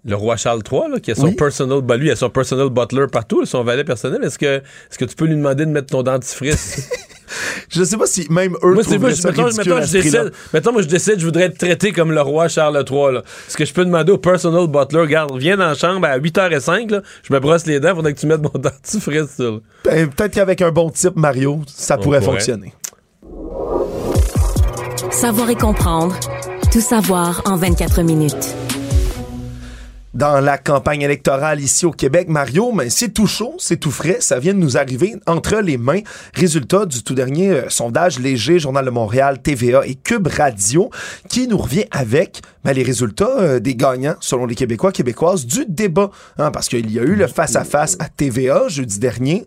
[0.05, 1.35] le roi Charles III, là, qui a son Oui.
[1.35, 4.25] personal, ben, lui, il a son personal butler partout, son valet personnel.
[4.25, 6.89] Est-ce que, est-ce que tu peux lui demander de mettre ton dentifrice?
[7.69, 10.33] Je sais pas si même eux moi, ça mettons, ridicule mettons, à je ce décide,
[10.53, 13.23] mettons, moi, je décide, je voudrais être traité comme le roi Charles III, là.
[13.47, 16.91] Est-ce que je peux demander au personal butler, regarde, viens dans la chambre à 8h05,
[16.91, 19.61] là, je me brosse les dents, faudrait que tu mettes mon dentifrice sur.
[19.85, 22.33] Ben, Peut-être qu'avec un bon type, Mario, ça On pourrait pourrait.
[22.33, 22.75] fonctionner.
[25.13, 26.17] Savoir et comprendre.
[26.73, 28.55] Tout savoir en 24 minutes.
[30.15, 32.29] Dans la campagne électorale ici au Québec.
[32.29, 35.79] Mario, mais c'est tout chaud, c'est tout frais, ça vient de nous arriver entre les
[35.79, 36.01] mains.
[36.35, 40.91] Résultat du tout dernier euh, sondage léger, Journal de Montréal, TVA et Cube Radio,
[41.29, 45.65] qui nous revient avec ben, les résultats euh, des gagnants, selon les Québécois, Québécoises, du
[45.67, 46.11] débat.
[46.39, 49.47] hein, parce qu'il y a eu le face-à-face à TVA jeudi dernier.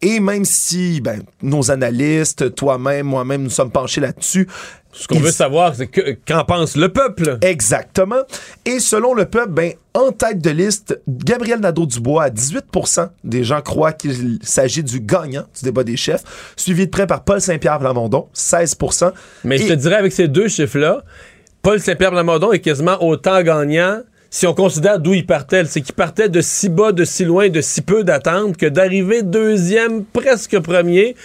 [0.00, 4.46] Et même si ben, nos analystes, toi-même, moi-même, nous sommes penchés là-dessus,
[4.92, 7.38] Ce qu'on veut savoir, c'est que, qu'en pense le peuple.
[7.42, 8.22] Exactement.
[8.64, 13.60] Et selon le peuple, ben, en tête de liste, Gabriel Nadeau-Dubois, à 18% des gens
[13.60, 16.22] croient qu'il s'agit du gagnant du débat des chefs,
[16.56, 19.12] suivi de près par Paul Saint-Pierre Plamondon, 16%
[19.44, 21.02] Mais je te dirais, avec ces deux chiffres-là,
[21.62, 25.64] Paul Saint-Pierre Plamondon est quasiment autant gagnant si on considère d'où il partait.
[25.64, 29.22] C'est qu'il partait de si bas, de si loin, de si peu d'attente que d'arriver
[29.22, 31.16] deuxième, presque premier,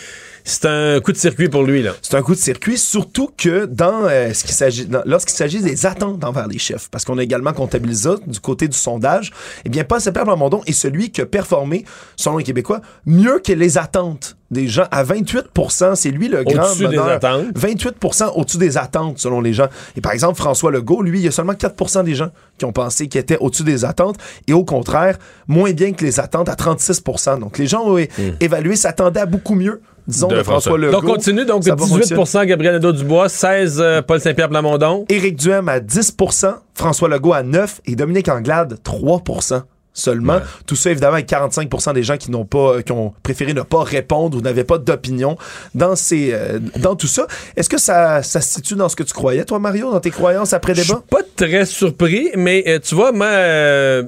[0.43, 1.81] c'est un coup de circuit pour lui.
[1.83, 1.93] là.
[2.01, 6.23] C'est un coup de circuit, surtout que dans euh, ce s'agit, lorsqu'il s'agit des attentes
[6.23, 9.31] envers les chefs, parce qu'on a également comptabilisé du côté du sondage,
[9.65, 11.85] eh bien, Paul Saint-Pierre Plamondon est celui qui a performé,
[12.15, 16.63] selon les Québécois, mieux que les attentes des gens à 28% C'est lui le grand
[16.63, 17.09] Au-dessus des meneur.
[17.09, 17.47] attentes.
[17.55, 19.67] 28% au-dessus des attentes, selon les gens.
[19.97, 22.71] Et par exemple, François Legault, lui, il y a seulement 4% des gens qui ont
[22.71, 24.15] pensé qu'il était au-dessus des attentes.
[24.47, 25.17] Et au contraire,
[25.47, 28.09] moins bien que les attentes à 36% Donc les gens ont é-
[28.39, 31.01] évalué, s'attendaient à beaucoup mieux, disons, de, François Legault.
[31.01, 31.45] Donc, continue.
[31.45, 32.45] Donc, Ça va 18 fonctionner.
[32.47, 35.05] Gabriel Nadeau-Dubois, 16 euh, Paul Saint-Pierre Plamondon.
[35.09, 39.23] Éric Duhem à 10% François Legault à 9% et Dominique Anglade 3
[39.93, 40.39] seulement.
[40.65, 43.83] Tout ça, évidemment, avec 45% des gens qui n'ont pas, qui ont préféré ne pas
[43.83, 45.37] répondre ou n'avaient pas d'opinion
[45.75, 47.27] dans ces, euh, dans tout ça.
[47.55, 50.11] Est-ce que ça, ça se situe dans ce que tu croyais, toi, Mario, dans tes
[50.11, 51.03] croyances après débat?
[51.09, 54.03] Pas très surpris, mais euh, tu vois, moi, euh,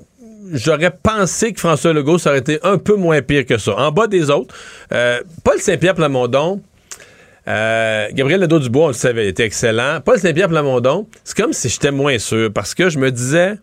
[0.52, 3.76] j'aurais pensé que François Legault, ça aurait été un peu moins pire que ça.
[3.78, 4.56] En bas des autres,
[4.90, 6.62] Paul Saint-Pierre Plamondon,
[7.48, 9.99] euh, Gabriel Nadeau-Dubois, on le savait, il était excellent.
[10.03, 13.56] Paul Saint-Pierre Plamondon, c'est comme si j'étais moins sûr parce que je me disais,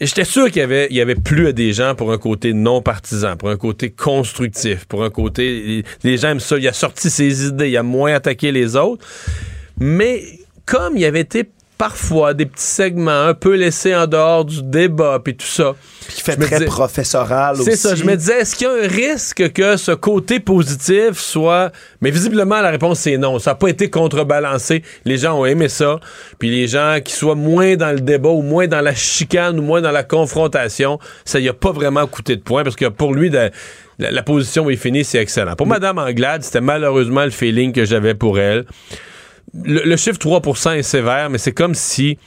[0.00, 3.36] j'étais sûr qu'il y avait, y plus à des gens pour un côté non partisan,
[3.36, 7.46] pour un côté constructif, pour un côté, les, gens aiment ça, il a sorti ses
[7.46, 9.06] idées, il a moins attaqué les autres.
[9.78, 10.22] Mais
[10.66, 11.44] comme il avait été
[11.78, 15.74] parfois des petits segments un peu laissés en dehors du débat puis tout ça.
[16.08, 17.70] Qui fait je très professoral aussi.
[17.70, 21.18] c'est ça, je me disais, est-ce qu'il y a un risque que ce côté positif
[21.18, 21.72] soit...
[22.00, 23.38] Mais visiblement, la réponse, c'est non.
[23.38, 24.82] Ça n'a pas été contrebalancé.
[25.04, 26.00] Les gens ont aimé ça.
[26.38, 29.62] Puis les gens qui soient moins dans le débat ou moins dans la chicane ou
[29.62, 33.14] moins dans la confrontation, ça y a pas vraiment coûté de points parce que pour
[33.14, 33.50] lui, de-
[33.98, 35.54] la, position où il finit, c'est excellent.
[35.56, 38.64] Pour Mme Anglade, c'était malheureusement le feeling que j'avais pour elle.
[39.52, 42.18] Le, le chiffre 3% est sévère, mais c'est comme si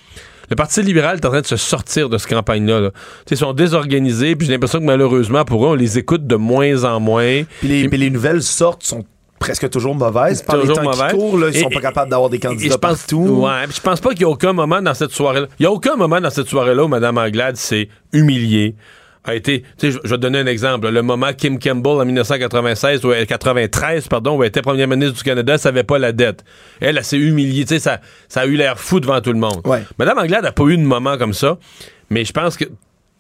[0.49, 2.80] le Parti libéral est en train de se sortir de cette campagne-là.
[2.80, 2.91] là.
[3.30, 6.84] Ils sont désorganisés, puis j'ai l'impression que malheureusement, pour eux, on les écoute de moins
[6.85, 7.44] en moins.
[7.60, 9.03] Puis les, puis les nouvelles sortes sont
[9.39, 10.41] presque toujours mauvaises.
[10.41, 12.64] Par les Toujours temps qui courent, là, ils Et- sont pas capables d'avoir des candidats
[12.73, 13.18] je pense, partout.
[13.45, 15.48] Ouais, je pense pas qu'il y a aucun moment dans cette soirée-là.
[15.60, 18.76] Il y a aucun moment dans cette soirée-là où Mme Anglade s'est humiliée.
[19.28, 20.90] A été, tu sais, je vais te donner un exemple.
[20.90, 25.24] Le moment Kim Campbell en 1996 ou 93, pardon, où elle était première ministre du
[25.24, 26.45] Canada, elle savait pas la dette.
[26.80, 27.66] Elle, elle s'est humiliée.
[27.66, 27.99] Tu sais, ça,
[28.30, 29.62] ça a eu l'air fou devant tout le monde.
[29.99, 31.58] Mme Anglade n'a pas eu de moment comme ça,
[32.10, 32.64] mais je pense que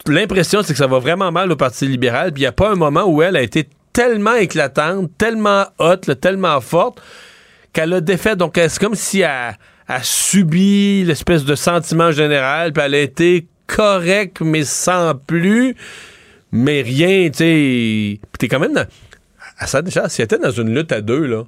[0.07, 2.31] l'impression, c'est que ça va vraiment mal au Parti libéral.
[2.31, 6.07] Puis il n'y a pas un moment où elle a été tellement éclatante, tellement haute,
[6.07, 7.01] là, tellement forte,
[7.73, 8.37] qu'elle a défait.
[8.37, 9.57] Donc, c'est comme si elle
[9.89, 15.75] a subi l'espèce de sentiment général, puis elle a été correcte, mais sans plus,
[16.51, 18.19] mais rien, tu sais.
[18.39, 18.87] T'es quand même dans...
[19.59, 21.43] À ça, déjà, si elle dans une lutte à deux, là,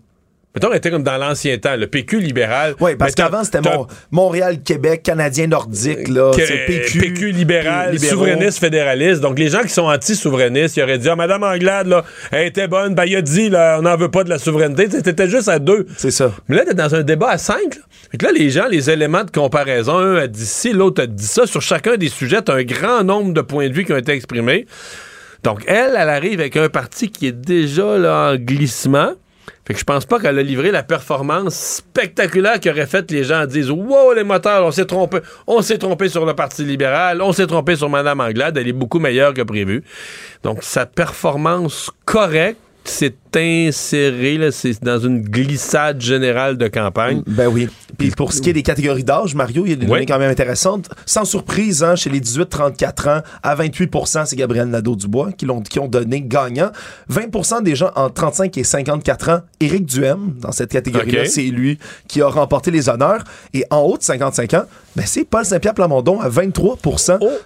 [0.56, 2.76] mettons, était comme dans l'ancien temps, le PQ libéral.
[2.80, 6.32] Oui, parce qu'avant, c'était Mon- Montréal-Québec, Canadien nordique, là.
[6.36, 7.00] que- C'est PQ.
[7.00, 9.22] PQ libéral, souverainiste, fédéraliste.
[9.22, 12.68] Donc, les gens qui sont anti-souverainistes, ils auraient dit, ah, Madame Anglade, là, elle était
[12.68, 14.88] bonne, ben, il a dit, là, on n'en veut pas de la souveraineté.
[14.90, 15.86] C'était juste à deux.
[15.98, 16.32] C'est ça.
[16.48, 17.82] Mais là, t'es dans un débat à cinq, là.
[18.12, 21.06] Fait que là, les gens, les éléments de comparaison, un a dit ci, l'autre a
[21.08, 21.46] dit ça.
[21.46, 24.14] Sur chacun des sujets, t'as un grand nombre de points de vue qui ont été
[24.14, 24.66] exprimés.
[25.44, 29.12] Donc, elle, elle arrive avec un parti qui est déjà là, en glissement.
[29.66, 33.24] Fait que je pense pas qu'elle a livré la performance spectaculaire qui aurait fait les
[33.24, 35.20] gens disent Wow, les moteurs, on s'est trompé.
[35.48, 38.74] On s'est trompé sur le Parti libéral, on s'est trompé sur Mme Anglade, elle est
[38.74, 39.84] beaucoup meilleure que prévu.
[40.44, 47.22] Donc, sa performance correcte s'est insérée, là, c'est dans une glissade générale de campagne.
[47.28, 47.68] Ben oui.
[47.98, 49.92] Puis pour ce qui est des catégories d'âge, Mario, il y a des Oui.
[49.92, 50.90] données quand même intéressantes.
[51.06, 55.80] Sans surprise, hein, chez les 18-34 ans, à 28% c'est Gabriel Nadeau-Dubois qui, l'ont- qui
[55.80, 56.72] ont donné gagnant.
[57.10, 61.78] 20% des gens entre 35 et 54 ans, Éric Duhem, dans cette catégorie-là, c'est lui
[62.08, 63.24] qui a remporté les honneurs.
[63.54, 64.64] Et en haut de 55 ans,
[64.96, 66.78] ben c'est Paul Saint-Pierre Plamondon à 23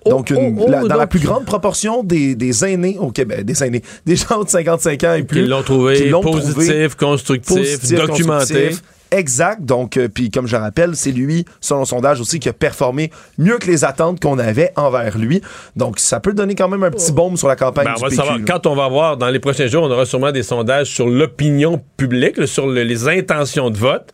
[0.10, 3.46] Donc, une- oh, la- dans la donc- plus grande proportion des, des aînés au Québec,
[3.46, 5.46] des aînés, des gens de 55 ans et plus.
[5.48, 8.54] L'ont trouvé positif, trouvé constructif, positif, documenté.
[8.54, 8.82] constructif.
[9.12, 9.62] Exact.
[9.62, 13.12] Donc, euh, puis comme je rappelle, c'est lui, selon le sondage aussi, qui a performé
[13.38, 15.40] mieux que les attentes qu'on avait envers lui.
[15.76, 18.02] Donc, ça peut donner quand même un petit baume sur la campagne Ben, du on
[18.06, 18.38] va PQ, savoir.
[18.40, 18.44] là.
[18.48, 21.80] Quand on va voir, dans les prochains jours, on aura sûrement des sondages sur l'opinion
[21.96, 24.10] publique, là, sur le- les intentions de vote.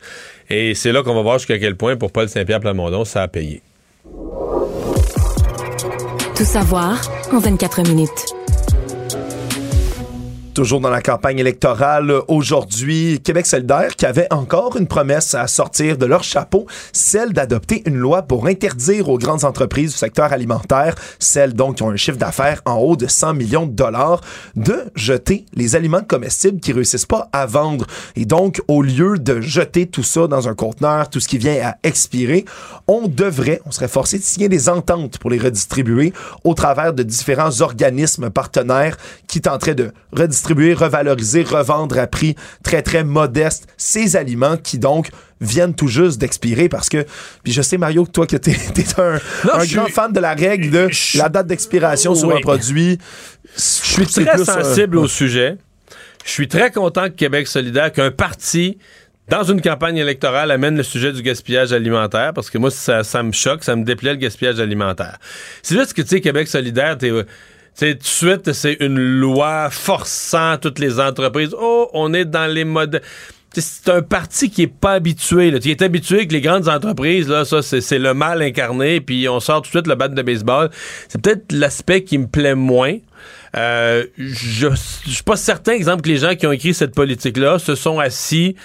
[0.50, 3.28] Et c'est là qu'on va voir jusqu'à quel point, pour Paul Saint-Pierre Plamondon, ça a
[3.30, 3.62] payé.
[6.36, 7.00] Tout savoir
[7.32, 8.34] en 24 minutes.
[10.60, 15.48] Toujours dans la campagne électorale euh, aujourd'hui, Québec solidaire qui avait encore une promesse à
[15.48, 20.34] sortir de leur chapeau, celle d'adopter une loi pour interdire aux grandes entreprises du secteur
[20.34, 24.20] alimentaire, celles donc qui ont un chiffre d'affaires en haut de 100 millions de dollars,
[24.58, 27.88] de jeter les aliments comestibles qui réussissent pas à vendre.
[28.18, 31.56] Et donc, au lieu de jeter tout ça dans un conteneur, tout ce qui vient
[31.64, 32.44] à expirer,
[32.86, 36.12] on devrait, on serait forcé de signer des ententes pour les redistribuer
[36.44, 42.82] au travers de différents organismes partenaires qui tenteraient de redistribuer, revaloriser, revendre à prix très,
[42.82, 45.10] très modeste ces aliments qui donc
[45.42, 47.06] viennent tout juste d'expirer parce que,
[47.44, 49.14] puis je sais Mario que toi que t'es es un,
[49.46, 52.36] Non, un je grand suis- fan de la règle de la date d'expiration sur Oui.
[52.38, 52.98] un produit.
[53.56, 55.58] Je suis très sensible au sujet.
[56.24, 58.78] Je Je suis très content que Québec solidaire, qu'un parti
[59.30, 63.22] dans une campagne électorale, amène le sujet du gaspillage alimentaire, parce que moi, ça, ça
[63.24, 65.18] me choque, ça me déplaît le gaspillage alimentaire.
[65.62, 67.12] C'est juste que, tu sais, Québec solidaire, t'es...
[67.80, 71.56] C'est tout de suite, c'est une loi forçant toutes les entreprises.
[71.58, 73.02] Oh, on est dans les modes.
[73.54, 75.50] C'est un parti qui est pas habitué.
[75.50, 75.60] Là.
[75.60, 79.40] Qui est habitué que les grandes entreprises, là, ça, c'est le mal incarné, puis on
[79.40, 80.70] sort tout de suite le bat de baseball.
[81.08, 82.98] C'est peut-être l'aspect qui me plaît moins.
[83.56, 84.68] Euh, je,
[85.06, 87.98] je suis pas certain, exemple, que les gens qui ont écrit cette politique-là se sont
[87.98, 88.58] assis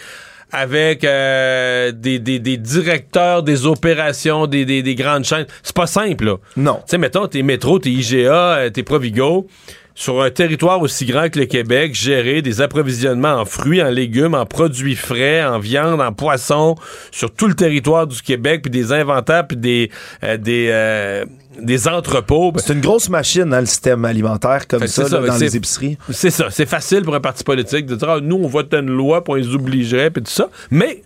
[0.55, 5.47] avec euh, des, des, des, directeurs des opérations des, des, des grandes chaînes.
[5.63, 6.37] C'est pas simple, là.
[6.57, 6.77] Non.
[6.77, 9.49] Tu sais, mettons, t'es Métro, t'es IGA, euh, t'es Provigo,
[9.95, 14.35] sur un territoire aussi grand que le Québec, gérer des approvisionnements en fruits, en légumes,
[14.35, 16.75] en produits frais, en viande, en poissons,
[17.13, 19.91] sur tout le territoire du Québec, puis des inventaires, puis des...
[20.23, 21.25] Euh, des
[21.61, 22.53] des entrepôts.
[22.57, 25.99] C'est une grosse machine, hein, le système alimentaire, comme ça, là, dans les épiceries.
[26.11, 26.49] C'est ça.
[26.51, 29.37] C'est facile pour un parti politique de dire ah, nous, on vote une loi, pour
[29.37, 30.49] les obligerait, puis tout ça.
[30.71, 31.03] Mais.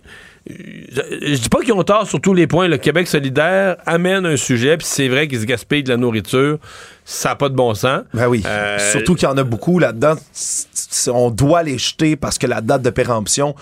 [0.49, 2.67] Je, je dis pas qu'ils ont tort sur tous les points.
[2.67, 6.57] Le Québec solidaire amène un sujet, puis c'est vrai qu'ils se gaspillent de la nourriture.
[7.05, 8.01] Ça n'a pas de bon sens.
[8.13, 8.43] Ben oui.
[8.45, 10.15] Euh, Surtout qu'il y en a beaucoup là-dedans.
[11.13, 13.55] On doit les jeter parce que la date de péremption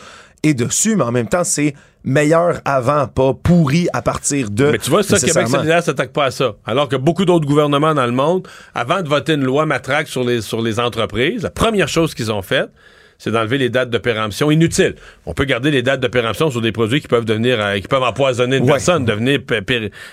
[0.43, 1.73] est dessus, mais en même temps, c'est
[2.03, 4.71] meilleur avant, pas pourri à partir de.
[4.71, 6.55] Mais tu vois, ça, Québec solidaire s'attaque pas à ça.
[6.65, 10.23] Alors que beaucoup d'autres gouvernements dans le monde, avant de voter une loi matraque sur
[10.23, 12.69] les, sur les entreprises, la première chose qu'ils ont faite,
[13.17, 14.95] c'est d'enlever les dates de péremption inutiles.
[15.25, 17.87] On peut garder les dates de péremption sur des produits qui peuvent devenir, euh, qui
[17.87, 18.71] peuvent empoisonner une Ouais.
[18.73, 19.39] personne, devenir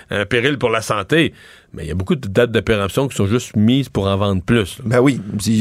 [0.09, 1.33] un péril pour la santé.
[1.75, 4.15] Mais il y a beaucoup de dates de péremption qui sont juste mises pour en
[4.15, 4.77] vendre plus.
[4.83, 5.19] Ben oui.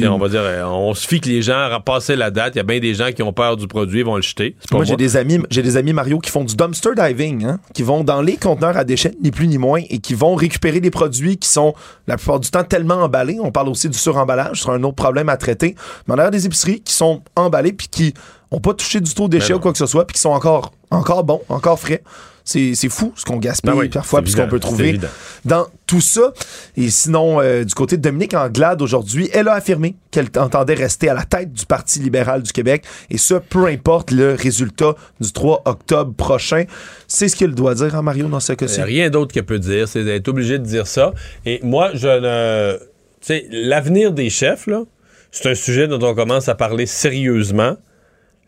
[0.08, 2.54] On va dire, euh, on se fie que les gens passé la date.
[2.54, 4.56] Il y a bien des gens qui ont peur du produit, ils vont le jeter.
[4.70, 7.60] Pas Moi, j'ai des amis, j'ai des amis Mario qui font du dumpster diving, hein,
[7.72, 10.80] qui vont dans les conteneurs à déchets, ni plus ni moins, et qui vont récupérer
[10.80, 11.74] des produits qui sont
[12.06, 13.38] la plupart du temps tellement emballés.
[13.42, 15.74] On parle aussi du suremballage, c'est un autre problème à traiter.
[16.06, 18.14] Mais on a des épiceries qui sont emballées puis qui
[18.50, 19.58] ont pas touché du tout déchets Ben non.
[19.58, 22.02] ou quoi que ce soit, puis qui sont encore, encore bons, encore frais.
[22.44, 25.00] C'est fou ce qu'on gaspille Ben oui, parfois, puis ce qu'on peut trouver
[25.46, 26.32] dans tout ça.
[26.76, 31.08] Et sinon, euh, du côté de Dominique Anglade aujourd'hui, elle a affirmé qu'elle entendait rester
[31.08, 35.32] à la tête du Parti libéral du Québec, et ce, peu importe le résultat du
[35.32, 36.64] 3 octobre prochain.
[37.08, 38.74] C'est ce qu'il doit dire, hein, Mario, dans ce cas-ci.
[38.74, 41.14] Il n'y a rien d'autre qu'elle peut dire, c'est d'être obligé de dire ça.
[41.46, 42.76] Et moi, je ne.
[42.76, 44.82] Tu sais, l'avenir des chefs, là,
[45.30, 47.76] c'est un sujet dont on commence à parler sérieusement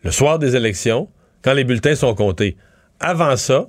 [0.03, 1.09] le soir des élections,
[1.41, 2.55] quand les bulletins sont comptés.
[2.99, 3.67] Avant ça,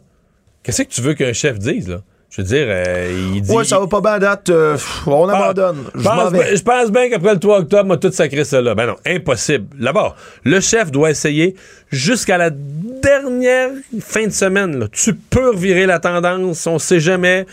[0.63, 1.99] qu'est-ce que tu veux qu'un chef dise, là?
[2.31, 3.51] Je veux dire, euh, il dit.
[3.51, 4.51] Ouais, ça va pas bien à date.
[4.51, 4.77] euh,
[5.07, 5.85] on Ah, abandonne.
[5.95, 6.39] Je pense, vais.
[6.45, 8.75] bien- je pense bien qu'après le 3 octobre, on tout sacré là.
[8.75, 9.67] Ben non, impossible.
[9.81, 10.15] D'abord,
[10.45, 11.55] le chef doit essayer
[11.91, 13.71] jusqu'à la dernière
[14.01, 14.79] fin de semaine.
[14.79, 14.87] là.
[14.93, 17.47] Tu peux revirer la tendance, on sait jamais.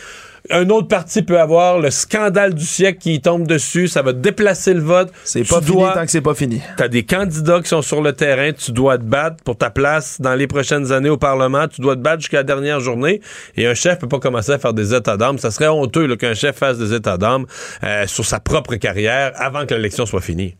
[0.51, 4.73] Un autre parti peut avoir le scandale du siècle qui tombe dessus, ça va déplacer
[4.75, 5.11] le vote.
[5.23, 6.61] C'est pas Tu fini dois- tant que c'est pas fini.
[6.77, 10.21] T'as des candidats qui sont sur le terrain, tu dois te battre pour ta place
[10.21, 13.21] dans les prochaines années au Parlement, tu dois te battre jusqu'à la dernière journée,
[13.57, 15.39] et un chef peut pas commencer à faire des états d'âme.
[15.39, 17.45] Ça serait honteux qu'un chef fasse des états d'âme
[17.83, 20.55] euh, sur sa propre carrière avant que l'élection soit finie.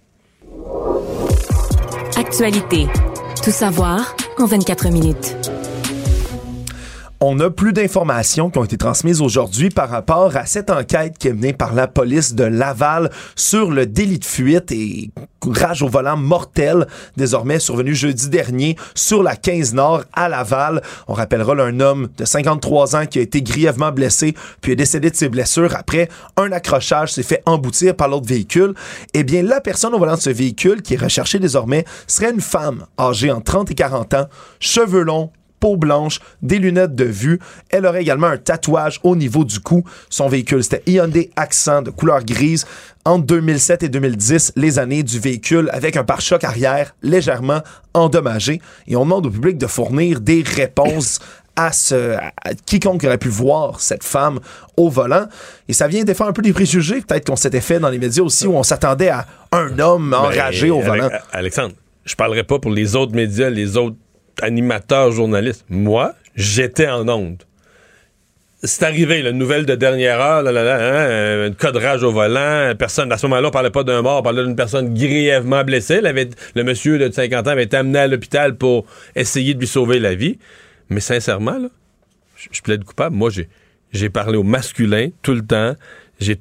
[2.18, 2.88] Actualité.
[3.44, 5.36] Tout savoir en 24 minutes.
[7.27, 11.30] On a plus d'informations qui ont été transmises aujourd'hui par rapport à cette enquête qui
[11.30, 15.10] est menée par la police de Laval sur le délit de fuite et
[15.43, 16.85] rage au volant mortel
[17.18, 20.84] désormais survenu jeudi dernier sur la 15 Nord à Laval.
[21.07, 25.10] On rappellera un homme de 53 ans qui a été grièvement blessé puis est décédé
[25.10, 28.76] de ses blessures après un accrochage s'est fait emboutir par l'autre véhicule.
[29.15, 32.39] Eh bien, la personne au volant de ce véhicule qui est recherchée désormais serait une
[32.39, 34.26] femme âgée entre 30 et 40 ans,
[34.60, 35.31] cheveux longs,
[35.66, 37.40] peau blanche, des lunettes de vue.
[37.72, 39.84] Elle aurait également un tatouage au niveau du cou.
[40.12, 42.68] Son véhicule, c'était Hyundai Accent de couleur grise.
[43.04, 47.62] Entre 2007 et 2010, les années du véhicule avec un pare-choc arrière légèrement
[47.96, 48.62] endommagé.
[48.88, 51.18] Et on demande au public de fournir des réponses
[51.56, 54.42] à, ce, à quiconque aurait pu voir cette femme
[54.78, 55.26] au volant.
[55.68, 58.22] Et ça vient défendre un peu des préjugés, peut-être qu'on s'était fait dans les médias
[58.22, 61.10] aussi, où on s'attendait à un homme enragé au Ben, volant.
[61.32, 61.74] Alexandre,
[62.04, 63.96] je parlerai pas pour les autres médias, les autres
[64.41, 65.66] animateurs, journalistes.
[65.70, 67.44] Moi, j'étais en onde.
[68.64, 72.03] C'est arrivé, la nouvelle de dernière heure, là, là, là, hein, un cas de rage
[72.03, 72.74] au volant.
[72.78, 76.02] Personne, à ce moment-là, on parlait pas d'un mort, on parlait d'une personne grièvement blessée.
[76.02, 78.86] Le monsieur de 50 ans avait été amené à l'hôpital pour
[79.16, 80.40] essayer de lui sauver la vie.
[80.90, 81.57] Mais sincèrement,
[82.52, 83.16] je, plaide coupable.
[83.16, 83.30] Moi,
[83.91, 85.76] j'ai parlé au masculin tout le temps.
[86.20, 86.40] J'ai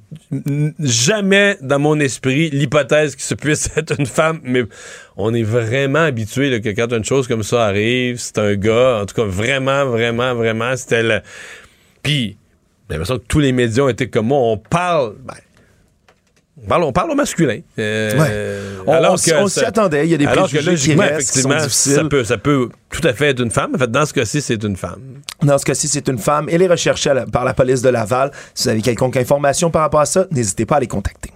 [0.79, 4.65] jamais dans mon esprit l'hypothèse que ce puisse être une femme, mais
[5.17, 9.01] on est vraiment habitué que quand une chose comme ça arrive, c'est un gars.
[9.03, 11.21] En tout cas, vraiment, vraiment, vraiment, c'était le.
[12.03, 12.37] Puis,
[12.89, 14.39] j'ai l'impression que tous les médias ont été comme moi.
[14.39, 15.15] On parle.
[15.25, 15.35] ben,
[16.69, 17.61] parle, on parle au masculin.
[17.79, 18.19] Euh,
[18.87, 18.93] Ouais.
[18.95, 20.07] Alors on on s'y attendait.
[20.07, 21.93] Il y a des alors que préjugés qui logiquement, restent, qui sont difficiles.
[21.95, 23.73] ça peut, ça peut tout à fait être une femme.
[23.75, 25.01] En fait, dans ce cas-ci, c'est une femme.
[25.43, 26.49] Dans ce cas-ci, c'est une femme.
[26.51, 28.31] Elle est recherchée la- par la police de Laval.
[28.55, 31.31] Si vous avez quelconque information par rapport à ça, n'hésitez pas à les contacter.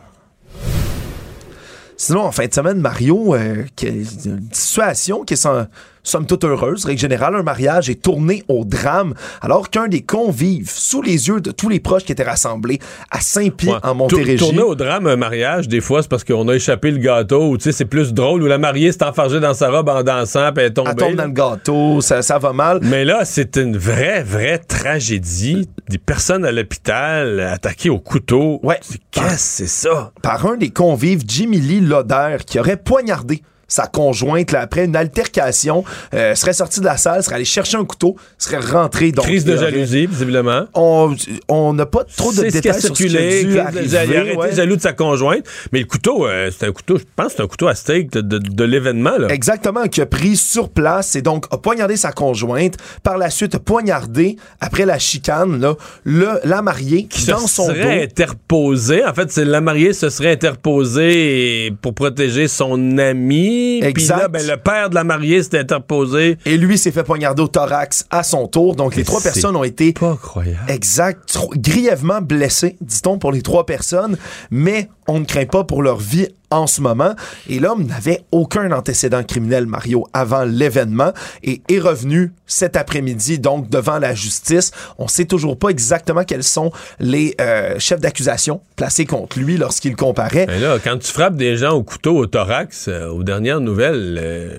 [1.96, 5.66] Sinon, en fin de semaine, Mario, euh, qui une situation qui est sans-
[6.08, 6.84] somme toute heureuse.
[6.84, 11.40] Règle générale, un mariage est tourné au drame alors qu'un des convives, sous les yeux
[11.40, 12.78] de tous les proches qui étaient rassemblés
[13.10, 13.80] à Saint-Pierre Ouais.
[13.90, 16.90] en Montérégie, Tour- Tourner au drame un mariage, des fois, c'est parce qu'on a échappé
[16.90, 19.70] le gâteau, ou tu sais, c'est plus drôle, où la mariée s'est enfargée dans sa
[19.70, 20.90] robe en dansant, puis elle est tombée.
[20.90, 22.80] elle tombe dans le gâteau, ça, ça va mal.
[22.82, 25.68] Mais là, c'est une vraie, vraie tragédie.
[25.88, 28.60] Des personnes à l'hôpital attaquées au couteau.
[28.62, 28.80] Ouais.
[29.10, 30.12] Qu'est-ce que c'est ça?
[30.22, 34.96] par un des convives, Jimmy Lee Loder, qui aurait poignardé sa conjointe là, après une
[34.96, 35.84] altercation,
[36.14, 39.12] euh, serait sorti de la salle, serait allé chercher un couteau, serait rentré.
[39.12, 40.64] Donc, Crise de aurait- jalousie, visiblement.
[40.74, 41.14] On
[41.48, 43.50] on n'a pas trop de détails sur ce qui a dû qu'il-
[43.84, 44.54] il a arriver, ouais.
[44.54, 45.44] jaloux de sa conjointe.
[45.72, 48.20] Mais le couteau, euh, c'est un couteau, je pense c'est un couteau à steak de,
[48.22, 49.28] de- de l'événement.
[49.28, 52.76] Exactement, qui a pris sur place et donc a poignardé sa conjointe.
[53.02, 55.74] Par la suite, a poignardé, après la chicane, là,
[56.04, 57.74] le, la mariée Qui dans se son dos.
[57.74, 59.04] serait interposé.
[59.04, 63.57] En fait, la mariée se serait interposée pour protéger son ami.
[63.80, 64.18] Puis Exact.
[64.18, 66.38] là, ben, le père de la mariée s'est interposé.
[66.44, 68.76] Et lui s'est fait poignarder au thorax à son tour.
[68.76, 70.58] Donc, les trois personnes ont été Pas croyable.
[70.68, 74.16] exact, grièvement blessées, dit-on, pour les trois personnes.
[74.50, 77.14] Mais on ne craint pas pour leur vie en ce moment.
[77.48, 81.12] Et l'homme n'avait aucun antécédent criminel, Mario, avant l'événement
[81.42, 84.70] et est revenu cet après-midi, donc, devant la justice.
[84.98, 86.70] On sait toujours pas exactement quels sont
[87.00, 90.46] les euh, chefs d'accusation placés contre lui lorsqu'il comparaît.
[90.46, 94.18] Ben là, quand tu frappes des gens au couteau au thorax, euh, aux dernières nouvelles,
[94.20, 94.58] euh,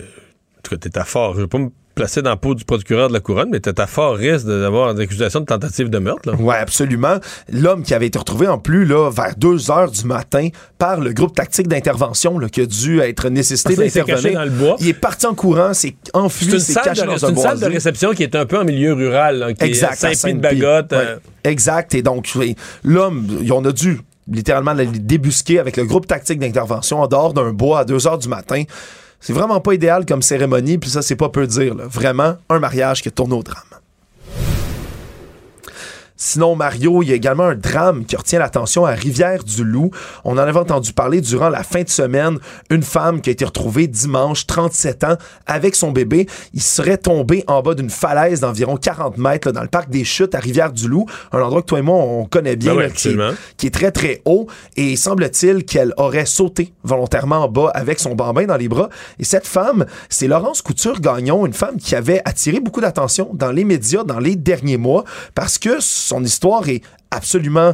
[0.95, 1.35] à fort.
[1.99, 4.59] Placer dans la peau du procureur de la couronne, mais t'es à fort risque de-
[4.61, 6.29] d'avoir des accusations de tentative de meurtre.
[6.31, 6.35] Là.
[6.35, 7.17] Ouais, absolument.
[7.51, 10.47] L'homme qui avait été retrouvé en plus là, vers 2 heures du matin
[10.77, 14.21] par le groupe tactique d'intervention qui a dû être nécessité s'est d'intervenir.
[14.23, 14.75] caché dans le bois.
[14.79, 17.29] Il est parti en courant, s'est C'est enfui, une, s'est caché de, dans c'est un
[17.29, 20.05] une salle de réception qui est un peu en milieu rural, là, qui Exact, est
[20.05, 20.91] à à Saint-Pied-de-Bagotte.
[20.91, 20.95] Sainte-Pie.
[20.95, 21.93] euh, Ouais, Exact.
[21.95, 22.29] Et donc,
[22.83, 23.99] l'homme, on a dû
[24.31, 28.17] littéralement le débusquer avec le groupe tactique d'intervention en dehors d'un bois à 2 heures
[28.19, 28.63] du matin.
[29.19, 31.75] C'est vraiment pas idéal comme cérémonie, puis ça, c'est pas peu dire.
[31.75, 31.83] là.
[31.87, 33.63] Vraiment, un mariage qui tourne au drame.
[36.21, 39.91] Sinon, Mario, il y a également un drame qui retient l'attention à Rivière-du-Loup.
[40.25, 42.39] On en avait entendu parler durant la fin de semaine.
[42.69, 45.15] Une femme qui a été retrouvée dimanche, 37 ans,
[45.47, 46.27] avec son bébé.
[46.53, 50.03] Il serait tombé en bas d'une falaise d'environ 40 mètres là, dans le parc des
[50.03, 53.67] Chutes à Rivière-du-Loup, un endroit que toi et moi, on connaît bien, Ben oui, qui
[53.67, 54.47] est très, très haut.
[54.75, 58.89] Et semble-t-il qu'elle aurait sauté volontairement en bas avec son bambin dans les bras.
[59.19, 63.63] Et cette femme, c'est Laurence Couture-Gagnon, une femme qui avait attiré beaucoup d'attention dans les
[63.63, 65.79] médias dans les derniers mois parce que
[66.09, 66.81] son histoire est
[67.11, 67.73] absolument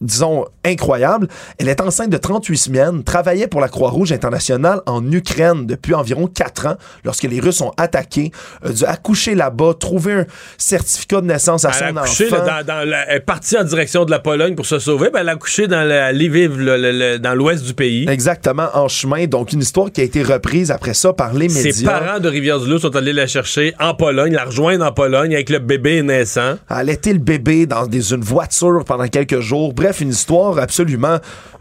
[0.00, 1.28] disons, incroyable.
[1.58, 6.26] Elle est enceinte de 38 semaines, travaillait pour la Croix-Rouge internationale en Ukraine depuis environ
[6.26, 8.30] 4 ans, lorsque les Russes ont attaqué,
[8.64, 10.26] a dû accoucher là-bas, trouver un
[10.58, 12.44] certificat de naissance à Elle son enfant.
[12.46, 15.10] là, dans, dans la- elle est partie en direction de la Pologne pour se sauver,
[15.10, 18.06] ben elle a couché dans la Lviv, le- le- le- dans l'ouest du pays.
[18.08, 19.26] Exactement, en chemin.
[19.26, 21.72] Donc, une histoire qui a été reprise après ça par les médias.
[21.72, 25.50] Ses parents de Rivière-du-Loup sont allés la chercher en Pologne, la rejoindre en Pologne avec
[25.50, 26.54] le bébé naissant.
[26.68, 29.72] allaiter le bébé dans des, une voiture pendant quelques jours.
[29.90, 31.18] Bref, une histoire absolument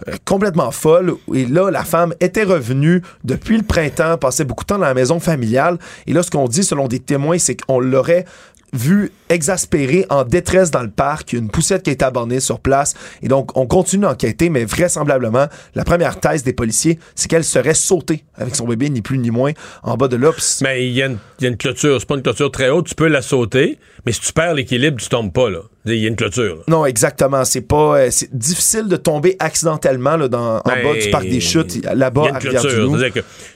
[0.08, 1.16] euh, complètement folle.
[1.34, 4.94] Et là, la femme était revenue depuis le printemps, passait beaucoup de temps dans la
[4.94, 5.80] maison familiale.
[6.06, 8.26] Et là, ce qu'on dit, selon des témoins, c'est qu'on l'aurait
[8.74, 12.04] vu exaspérée, en détresse dans le parc, Il y a une poussette qui a été
[12.06, 12.94] abandonnée sur place.
[13.22, 17.74] Et donc, on continue d'enquêter, mais vraisemblablement, la première thèse des policiers, c'est qu'elle serait
[17.74, 19.52] sautée avec son bébé, ni plus ni moins,
[19.84, 20.32] en bas de là.
[20.32, 22.52] Puis Mais il y, a une- il y a une clôture, c'est pas une clôture
[22.52, 25.60] très haute, tu peux la sauter, mais si tu perds l'équilibre, tu tombes pas, là.
[25.86, 26.58] Il y a une clôture.
[26.58, 26.62] là.
[26.68, 27.44] Non, exactement.
[27.46, 27.98] C'est pas.
[28.00, 31.84] euh, c'est difficile de tomber accidentellement là, dans, en Ben, bas du parc des chutes,
[31.84, 32.40] là-bas à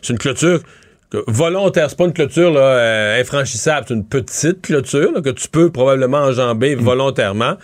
[0.01, 0.61] c'est une clôture
[1.27, 1.89] volontaire.
[1.89, 3.85] C'est pas une clôture là, euh, infranchissable.
[3.87, 7.55] C'est une petite clôture là, que tu peux probablement enjamber volontairement,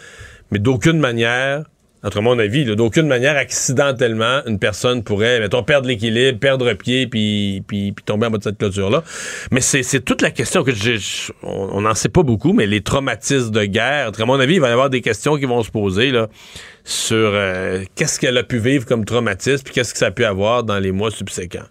[0.51, 1.63] mais d'aucune manière,
[2.01, 7.61] entre mon avis, d'aucune manière, accidentellement, une personne pourrait, mettons, perdre l'équilibre, perdre pied, puis,
[7.67, 9.03] puis, puis tomber en bas de cette clôture-là.
[9.51, 10.97] Mais c'est c'est toute la question que j'ai.
[11.43, 14.69] On n'en sait pas beaucoup, mais les traumatismes de guerre, à mon avis, il va
[14.69, 16.29] y avoir des questions qui vont se poser là,
[16.85, 20.23] sur euh, qu'est-ce qu'elle a pu vivre comme traumatisme, puis qu'est-ce que ça a pu
[20.23, 21.65] avoir dans les mois subséquents.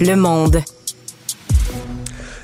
[0.00, 0.62] Le monde.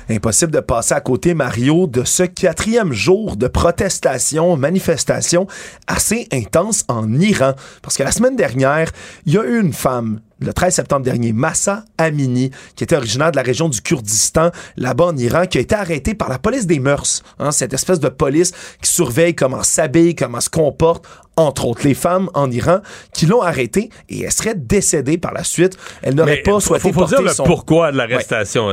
[0.09, 5.47] Impossible de passer à côté, Mario, de ce quatrième jour de protestation, manifestation
[5.87, 7.53] assez intense en Iran.
[7.81, 8.91] Parce que la semaine dernière,
[9.25, 13.31] il y a eu une femme le 13 septembre dernier, Massa Amini, qui était originaire
[13.31, 16.67] de la région du Kurdistan, là-bas en Iran, qui a été arrêtée par la police
[16.67, 18.51] des mœurs, hein, cette espèce de police
[18.81, 22.81] qui surveille comment s'habille, comment se comporte, entre autres les femmes en Iran,
[23.13, 25.77] qui l'ont arrêtée et elle serait décédée par la suite.
[26.03, 27.43] Elle n'aurait pas faut- souhaité faut, porter dire le son...
[27.43, 28.69] pourquoi de l'arrestation.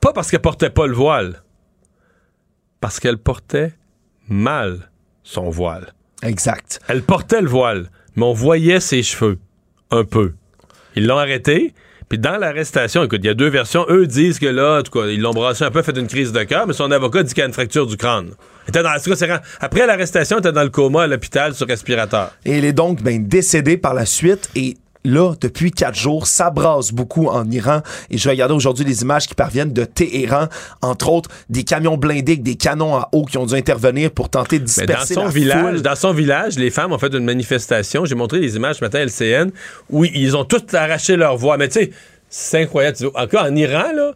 [0.00, 1.42] Pas parce qu'elle portait pas le voile,
[2.80, 3.72] parce qu'elle portait
[4.28, 4.90] mal
[5.22, 5.92] son voile.
[6.22, 6.80] Exact.
[6.88, 9.38] Elle portait le voile, mais on voyait ses cheveux
[9.90, 10.34] un peu.
[10.96, 11.74] Ils l'ont arrêté.
[12.08, 13.86] Puis dans l'arrestation, écoute, il y a deux versions.
[13.88, 16.32] Eux disent que là, en tout cas, ils l'ont brassé un peu, fait une crise
[16.32, 18.32] de cœur, mais son avocat dit qu'il a une fracture du crâne.
[18.66, 22.32] Elle était dans, après l'arrestation, elle était dans le coma à l'hôpital sur respirateur.
[22.44, 26.50] Et elle est donc ben, décédée par la suite et là, depuis quatre jours, ça
[26.50, 27.82] brasse beaucoup en Iran.
[28.10, 30.48] Et je regardais aujourd'hui les images qui parviennent de Téhéran,
[30.82, 34.28] entre autres des camions blindés avec des canons à eau qui ont dû intervenir pour
[34.30, 35.82] tenter de Mais dans disperser son la village, foule.
[35.82, 38.04] dans son village, les femmes ont fait une manifestation.
[38.04, 39.50] J'ai montré les images ce matin à LCN
[39.90, 41.56] où ils ont toutes arraché leur voix.
[41.58, 41.90] Mais tu sais,
[42.28, 42.96] c'est incroyable.
[42.96, 44.12] Tu dis, Encore en Iran, là,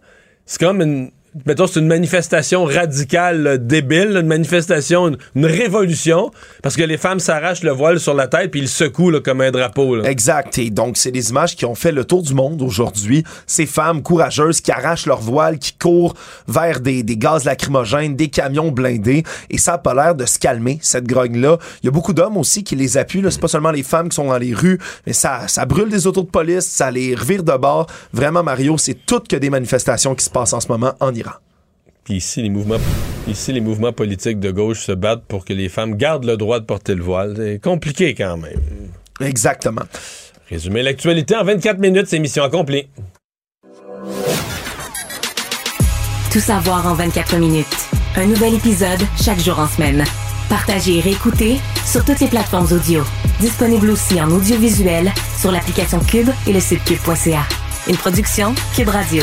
[0.46, 1.10] c'est comme une.
[1.46, 6.30] Mettons, c'est une manifestation radicale, débile, une manifestation, une, révolution,
[6.62, 9.50] parce que les femmes s'arrachent le voile sur la tête puis ils secouent comme un
[9.50, 10.02] drapeau.
[10.04, 10.56] Exact.
[10.58, 13.24] Et donc, c'est des images qui ont fait le tour du monde aujourd'hui.
[13.46, 16.14] Ces femmes courageuses qui arrachent leur voile, qui courent
[16.48, 19.22] vers des, gaz lacrymogènes, des camions blindés.
[19.50, 21.58] Et ça a pas l'air de se calmer, cette grogne-là.
[21.82, 23.22] Il y a beaucoup d'hommes aussi qui les appuient.
[23.30, 26.06] C'est pas seulement les femmes qui sont dans les rues, mais ça, ça brûle des
[26.06, 27.86] autos de police, ça les revire de bord.
[28.12, 31.27] Vraiment, Mario, c'est toutes que des manifestations qui se passent en ce moment en Iran.
[32.08, 32.78] Puis ici, les mouvements,
[33.26, 36.58] ici, les mouvements politiques de gauche se battent pour que les femmes gardent le droit
[36.58, 37.34] de porter le voile.
[37.36, 38.62] C'est compliqué quand même.
[39.20, 39.82] Exactement.
[40.48, 42.88] Résumer l'actualité en 24 minutes, c'est mission accomplie.
[46.32, 47.66] Tout savoir en 24 minutes.
[48.16, 50.02] Un nouvel épisode chaque jour en semaine.
[50.48, 53.02] Partagez et réécoutez sur toutes les plateformes audio.
[53.38, 57.42] Disponible aussi en audiovisuel sur l'application Cube et le site cube.ca.
[57.86, 59.22] Une production Cube Radio.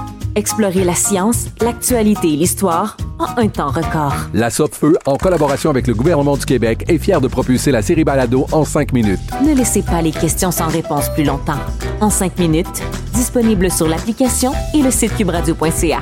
[0.35, 4.13] Explorez la science, l'actualité et l'histoire en un temps record.
[4.33, 8.03] La Feu, en collaboration avec le gouvernement du Québec, est fière de propulser la série
[8.03, 9.19] Balado en cinq minutes.
[9.45, 11.59] Ne laissez pas les questions sans réponse plus longtemps.
[11.99, 12.81] En cinq minutes,
[13.13, 15.99] disponible sur l'application et le site cubradio.ca.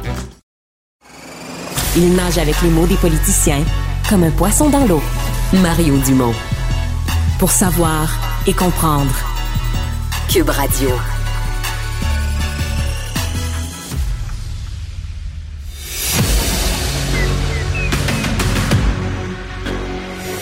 [1.97, 3.64] Il nage avec les mots des politiciens
[4.10, 5.01] comme un poisson dans l'eau.
[5.64, 6.34] Mario Dumont.
[7.39, 8.10] Pour savoir
[8.45, 9.11] et comprendre.
[10.30, 10.89] Cube Radio.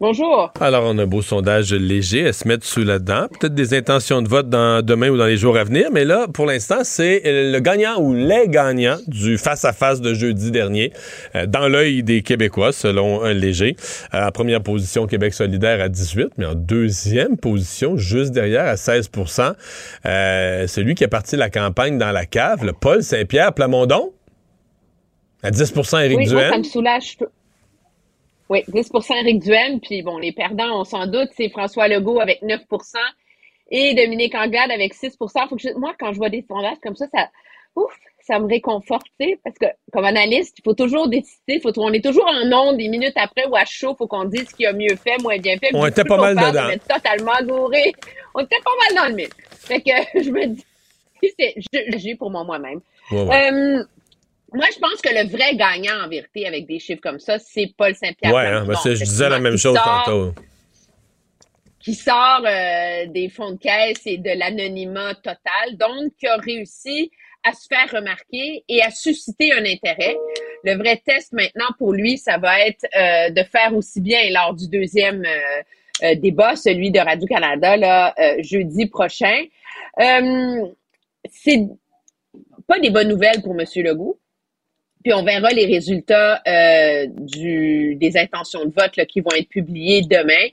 [0.00, 0.52] Bonjour.
[0.60, 3.26] Alors, on a un beau sondage léger à se mettre sous la dent.
[3.26, 6.28] Peut-être des intentions de vote dans, demain ou dans les jours à venir, mais là,
[6.32, 10.92] pour l'instant, c'est le gagnant ou les gagnants du face-à-face de jeudi dernier,
[11.34, 13.74] euh, dans l'œil des Québécois, selon un léger.
[14.14, 18.76] Euh, en première position, Québec solidaire à 18, mais en deuxième position, juste derrière, à
[18.76, 19.54] 16%
[20.06, 24.12] euh, celui qui a parti la campagne dans la cave, le Paul Saint-Pierre Plamondon,
[25.42, 26.36] à 10 Éric oui, Duhaime.
[26.36, 27.16] Moi, ça me soulage.
[28.48, 29.80] Oui, 10 Éric Duhaime.
[29.80, 32.96] Puis bon, les perdants, on s'en doute, c'est François Legault avec 9%
[33.70, 36.96] et Dominique Anglade avec 6 Faut que je- Moi, quand je vois des sondages comme
[36.96, 37.28] ça, ça,
[37.76, 39.06] ouf, ça me réconforte,
[39.44, 42.88] parce que comme analyste, il faut toujours décider, faut, on est toujours en onde des
[42.88, 45.56] minutes après ou à chaud, faut qu'on dise ce qui a mieux fait, moins bien
[45.58, 45.70] fait.
[45.74, 46.66] On était pas mal parle, dedans.
[46.66, 47.92] On est totalement gouré.
[48.34, 49.30] On était pas mal dans le mille.
[49.50, 49.90] Fait que
[50.22, 50.64] je me dis,
[51.22, 51.54] c'est-
[51.98, 52.80] j'ai pour moi moi-même.
[53.10, 53.50] Ouais, ouais.
[53.52, 53.84] Euh,
[54.52, 57.72] Moi, je pense que le vrai gagnant, en vérité, avec des chiffres comme ça, c'est
[57.76, 58.32] Paul Saint-Pierre.
[58.34, 60.34] Ouais, hein, ben, je disais la même chose sort- tantôt.
[61.80, 67.10] qui sort euh, des fonds de caisse et de l'anonymat total, donc qui a réussi
[67.44, 70.16] à se faire remarquer et à susciter un intérêt.
[70.64, 74.54] Le vrai test maintenant pour lui, ça va être euh, de faire aussi bien lors
[74.54, 79.44] du deuxième euh, débat, celui de Radio-Canada, là, jeudi prochain.
[81.30, 81.66] C'est
[82.66, 83.66] pas des bonnes nouvelles pour M.
[83.76, 84.18] Legault.
[85.02, 90.48] Puis on verra les résultats euh, des intentions de vote qui vont être publiés demain.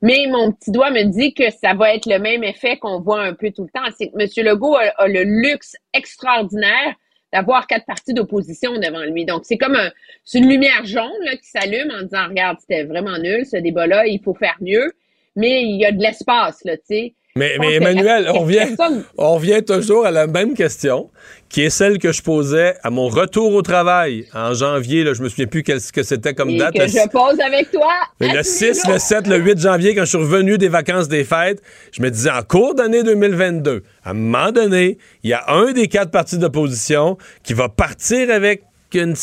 [0.00, 3.22] Mais mon petit doigt me dit que ça va être le même effet qu'on voit
[3.22, 3.86] un peu tout le temps.
[3.96, 4.46] C'est que M.
[4.46, 6.94] Legault a, le luxe extraordinaire
[7.32, 9.24] d'avoir quatre partis d'opposition devant lui.
[9.24, 9.90] Donc, c'est comme un,
[10.24, 14.06] c'est une lumière jaune là, qui s'allume en disant, regarde, c'était vraiment nul, ce débat-là,
[14.06, 14.92] il faut faire mieux.
[15.36, 17.14] Mais il y a de l'espace, là, tu sais.
[17.38, 21.10] Mais, Emmanuel, on revient, personne- on revient toujours à la même question,
[21.48, 25.04] qui est celle que je posais à mon retour au travail en janvier.
[25.04, 26.74] Là, je me souviens plus ce que c'était comme et date.
[26.74, 27.92] que Le- je pose avec toi.
[28.20, 28.92] le tous les 6, jours.
[28.92, 31.62] le 7, le 8 janvier, quand je suis revenu des vacances des fêtes,
[31.92, 35.72] je me disais en cours d'année 2022, à un moment donné, il y a un
[35.72, 38.62] des quatre partis d'opposition qui va partir avec
[38.94, 39.14] une.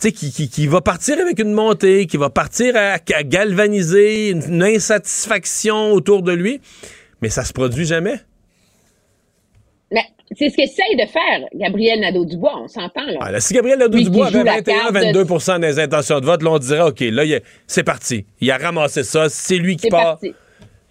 [0.00, 4.42] qui, qui, qui va partir avec une montée, qui va partir à, à galvaniser une,
[4.48, 6.60] une insatisfaction autour de lui,
[7.22, 8.16] mais ça se produit jamais?
[9.90, 10.02] Mais
[10.36, 13.18] c'est ce qu'essaye de faire Gabriel Nadeau-Dubois, on s'entend, là.
[13.20, 16.50] Ah, là, si Gabriel Nadeau-Dubois avait la carte de- 21-22% des intentions de vote, là,
[16.50, 17.22] on dirait, OK, là,
[17.66, 18.26] c'est parti.
[18.40, 20.02] Il a ramassé ça, c'est lui qui part.
[20.18, 20.34] parti.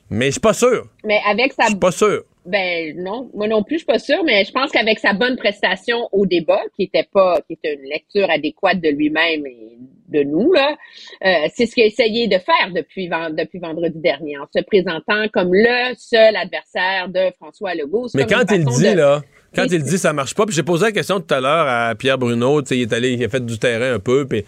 [0.09, 0.87] Mais je suis pas sûr.
[1.03, 1.63] Mais avec sa...
[1.63, 2.23] Je suis pas sûr.
[2.45, 5.35] Ben non, moi non plus, je suis pas sûre, mais je pense qu'avec sa bonne
[5.37, 9.77] prestation au débat, qui était pas, qui était une lecture adéquate de lui-même et
[10.09, 10.75] de nous, là,
[11.23, 14.61] euh, c'est ce qu'il a essayé de faire depuis, ven- depuis vendredi dernier, en se
[14.63, 18.07] présentant comme le seul adversaire de François Legault.
[18.15, 19.21] Mais quand il dit, de- là,
[19.55, 21.93] quand il dit ça marche pas, puis j'ai posé la question tout à l'heure à
[21.95, 24.43] Pierre Bruno, tu sais, il est allé, il a fait du terrain un peu, puis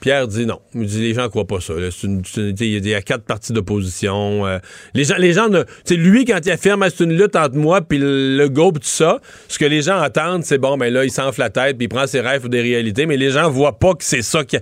[0.00, 0.60] Pierre dit non.
[0.74, 1.74] Il dit les gens croient pas ça.
[2.04, 4.46] il y a quatre partis d'opposition.
[4.46, 4.58] euh,
[4.94, 7.80] les gens, les gens ne, lui quand il affirme Ah, c'est une lutte entre moi
[7.80, 11.04] puis le, le go tout ça, ce que les gens entendent c'est bon, ben là
[11.04, 13.50] il s'enfle la tête puis il prend ses rêves ou des réalités, mais les gens
[13.50, 14.58] voient pas que c'est ça qui.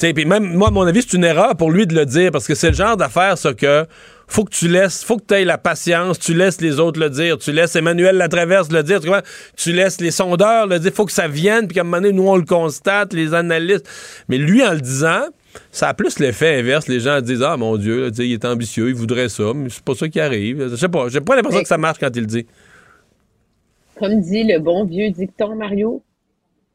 [0.00, 2.46] Puis même moi, à mon avis, c'est une erreur pour lui de le dire parce
[2.46, 3.84] que c'est le genre d'affaire, ça, que
[4.30, 7.10] faut que tu laisses, faut que tu aies la patience, tu laisses les autres le
[7.10, 9.22] dire, tu laisses Emmanuel Latraverse le dire, tu, vois,
[9.56, 12.12] tu laisses les sondeurs le dire, faut que ça vienne, puis qu'à un moment donné,
[12.12, 13.88] nous, on le constate, les analystes.
[14.28, 15.24] Mais lui, en le disant,
[15.72, 16.86] ça a plus l'effet inverse.
[16.86, 19.82] Les gens disent, ah mon Dieu, là, il est ambitieux, il voudrait ça, mais c'est
[19.82, 20.68] pas ça qui arrive.
[20.70, 22.46] Je sais pas, j'ai pas l'impression que ça marche quand il le dit.
[23.96, 26.02] Comme dit le bon vieux dicton, Mario,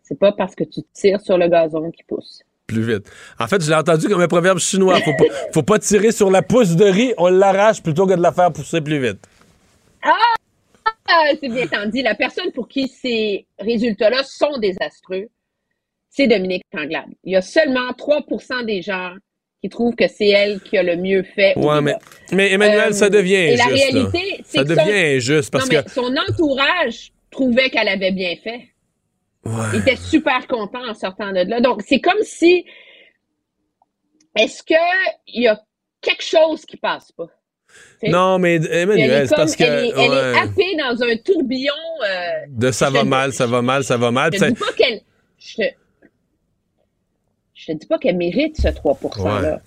[0.03, 2.44] c'est pas parce que tu tires sur le gazon qu'il pousse.
[2.67, 3.11] Plus vite.
[3.39, 4.99] En fait, je l'ai entendu comme un proverbe chinois.
[5.01, 8.21] Faut pas, faut pas tirer sur la pousse de riz, on l'arrache plutôt que de
[8.21, 9.19] la faire pousser plus vite.
[10.03, 10.11] Ah!
[11.39, 12.01] C'est bien entendu.
[12.01, 15.27] La personne pour qui ces résultats-là sont désastreux,
[16.09, 17.05] c'est Dominique Anglade.
[17.23, 19.11] Il y a seulement 3% des gens
[19.61, 21.53] qui trouvent que c'est elle qui a le mieux fait.
[21.57, 21.93] Ouais, mais,
[22.31, 23.67] mais Emmanuel, Euh, ça devient et injuste.
[23.69, 24.81] la réalité, c'est Ça que devient
[25.21, 25.89] son- injuste parce non, que.
[25.91, 28.61] son entourage trouvait qu'elle avait bien fait.
[29.73, 31.61] Il était super content en sortant de là.
[31.61, 32.65] Donc, c'est comme si.
[34.37, 34.77] Est-ce qu'il
[35.27, 35.61] y a
[36.01, 37.27] quelque chose qui passe pas?
[38.03, 39.63] Non, mais Emmanuel, c'est parce que.
[39.63, 41.73] Elle est, elle est happée dans un tourbillon.
[42.07, 44.31] euh, de ça va mal, ça va mal, ça va mal.
[44.33, 45.01] je te dis pas qu'elle.
[47.53, 49.61] Je te dis pas qu'elle mérite ce 3% là.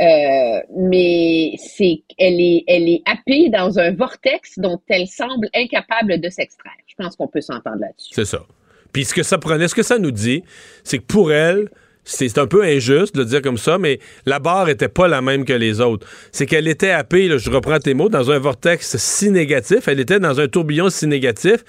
[0.00, 6.20] Euh, mais c'est elle est elle est happée dans un vortex dont elle semble incapable
[6.20, 6.72] de s'extraire.
[6.86, 8.10] Je pense qu'on peut s'entendre là-dessus.
[8.14, 8.46] C'est ça.
[8.92, 10.42] Puis ce que ça prenait, ce que ça nous dit,
[10.84, 11.68] c'est que pour elle,
[12.04, 15.20] c'est un peu injuste de le dire comme ça, mais la barre était pas la
[15.20, 16.06] même que les autres.
[16.32, 20.18] C'est qu'elle était happée, je reprends tes mots, dans un vortex si négatif, elle était
[20.18, 21.64] dans un tourbillon si négatif,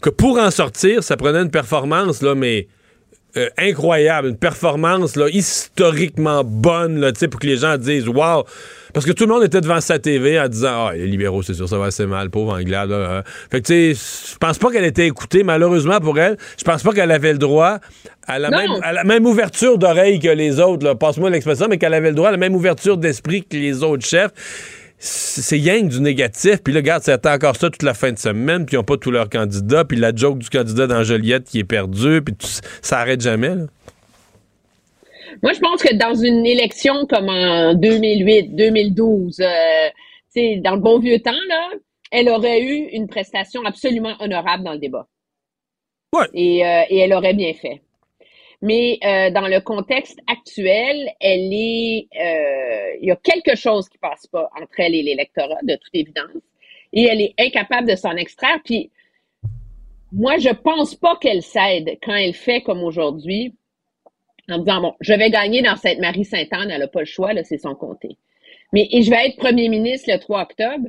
[0.00, 2.68] que pour en sortir, ça prenait une performance, là, mais
[3.36, 8.44] euh, incroyable, une performance là, historiquement bonne là, pour que les gens disent Wow!
[8.92, 11.54] Parce que tout le monde était devant sa TV en disant Ah, les libéraux, c'est
[11.54, 12.92] sûr, ça va assez mal, pauvre Anglade.
[12.92, 13.22] hein.
[13.50, 16.36] Fait que tu sais, je pense pas qu'elle était écoutée, malheureusement pour elle.
[16.58, 17.78] Je pense pas qu'elle avait le droit
[18.26, 20.94] à la, même, à la même ouverture d'oreille que les autres, là.
[20.94, 24.06] passe-moi l'expression, mais qu'elle avait le droit à la même ouverture d'esprit que les autres
[24.06, 24.30] chefs.
[25.02, 26.58] C'est yang du négatif.
[26.62, 28.98] Puis là, regarde, c'était encore ça toute la fin de semaine, puis ils n'ont pas
[28.98, 32.34] tous leurs candidats, puis la joke du candidat dans Joliette qui est perdu, puis
[32.82, 33.54] ça arrête jamais.
[33.54, 33.62] là.
[35.42, 40.98] Moi, je pense que dans une élection comme en 2008, 2012, euh, dans le bon
[40.98, 41.70] vieux temps, là,
[42.10, 45.06] elle aurait eu une prestation absolument honorable dans le débat.
[46.34, 47.82] Et, euh, et elle aurait bien fait.
[48.62, 53.96] Mais euh, dans le contexte actuel, elle est, euh, il y a quelque chose qui
[53.98, 56.42] passe pas entre elle et l'électorat, de toute évidence,
[56.92, 58.58] et elle est incapable de s'en extraire.
[58.64, 58.90] Puis
[60.12, 63.54] moi, je pense pas qu'elle cède quand elle fait comme aujourd'hui,
[64.52, 67.42] en disant, bon, je vais gagner dans cette Marie-Sainte-Anne, elle n'a pas le choix, là,
[67.44, 68.16] c'est son comté.
[68.72, 70.88] Mais et je vais être premier ministre le 3 octobre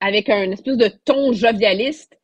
[0.00, 2.16] avec un espèce de ton jovialiste.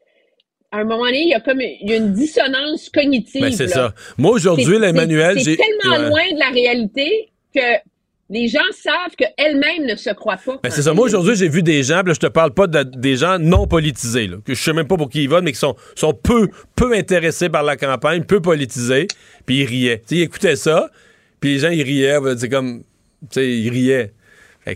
[0.73, 3.41] À un moment donné, il y a comme il y a une dissonance cognitive.
[3.43, 3.95] Ben, c'est ça.
[4.19, 5.57] Moi, aujourd'hui, C'est- là, Emmanuel, c'est- j'ai.
[5.57, 6.09] C'est tellement Ouais.
[6.09, 7.61] loin de la réalité que
[8.29, 10.59] les gens savent qu'elles-mêmes ne se croient pas.
[10.63, 10.93] Ben, c'est ça.
[10.93, 13.39] Moi, aujourd'hui, j'ai vu des gens, puis là, je te parle pas de, des gens
[13.39, 15.77] non politisés, là, que je sais même pas pour qui ils votent, mais qui sont,
[15.95, 19.07] sont peu, peu intéressés par la campagne, peu politisés,
[19.45, 19.99] puis ils riaient.
[19.99, 20.91] Tu sais, ils écoutaient ça,
[21.41, 22.83] puis les gens, ils riaient, c'est comme,
[23.23, 24.13] tu sais, ils riaient.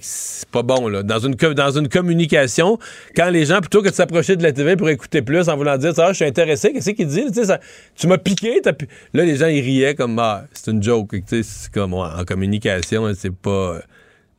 [0.01, 1.03] C'est pas bon, là.
[1.03, 2.79] Dans une, dans une communication,
[3.17, 5.77] quand les gens, plutôt que de s'approcher de la TV pour écouter plus en voulant
[5.77, 7.27] dire, ça, je suis intéressé, qu'est-ce qu'il dit?
[7.27, 7.61] Tu sais, ça-
[7.97, 11.11] tu m'as piqué, là, les gens, ils riaient comme, ah, c'est une joke.
[11.27, 13.81] C'est comme, ouais, en communication, hein, c'est pas.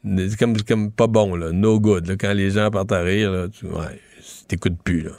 [0.06, 1.52] euh, C'est comme, comme pas bon, là.
[1.52, 2.08] No good.
[2.08, 2.16] Là.
[2.20, 4.00] Quand les gens partent à rire, là, tu ouais,
[4.48, 5.02] t'écoutes plus.
[5.02, 5.12] Là.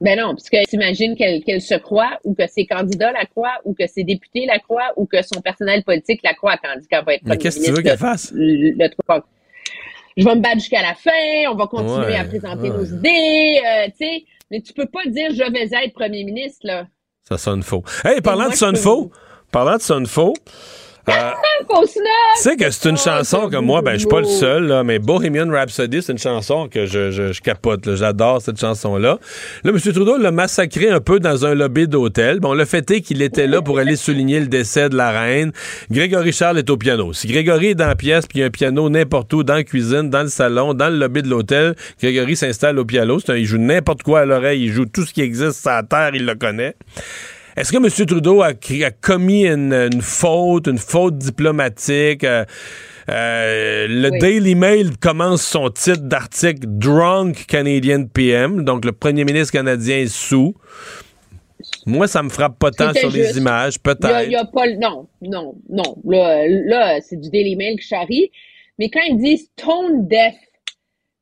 [0.00, 3.60] Ben non, parce que t'imagines qu'elle qu'elle se croit, ou que ses candidats la croient,
[3.64, 7.04] ou que ses députés la croient, ou que son personnel politique la croit dit qu'elle
[7.04, 8.32] va être Mais qu'est-ce que tu veux qu'elle fasse?
[8.34, 9.28] Le, le 3 octobre.
[10.16, 11.10] Je vais me battre jusqu'à la fin,
[11.50, 12.76] on va continuer Ouais, à présenter ouais.
[12.76, 14.24] nos idées, euh, tu sais.
[14.50, 16.86] Mais tu peux pas dire je vais être premier ministre, là.
[17.28, 17.82] Ça sonne faux.
[18.04, 19.10] Hey, parlant moi, de sonne faux,
[19.50, 20.34] parlant de sonne faux,
[21.10, 21.30] euh,
[22.36, 24.84] Tu sais que c'est une chanson que moi, ben, je suis pas le seul, là,
[24.84, 27.94] mais Bohemian Rhapsody, c'est une chanson que je, je, je capote.
[27.94, 29.18] J'adore cette chanson-là.
[29.64, 29.78] Là, M.
[29.80, 32.40] Trudeau l'a massacré un peu dans un lobby d'hôtel.
[32.40, 35.52] Bon, le fait est qu'il était là pour aller souligner le décès de la reine.
[35.90, 37.12] Grégory Charles est au piano.
[37.12, 39.54] Si Grégory est dans la pièce, puis il y a un piano n'importe où, dans
[39.54, 43.18] la cuisine, dans le salon, dans le lobby de l'hôtel, Grégory s'installe au piano.
[43.18, 45.70] C'est un- il joue n'importe quoi à l'oreille, il joue tout ce qui existe sur
[45.70, 46.74] la terre, il le connaît.
[47.56, 48.06] Est-ce que M.
[48.06, 48.52] Trudeau a,
[49.00, 52.24] commis une, une faute, une faute diplomatique?
[52.24, 52.44] Euh,
[53.08, 54.18] euh, le Oui.
[54.18, 60.12] Daily Mail commence son titre d'article Drunk Canadian PM, donc le premier ministre canadien est
[60.12, 60.54] sous.
[61.86, 64.24] Moi, ça me frappe pas tant sur les images, y a, peut-être.
[64.26, 65.96] il y a pas le- non, non, non.
[66.04, 68.30] Là, là c'est du Daily Mail qui charrie.
[68.78, 70.34] Mais quand ils disent tone deaf,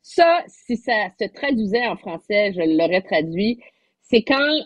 [0.03, 3.61] ça, si ça se traduisait en français, je l'aurais traduit,
[4.01, 4.63] c'est quand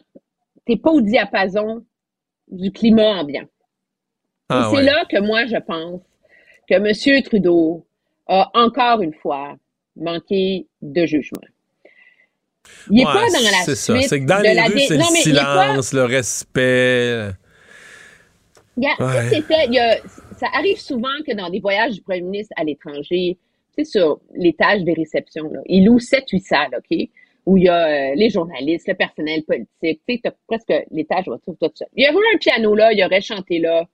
[0.66, 1.84] t'es pas au diapason
[2.48, 3.46] du climat ambiant.
[4.48, 4.82] Ah, c'est ouais.
[4.84, 6.00] là que moi, je pense
[6.68, 7.22] que M.
[7.22, 7.86] Trudeau
[8.26, 9.56] a encore une fois
[9.96, 11.40] manqué de jugement.
[12.90, 14.00] Il n'est Ouais, pas dans la c'est ça.
[14.02, 15.00] C'est que dans les la rues, dé- c'est le
[15.36, 17.30] pas- silence, le respect.
[18.76, 18.84] Ouais.
[19.68, 19.98] il y a-
[20.36, 23.38] ça arrive souvent que dans des voyages du premier ministre à l'étranger,
[23.76, 27.08] tu sais, sur l'étage des réceptions, là, il loue 7-8 salles, OK?
[27.46, 31.26] Où il y a euh, les journalistes, le personnel politique, tu sais, t'as presque l'étage
[31.28, 31.88] va tout, tout seul.
[31.94, 33.84] Il y aurait un piano là, il y aurait chanté là.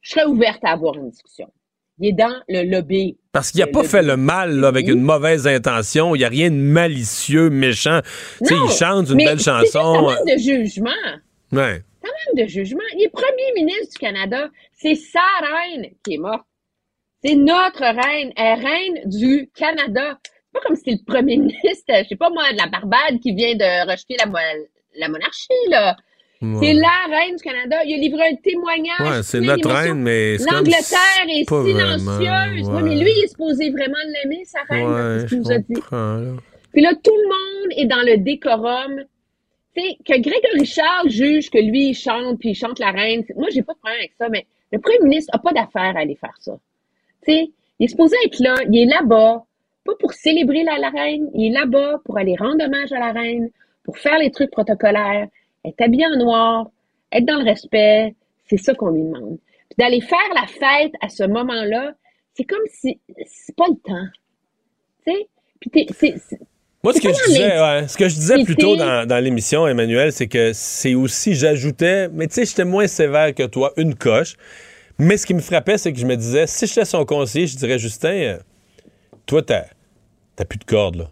[0.00, 1.50] Je serais ouverte à avoir une discussion.
[1.98, 3.18] Il est dans le lobby.
[3.32, 6.14] Parce qu'il a pas fait le mal là, avec une mauvaise intention.
[6.14, 8.00] Il n'y a rien de malicieux, méchant.
[8.38, 9.78] Tu sais, il chante une mais belle c'est chanson.
[9.80, 10.90] un manque de jugement.
[11.52, 11.82] Ouais.
[12.02, 12.80] Ça manque de jugement.
[12.94, 14.48] Il est premier ministre du Canada.
[14.72, 16.46] C'est sa reine qui est morte.
[17.22, 18.32] C'est notre reine.
[18.34, 20.18] Elle est reine du Canada.
[20.52, 23.32] C'est pas comme si le premier ministre, je sais pas moi, de la Barbade qui
[23.34, 24.26] vient de rejeter la,
[24.96, 25.96] la monarchie, là.
[26.42, 26.56] Ouais.
[26.60, 27.76] C'est la reine du Canada.
[27.84, 28.98] Il a livré un témoignage.
[29.18, 32.02] Ouais, c'est notre reine, mais c'est comme L'Angleterre est pas silencieuse.
[32.66, 35.20] vraiment, Ouais, mais lui, il est supposé vraiment l'aimer, sa reine.
[35.20, 35.74] c'est ce qu'il je nous a dit.
[35.92, 36.40] là.
[36.72, 39.04] Puis là, tout le monde est dans le décorum.
[39.76, 43.22] Tu sais, que Grégory Charles juge que lui, il chante, puis il chante la reine.
[43.36, 46.00] Moi, j'ai pas de problème avec ça, mais le premier ministre a pas d'affaire à
[46.00, 46.52] aller faire ça.
[47.26, 49.44] Tu sais, il est supposé être là, il est là-bas,
[49.84, 53.12] pas pour célébrer la, la reine, il est là-bas pour aller rendre hommage à la
[53.12, 53.48] reine,
[53.84, 55.26] pour faire les trucs protocolaires,
[55.64, 56.70] être habillé en noir,
[57.12, 58.14] être dans le respect,
[58.48, 59.38] c'est ça qu'on lui demande.
[59.68, 61.94] Puis d'aller faire la fête à ce moment-là,
[62.34, 64.06] c'est comme si c'est pas le temps.
[65.06, 65.28] Tu sais?
[65.60, 66.40] Puis t'es- c'est- c'est-
[66.82, 69.66] Moi, ce que, je disais, ouais, ce que je disais plus tôt dans, dans l'émission,
[69.66, 73.94] Emmanuel, c'est que c'est aussi, j'ajoutais, mais tu sais, j'étais moins sévère que toi, une
[73.94, 74.36] coche.
[74.98, 77.56] Mais ce qui me frappait, c'est que je me disais, si j'étais son conseiller, je
[77.56, 78.38] dirais, Justin, euh,
[79.30, 79.64] toi, t'as
[80.34, 81.10] t'as plus de corde, là.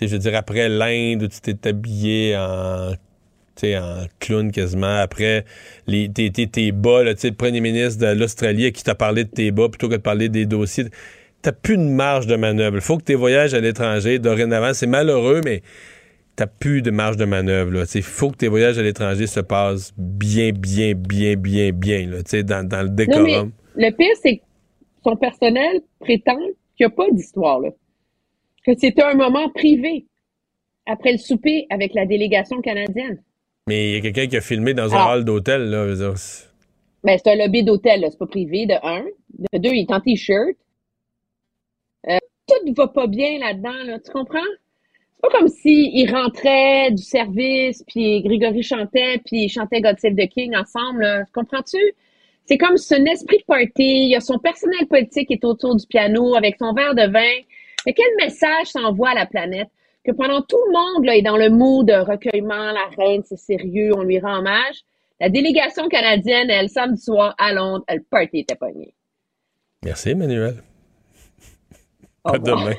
[0.00, 5.44] Je veux dire, après l'Inde, où tu t'es habillé en, en clown quasiment, après
[5.86, 9.28] les, tes, tes, tes bas, là, le premier ministre de l'Australie qui t'a parlé de
[9.30, 10.86] tes bas plutôt que de parler des dossiers.
[11.42, 12.76] T'as plus de marge de manœuvre.
[12.76, 15.62] Il faut que tes voyages à l'étranger, dorénavant, c'est malheureux, mais
[16.34, 17.84] t'as plus de marge de manœuvre.
[17.94, 22.42] Il faut que tes voyages à l'étranger se passent bien, bien, bien, bien, bien, là,
[22.42, 23.52] dans, dans le Non, décorum.
[23.76, 24.42] mais le pire, c'est que
[25.04, 26.38] son personnel prétend
[26.82, 27.70] qu'il n'y a pas d'histoire, là.
[28.64, 30.06] Que c'était un moment privé
[30.86, 33.22] après le souper avec la délégation canadienne.
[33.68, 35.86] Mais il y a quelqu'un qui a filmé dans un Alors- hall d'hôtel, là.
[37.04, 39.04] Ben, c'est un lobby d'hôtel, c'est pas privé, de un.
[39.52, 40.56] De deux, il est en t-shirt.
[42.08, 44.38] Euh, tout va pas bien là-dedans, là, tu comprends?
[45.14, 50.14] c'est pas comme s'ils rentraient du service, puis Grégory chantait, puis ils chantaient God Save
[50.16, 51.02] the King ensemble.
[51.02, 51.24] là.
[51.32, 51.78] Comprends-tu?
[52.46, 53.72] C'est comme c'est un esprit de party.
[53.76, 57.10] Il y a son personnel politique qui est autour du piano avec son verre de
[57.10, 57.42] vin.
[57.86, 59.68] Mais quel message s'envoie à la planète?
[60.04, 63.38] Que pendant tout le monde là, est dans le mood de recueillement, la reine, c'est
[63.38, 64.82] sérieux, on lui rend hommage.
[65.20, 68.56] La délégation canadienne, elle, samedi soir à Londres, le party était.
[69.84, 70.56] Merci, Emmanuel.
[72.24, 72.74] Au À demain.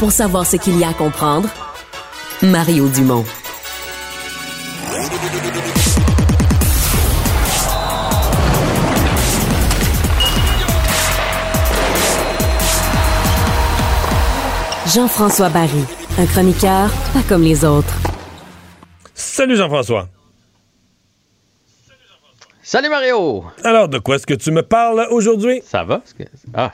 [0.00, 1.48] Pour savoir ce qu'il y a à comprendre,
[2.42, 3.24] Mario Dumont.
[14.94, 15.84] Jean-François Barry,
[16.18, 17.94] un chroniqueur pas comme les autres.
[19.14, 20.08] Salut Jean-François.
[22.60, 23.44] Salut Mario!
[23.62, 25.62] Alors, de quoi est-ce que tu me parles aujourd'hui?
[25.64, 26.02] Ça va?
[26.54, 26.72] Ah.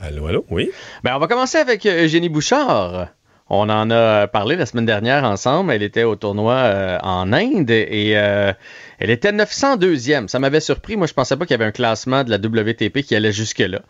[0.00, 0.72] Allô, allô, oui.
[1.04, 3.08] Ben, on va commencer avec euh, Eugénie Bouchard.
[3.50, 5.70] On en a parlé la semaine dernière ensemble.
[5.70, 8.54] Elle était au tournoi euh, en Inde et euh,
[8.98, 10.28] elle était 902e.
[10.28, 10.96] Ça m'avait surpris.
[10.96, 13.80] Moi, je pensais pas qu'il y avait un classement de la WTP qui allait jusque-là.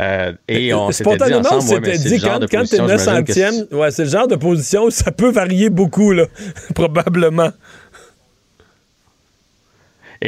[0.00, 3.32] Euh, et on s'était dit ensemble, ouais, mais quand, de quand t'es position, j'imagine que
[3.32, 6.24] 900e, ouais, c'est le genre de position où ça peut varier beaucoup, là,
[6.74, 7.52] probablement.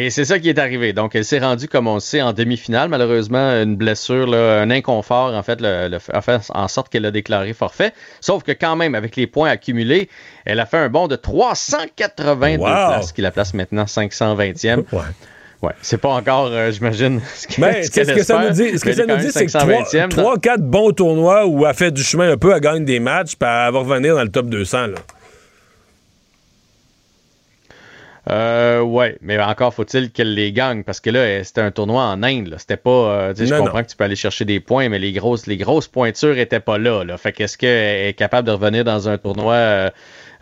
[0.00, 0.92] Et c'est ça qui est arrivé.
[0.92, 2.88] Donc, elle s'est rendue, comme on le sait, en demi-finale.
[2.88, 7.04] Malheureusement, une blessure, là, un inconfort, en fait, le, le- a fait en sorte qu'elle
[7.06, 7.92] a déclaré forfait.
[8.20, 10.08] Sauf que quand même, avec les points accumulés,
[10.44, 12.66] elle a fait un bond de 382 Wow.
[12.66, 14.84] places, qui la place maintenant 520e.
[14.92, 15.00] Ouais.
[15.60, 18.84] Ouais, c'est pas encore, euh, j'imagine, ce que- Mais ce que ça nous dit, ce
[18.84, 22.04] que ça nous dit, c'est que 520e dans- 3-4 bons tournois où elle fait du
[22.04, 24.86] chemin un peu, elle gagne des matchs, puis elle va revenir dans le top 200.
[24.86, 24.94] Là.
[28.30, 32.02] Euh, ouais, mais encore faut-il qu'elle les gagne parce que là, euh, c'était un tournoi
[32.04, 32.48] en Inde.
[32.48, 32.58] là.
[32.58, 32.90] C'était pas.
[32.90, 33.84] euh, tu sais, je comprends non.
[33.84, 36.76] que tu peux aller chercher des points, mais les grosses, les grosses pointures étaient pas
[36.78, 37.04] là.
[37.04, 37.16] là.
[37.16, 39.90] Fait qu'est-ce qu'elle est capable de revenir dans un tournoi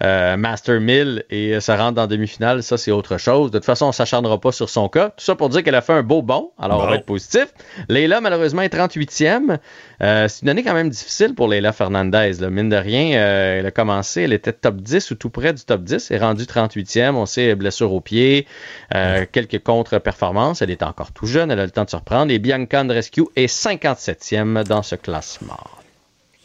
[0.03, 3.51] euh, euh, Master 1000 et euh, se rendre en demi-finale, ça c'est autre chose.
[3.51, 5.11] De toute façon, on s'acharnera pas sur son cas.
[5.11, 6.53] Tout ça pour dire qu'elle a fait un beau bond.
[6.59, 7.47] Alors on va être positif.
[7.89, 9.59] Leila, malheureusement, est 38e.
[10.03, 12.33] Euh, c'est une année quand même difficile pour Leila Fernandez.
[12.41, 12.51] là.
[12.51, 15.65] Mine de rien, euh, elle a commencé, elle était top 10 ou tout près du
[15.65, 16.11] top 10.
[16.11, 17.15] Elle est rendue 38e.
[17.15, 18.47] On sait, blessure au pied,
[18.95, 20.63] euh, quelques contre-performances.
[20.63, 22.33] Elle est encore tout jeune, elle a le temps de se reprendre.
[22.33, 25.57] Et Bianca Andrescu est 57e dans ce classement.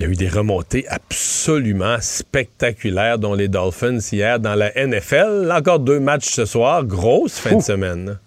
[0.01, 5.53] Il y a eu des remontées absolument spectaculaires, dont les Dolphins hier dans la NFL.
[5.55, 6.83] Encore deux matchs ce soir.
[6.83, 8.17] Grosse fin de semaine.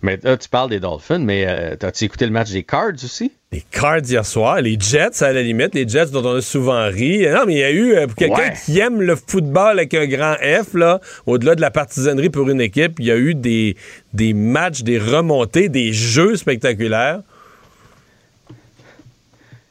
[0.00, 3.30] Mais là, tu parles des Dolphins, mais euh, as-tu écouté le match des Cards aussi?
[3.52, 6.86] Les Cards hier soir, les Jets à la limite, les Jets dont on a souvent
[6.86, 7.26] ri.
[7.28, 8.54] Non, mais il y a eu, euh, pour quelqu'un Ouais.
[8.64, 12.62] qui aime le football avec un grand F, là, au-delà de la partisanerie pour une
[12.62, 13.76] équipe, il y a eu des,
[14.14, 17.20] des matchs, des remontées, des jeux spectaculaires.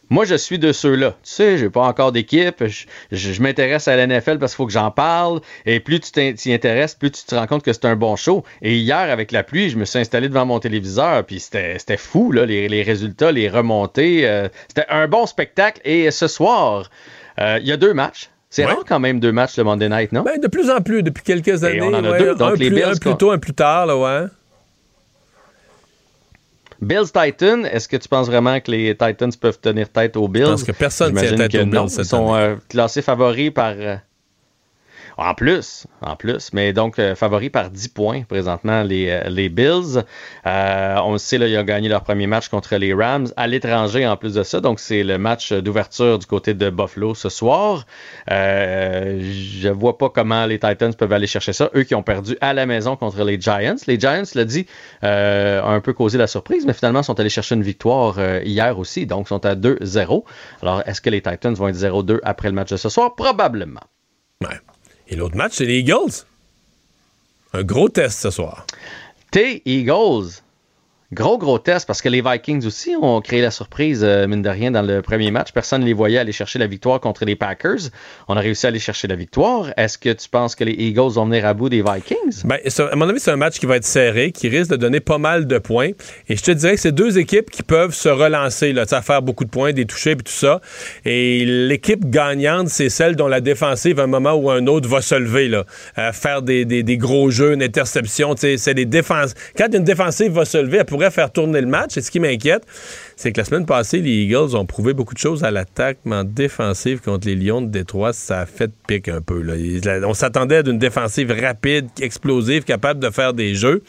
[0.09, 1.11] Moi, je suis de ceux-là.
[1.11, 2.63] Tu sais, j'ai pas encore d'équipe.
[2.65, 5.41] Je, je- je m'intéresse à la NFL parce qu'il faut que j'en parle.
[5.65, 8.43] Et plus tu t'y intéresses, plus tu te rends compte que c'est un bon show.
[8.61, 11.23] Et hier, avec la pluie, je me suis installé devant mon téléviseur.
[11.25, 14.27] Puis c'était c'était fou, là, les, les résultats, les remontées.
[14.27, 15.81] euh, c'était un bon spectacle.
[15.85, 16.89] Et ce soir,
[17.39, 18.29] euh, il y a deux matchs.
[18.51, 18.71] C'est Ouais.
[18.73, 20.21] rare quand même deux matchs le Monday Night, non?
[20.21, 21.81] Ben, de plus en plus, depuis quelques années.
[21.81, 23.53] on en a ouais, deux, donc un, les plus, Bills un plus tôt, un plus
[23.53, 24.27] tard, là, ouais.
[26.85, 30.43] Bills Titans, est-ce que tu penses vraiment que les Titans peuvent tenir tête aux Bills?
[30.45, 31.65] pense que personne tient tête aux.
[31.65, 33.73] Bills Ils sont euh, classés favoris par.
[35.17, 39.29] Euh, en plus, en plus, mais donc euh, favoris par 10 points présentement, les, euh,
[39.29, 40.03] les Bills.
[40.45, 43.47] Euh, on le sait, là, ils ont gagné leur premier match contre les Rams à
[43.47, 44.59] l'étranger en plus de ça.
[44.59, 47.85] Donc, c'est le match d'ouverture du côté de Buffalo ce soir.
[48.31, 51.69] Euh, je vois pas comment les Titans peuvent aller chercher ça.
[51.75, 53.75] Eux qui ont perdu à la maison contre les Giants.
[53.87, 54.65] Les Giants, l'a dit,
[55.03, 58.41] euh, ont un peu causé la surprise, mais finalement sont allés chercher une victoire euh,
[58.43, 59.05] hier aussi.
[59.05, 60.23] Donc, sont à 2-0.
[60.61, 63.15] Alors, est-ce que les Titans vont être 0-2 après le match de ce soir?
[63.15, 63.81] Probablement.
[64.41, 64.57] Ouais.
[65.07, 66.25] Et l'autre match, c'est les Eagles.
[67.53, 68.65] Un gros test ce soir.
[69.31, 70.41] T Eagles.
[71.13, 74.49] Gros, gros test parce que les Vikings aussi ont créé la surprise, euh, mine de
[74.49, 75.51] rien, dans le premier match.
[75.53, 77.89] Personne ne les voyait aller chercher la victoire contre les Packers.
[78.27, 79.71] On a réussi à aller chercher la victoire.
[79.77, 82.41] Est-ce que tu penses que les Eagles vont venir à bout des Vikings?
[82.43, 82.57] Ben,
[82.91, 85.19] à mon avis, c'est un match qui va être serré, qui risque de donner pas
[85.19, 85.91] mal de points.
[86.27, 89.21] Et je te dirais que c'est deux équipes qui peuvent se relancer, là, à faire
[89.21, 90.59] beaucoup de points, des touchés et tout ça.
[91.05, 95.01] Et l'équipe gagnante, c'est celle dont la défensive, à un moment ou un autre, va
[95.01, 95.65] se lever, là,
[95.95, 98.33] à faire des, des- gros jeux, une interception.
[98.37, 99.33] C'est des défenses.
[99.57, 101.97] Quand une défensive va se lever, elle pourrait faire tourner le match.
[101.97, 102.65] Et ce qui m'inquiète,
[103.15, 106.15] c'est que la semaine passée, les Eagles ont prouvé beaucoup de choses à l'attaque, mais
[106.15, 109.41] en défensive contre les Lions de Détroit, ça a fait pique un peu.
[109.41, 109.55] Là.
[110.07, 113.83] On s'attendait à d'une défensive rapide, explosive, capable de faire des jeux.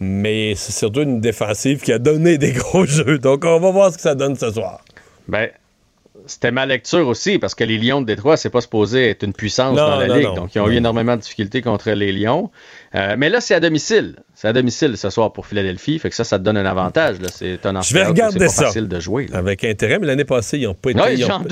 [0.00, 3.18] Mais c'est surtout une défensive qui a donné des gros jeux.
[3.18, 4.84] Donc, on va voir ce que ça donne ce soir.
[5.28, 5.48] Ben,
[6.26, 9.32] c'était ma lecture aussi, parce que les Lions de Détroit, c'est pas supposé être une
[9.32, 10.24] puissance Non, dans la non, Ligue.
[10.26, 10.34] non.
[10.34, 12.50] Donc, ils ont eu énormément de difficultés contre les Lions.
[12.94, 14.16] Euh, mais là, c'est à domicile.
[14.34, 15.98] C'est à domicile ce soir pour Philadelphie.
[15.98, 17.16] Fait que ça, ça te donne un avantage.
[17.32, 19.26] C'est un Je vais regarder pas ça facile de jouer.
[19.26, 19.38] là.
[19.38, 21.00] avec intérêt, mais l'année passée, ils n'ont pas été.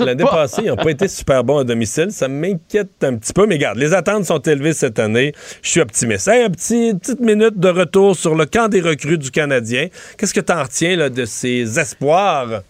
[0.04, 0.30] L'année pas.
[0.30, 2.08] passée, ils n'ont pas été super bons à domicile.
[2.10, 5.32] Ça m'inquiète un petit peu, mais regarde, les attentes sont élevées cette année.
[5.62, 6.28] Je suis optimiste.
[6.28, 9.88] Hey, un petit, petite minute de retour sur le camp des recrues du Canadien.
[10.18, 12.62] Qu'est-ce que tu en retiens là, de ces espoirs?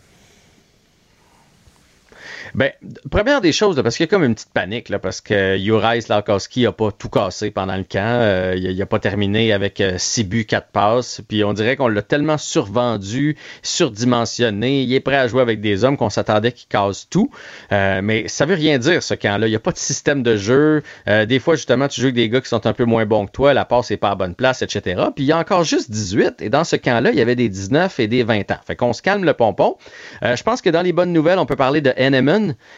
[2.55, 2.71] Ben,
[3.11, 6.03] première des choses, parce qu'il y a comme une petite panique, là, parce que Juraj
[6.03, 8.01] Slavkowski a pas tout cassé pendant le camp.
[8.23, 11.23] Euh, il, il a pas terminé avec 6 buts, 4 passes.
[11.27, 14.83] Puis on dirait qu'on l'a tellement survendu, surdimensionné.
[14.83, 17.31] Il est prêt à jouer avec des hommes qu'on s'attendait qu'il casse tout.
[17.73, 19.47] Euh, mais ça veut rien dire, ce camp-là.
[19.47, 20.83] Il n'y a pas de système de jeu.
[21.09, 23.27] Euh, des fois, justement, tu joues avec des gars qui sont un peu moins bons
[23.27, 23.55] que toi.
[23.55, 25.03] La passe n'est pas à bonne place, etc.
[25.15, 26.43] Puis il y a encore juste 18.
[26.43, 28.59] Et dans ce camp-là, il y avait des 19 et des 20 ans.
[28.67, 29.77] Fait qu'on se calme le pompon.
[30.23, 31.93] Euh, je pense que dans les bonnes nouvelles, on peut parler de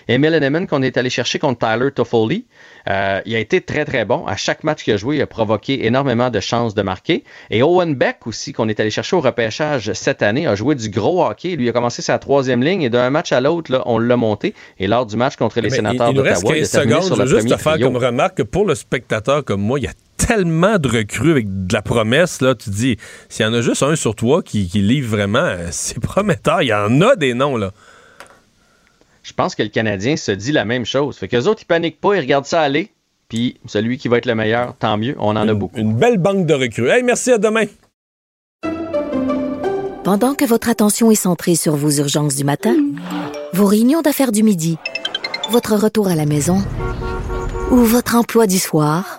[0.09, 2.47] Emil qu'on est allé chercher contre Tyler Toffoli.
[2.89, 4.27] Euh, il a été très, très bon.
[4.27, 7.25] À chaque match qu'il a joué, il a provoqué énormément de chances de marquer.
[7.51, 10.91] Et Owen Beck aussi, qu'on est allé chercher au repêchage cette année, a joué du
[10.91, 11.57] gros hockey.
[11.57, 14.55] Lui a commencé sa troisième ligne et d'un match à l'autre, on l'a monté.
[14.79, 16.75] Et lors du match contre les Mais sénateurs il, il nous reste d'Ottawa, il 15
[16.75, 17.07] a terminé secondes.
[17.07, 17.87] sur Je le veux juste te faire trio.
[17.91, 21.67] comme remarque que pour le spectateur comme moi, il y a tellement de recrues avec
[21.67, 22.41] de la promesse.
[22.41, 22.97] Là, tu dis,
[23.29, 26.63] s'il y en a juste un sur toi qui, qui livre vraiment, euh, c'est prometteur.
[26.63, 27.57] Il y en a des noms.
[27.57, 27.73] là.
[29.25, 31.17] Je pense que le Canadien se dit la même chose.
[31.17, 32.91] Fait qu'eux autres, ils paniquent pas, ils regardent ça aller.
[33.29, 35.17] Puis celui qui va être le meilleur, tant mieux.
[35.19, 35.79] On en a beaucoup.
[35.79, 36.91] Une belle banque de recrues.
[36.91, 37.65] Hey, merci, à demain.
[40.05, 42.77] Pendant que votre attention est centrée sur vos urgences du matin,
[43.55, 44.77] vos réunions d'affaires du midi,
[45.51, 46.59] votre retour à la maison
[47.71, 49.19] ou votre emploi du soir,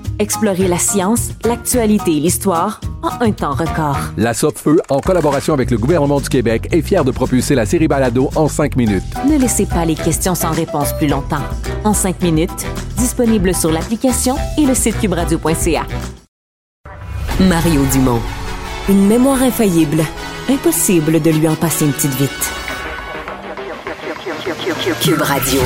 [0.19, 3.97] Explorez la science, l'actualité et l'histoire en un temps record.
[4.17, 7.87] La Feu, en collaboration avec le gouvernement du Québec, est fière de propulser la série
[7.87, 9.03] Balado en cinq minutes.
[9.27, 11.43] Ne laissez pas les questions sans réponse plus longtemps.
[11.83, 12.65] En cinq minutes,
[12.97, 15.85] disponible sur l'application et le site cubradio.ca.
[17.39, 18.21] Mario Dumont.
[18.89, 20.03] Une mémoire infaillible.
[20.49, 22.51] Impossible de lui en passer une petite vite.
[25.01, 25.61] Cube Radio.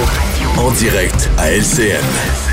[0.57, 2.44] En direct à LCN.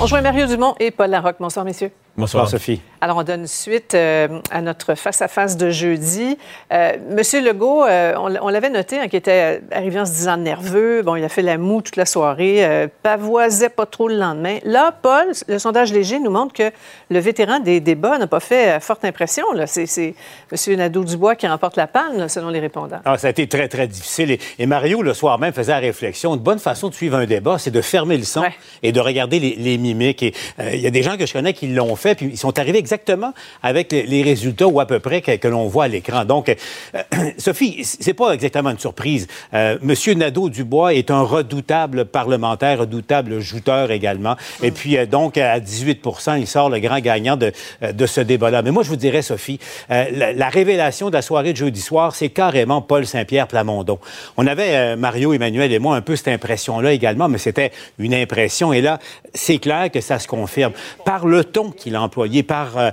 [0.00, 1.36] On joint Mario Dumont et Paul Larocque.
[1.38, 1.92] Bonsoir, messieurs.
[2.16, 2.80] Bonsoir, Sophie.
[3.04, 6.38] Alors, on donne suite euh, à notre face-à-face de jeudi.
[6.72, 11.02] Euh, Monsieur Legault, euh, on, l'avait noté, hein, qui était arrivé en se disant nerveux.
[11.02, 14.56] Bon, il a fait la moue toute la soirée, pavoisait pas trop le lendemain.
[14.64, 16.70] Là, Paul, le sondage léger nous montre que
[17.10, 19.44] le vétéran des débats n'a pas fait forte impression.
[19.66, 20.14] C'est
[20.50, 20.76] M.
[20.78, 23.00] Nadeau-Dubois qui remporte la palme, là, selon les répondants.
[23.04, 24.30] Ah, ça a été très, très difficile.
[24.30, 26.36] Et, et Mario, le soir même, faisait la réflexion.
[26.36, 28.44] Une bonne façon de suivre un débat, c'est de fermer le son
[28.82, 30.22] et de regarder les, les mimiques.
[30.22, 32.38] Et euh, il y a des gens que je connais qui l'ont fait, puis ils
[32.38, 32.93] sont arrivés exactement
[33.62, 36.24] avec les, résultats ou à peu près que, que l'on voit à l'écran.
[36.24, 37.02] Donc, euh,
[37.38, 39.26] Sophie, c'est pas exactement une surprise.
[39.52, 44.36] Euh, Monsieur Nadeau-Dubois est un redoutable parlementaire, redoutable jouteur également.
[44.62, 47.52] Et puis, euh, donc, à 18% il sort le grand gagnant de,
[47.82, 48.62] euh, de ce débat-là.
[48.62, 49.58] Mais moi, je vous dirais, Sophie,
[49.90, 53.98] euh, la, la révélation de la soirée de jeudi soir, c'est carrément Paul Saint-Pierre Plamondon.
[54.36, 58.72] On avait, Mario, Emmanuel et moi, un peu cette impression-là également, mais c'était une impression.
[58.72, 58.98] Et là,
[59.32, 60.72] c'est clair que ça se confirme.
[61.04, 62.83] Par le ton qu'il a employé, par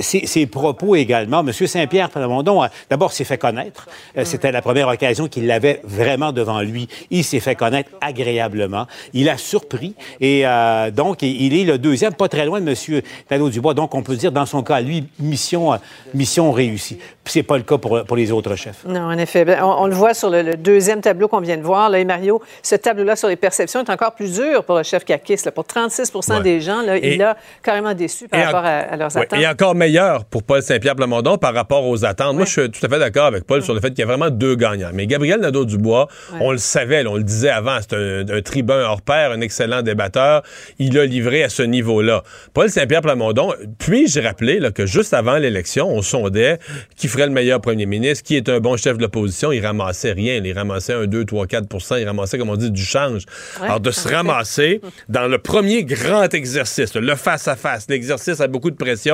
[0.00, 1.52] ses, ses propos également, M.
[1.52, 3.86] Saint-Pierre Plamondon, d'abord, s'est fait connaître.
[4.16, 6.88] Euh, C'était la première occasion qu'il l'avait vraiment devant lui.
[7.10, 8.86] Il s'est fait connaître agréablement.
[9.12, 9.94] Il a surpris.
[10.20, 13.02] Et euh, donc, il est le deuxième, pas très loin de M.
[13.30, 13.74] Nadeau-Dubois.
[13.74, 15.76] Donc, on peut dire, dans son cas, lui, mission, euh,
[16.14, 16.98] mission réussie.
[17.24, 18.84] Puis, c'est pas le cas pour, pour les autres chefs.
[18.86, 19.44] Non, en effet.
[19.44, 21.90] Ben, On, on le voit sur le, le deuxième tableau qu'on vient de voir.
[21.90, 25.04] Là, et Mario, ce tableau-là sur les perceptions est encore plus dur pour le chef
[25.04, 25.36] Kakis.
[25.44, 25.52] Là.
[25.52, 26.42] Pour 36 Ouais.
[26.42, 29.38] des gens, là, Et- il a carrément déçu par rapport à, à leurs Oui, attentes.
[29.38, 32.36] et encore meilleur pour Paul Saint-Pierre Plamondon par rapport aux attentes.
[32.36, 34.06] Moi, je suis tout à fait d'accord avec Paul sur le fait qu'il y a
[34.06, 34.90] vraiment deux gagnants.
[34.92, 36.08] Mais Gabriel Nadeau-Dubois,
[36.40, 39.82] on le savait, on le disait avant, c'est un, un tribun hors pair, un excellent
[39.82, 40.42] débatteur.
[40.78, 42.22] Il a livré à ce niveau-là.
[42.54, 46.58] Paul Saint-Pierre Plamondon, puis j'ai rappelé là, que juste avant l'élection, on sondait
[46.96, 49.52] qui ferait le meilleur premier ministre, qui est un bon chef de l'opposition.
[49.52, 50.40] Il ramassait rien.
[50.44, 53.22] Il ramassait un 2, 3, 4% Il ramassait, comme on dit, du change.
[53.60, 58.76] Alors, de se ramasser dans le premier grand exercice, le face-à-face, l'exercice a beaucoup de
[58.76, 59.09] pression,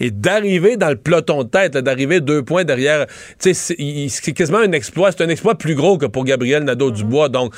[0.00, 3.06] et d'arriver dans le peloton de tête, d'arriver deux points derrière,
[3.38, 5.12] c'est quasiment un exploit.
[5.12, 7.28] C'est un exploit plus gros que pour Gabriel Nadeau-Dubois.
[7.28, 7.54] Donc,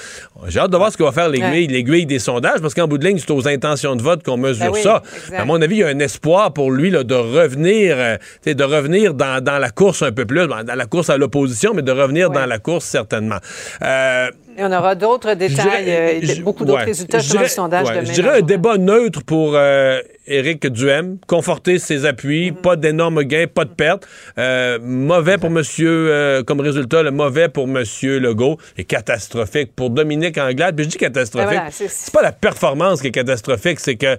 [0.46, 3.06] j'ai hâte de voir ce que va faire l'aiguille des sondages, parce qu'en bout de
[3.06, 5.02] ligne, c'est aux intentions de vote qu'on mesure Ben oui, ça.
[5.24, 5.40] exact.
[5.40, 8.16] À mon avis, il y a un espoir pour lui là, de revenir, euh,
[8.46, 11.72] de revenir dans, dans la course un peu plus, dans dans la course à l'opposition,
[11.74, 13.38] mais de revenir dans la course certainement.
[13.82, 16.84] Euh, Et on aura d'autres détails, dirais- euh, et je- beaucoup d'autres ouais.
[16.86, 18.04] résultats Je sur le dirais- sondage ouais, demain.
[18.06, 23.46] Je dirais un débat neutre pour euh, Éric Duhem, conforter ses appuis, pas d'énormes gains,
[23.46, 24.08] pas de pertes.
[24.36, 30.36] Euh, mauvais pour monsieur, comme résultat, le mauvais pour monsieur Legault et catastrophique pour Dominique
[30.38, 30.74] Anglade.
[30.74, 34.16] Puis je dis catastrophique, Ben voilà, c'est pas la performance qui est catastrophique, c'est que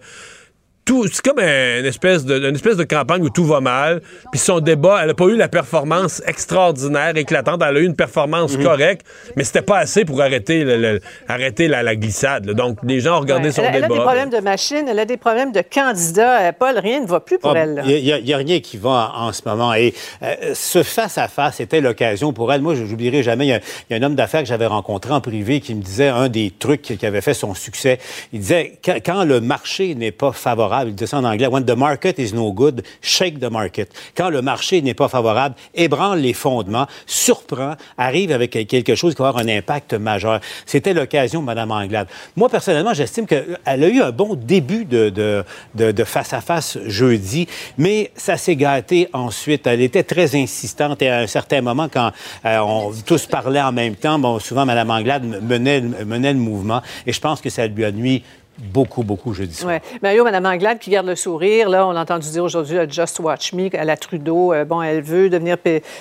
[0.90, 4.02] tout, c'est comme un- une espèce, de, une espèce de campagne où tout va mal.
[4.32, 7.61] Puis son débat, elle n'a pas eu la performance extraordinaire, éclatante.
[7.64, 8.64] Elle a eu une performance Mhm.
[8.64, 9.06] correcte,
[9.36, 12.45] mais c'était pas assez pour arrêter, le- le- arrêter la, la glissade.
[12.48, 12.53] là.
[12.53, 13.52] Donc, les gens ont regardé Ouais.
[13.52, 13.94] son elle, a- elle débat.
[13.94, 16.41] a des problèmes de machine, elle a des problèmes de candidat.
[16.41, 17.84] Euh, Paul, rien ne va plus pour Ah, elle.
[17.86, 19.74] Il n'y a, rien qui va en, en ce moment.
[19.76, 19.94] Et
[20.24, 22.61] euh, ce face-à-face était l'occasion pour elle.
[22.61, 23.60] Moi, je n'oublierai jamais, il y, a,
[23.90, 26.30] il y a un homme d'affaires que j'avais rencontré en privé qui me disait un
[26.30, 27.99] des trucs qui avait fait son succès.
[28.34, 31.65] Il disait, quand, quand le marché n'est pas favorable, il disait ça en anglais, when
[31.65, 33.91] the market is no good, shake the market.
[34.15, 39.22] Quand le marché n'est pas favorable, ébranle les fondements, surprend, arrive avec quelque chose qui
[39.22, 40.39] va avoir un impact majeur.
[40.65, 42.07] C'était l'occasion, Mme Anglade.
[42.35, 47.47] Moi, personnellement, j'estime qu'elle a eu un bon début de, de- de face-à-face jeudi,
[47.77, 49.68] mais ça s'est gâté ensuite.
[49.68, 52.11] Elle était très insistante et à un certain moment, quand
[52.45, 57.14] euh, on tous parlaient en même temps, souvent Mme Anglade menait, menait le mouvement et
[57.14, 58.23] je pense que ça lui a nuit
[58.60, 59.72] beaucoup, beaucoup jeudi soir.
[59.73, 59.81] Ouais.
[60.02, 63.19] Mario, Mme Anglade qui garde le sourire, là, on l'a entendu dire aujourd'hui à Just
[63.19, 65.57] Watch Me, à la Trudeau, euh, bon, elle veut devenir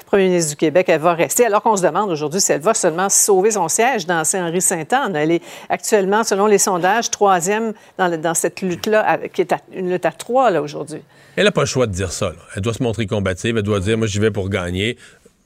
[0.07, 2.75] premier ministre du Québec, elle va rester, alors qu'on se demande aujourd'hui si elle va
[2.75, 5.17] seulement sauver son siège dans Saint-Henri-Sainte-Anne.
[5.17, 10.07] Elle est actuellement, selon les sondages, troisième dans, cette lutte-là, qui est à- une lutte
[10.07, 11.01] à trois, là, aujourd'hui.
[11.37, 12.31] Elle n'a pas le choix de dire ça.
[12.31, 12.37] là.
[12.57, 13.57] Elle doit se montrer combative.
[13.57, 14.97] Elle doit dire, moi, j'y vais pour gagner.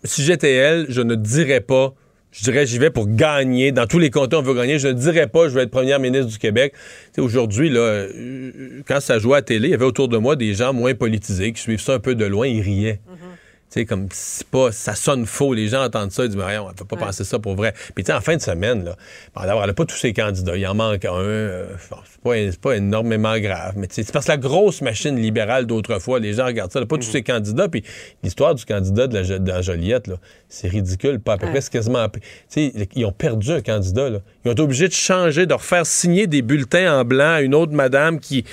[0.04, 1.92] Si j'étais elle, je ne dirais pas,
[2.32, 3.72] je dirais, j'y vais pour gagner.
[3.72, 4.78] Dans tous les cantons, on veut gagner.
[4.78, 6.72] Je ne dirais pas, je vais être première ministre du Québec.
[7.18, 10.72] Aujourd'hui, euh, quand ça jouait à télé, il y avait autour de moi des gens
[10.72, 12.46] moins politisés qui suivent ça un peu de loin.
[12.46, 13.00] Ils riaient.
[13.06, 13.41] Tu
[13.72, 15.54] sais, comme, c'est pas, ça sonne faux.
[15.54, 17.72] Les gens entendent ça, ils disent, mais on ne peut pas penser ça pour vrai.
[17.94, 18.96] Puis, tu sais, en fin de semaine, là,
[19.34, 20.56] d'abord, elle n'a pas tous ses candidats.
[20.56, 21.14] Il en manque un.
[21.14, 23.74] euh, c'est pas, pas énormément grave.
[23.76, 26.78] Mais, tu sais, c'est parce que la grosse machine libérale d'autrefois, les gens regardent ça.
[26.78, 27.68] Elle n'a pas tous ses candidats.
[27.68, 27.82] Puis,
[28.22, 30.16] l'histoire du candidat de la, de la Joliette, là,
[30.48, 31.18] c'est ridicule.
[31.20, 32.06] Pas à peu près, c'est quasiment.
[32.08, 34.18] Tu sais, ils ont perdu un candidat, là.
[34.44, 37.54] Ils ont été obligés de changer, de refaire signer des bulletins en blanc à une
[37.54, 38.44] autre madame qui.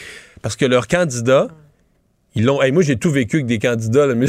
[0.41, 1.47] Parce que leur candidat,
[2.35, 2.61] ils l'ont.
[2.61, 4.27] hey, moi, j'ai tout vécu avec des candidats, là, mais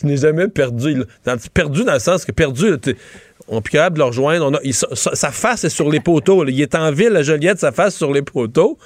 [0.00, 1.02] je, n'ai jamais perdu.
[1.24, 2.76] Dans- perdu dans le sens que perdu, là,
[3.48, 4.60] on est capable de le rejoindre.
[4.72, 6.44] Sa, face est sur les poteaux.
[6.46, 8.78] Il est en ville, la Joliette, sa face sur les poteaux.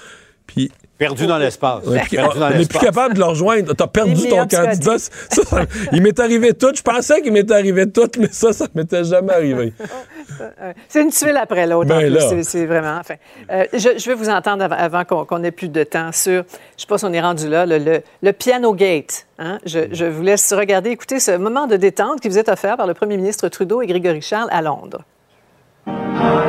[0.46, 0.70] Puis.
[0.98, 1.82] Perdu dans l'espace.
[1.84, 3.72] Dans on est plus capable de le rejoindre.
[3.74, 4.98] T'as perdu ton candidat.
[4.98, 6.70] Ça, ça- il m'est arrivé tout.
[6.74, 9.72] Je pensais qu'il m'était arrivé tout, mais ça, ça m'était jamais arrivé.
[10.40, 11.88] Euh, C'est une tuile après l'autre.
[11.88, 12.08] Ben en plus.
[12.10, 12.42] là.
[12.44, 12.98] C'est- vraiment.
[13.00, 13.14] Enfin,
[13.50, 16.44] euh, je, je vais vous entendre avant, avant qu'on qu'on ait plus de temps sur.
[16.76, 19.26] Je sais pas si on est rendu là, le, le- le piano gate.
[19.40, 19.58] hein.
[19.66, 22.86] Je, je vous laisse regarder, écouter ce moment de détente qui vous est offert par
[22.86, 25.02] le premier ministre Trudeau et Grégory Charles à Londres.
[25.86, 26.41] Alors,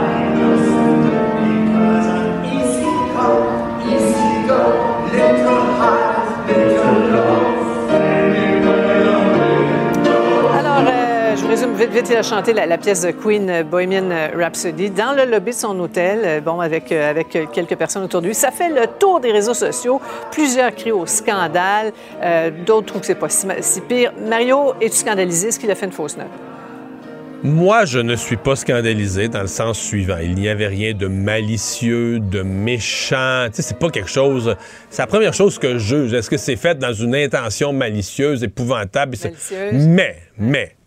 [11.85, 12.09] vite, vite.
[12.09, 15.55] Il a chanté la, la pièce de Queen euh, Bohemian Rhapsody dans le lobby de
[15.55, 18.35] son hôtel, euh, bon, avec, euh, avec euh, quelques personnes autour de lui.
[18.35, 20.01] Ça fait le tour des réseaux sociaux.
[20.31, 21.91] Plusieurs crient au scandale.
[22.21, 24.13] Euh, D'autres trouvent que c'est pas si, pire.
[24.27, 25.49] Mario, es-tu scandalisé?
[25.49, 26.27] Est-ce qu'il a fait une fausse note?
[27.45, 30.15] Moi, je ne suis pas scandalisé dans le sens suivant.
[30.21, 33.47] Il n'y avait rien de malicieux, de méchant.
[33.47, 34.55] Tu sais, c'est pas quelque chose.
[34.89, 36.13] C'est la première chose que je juge.
[36.13, 39.17] Est-ce que c'est fait dans une intention malicieuse, épouvantable?
[39.21, 39.87] Malicieuse.
[39.87, 40.77] Mais, mais.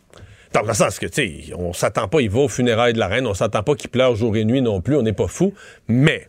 [0.56, 3.08] Dans le sens que, tu sais, on s'attend pas, il va aux funérailles de la
[3.08, 5.52] reine, on s'attend pas qu'il pleure jour et nuit non plus, on n'est pas fou.
[5.86, 6.28] Mais.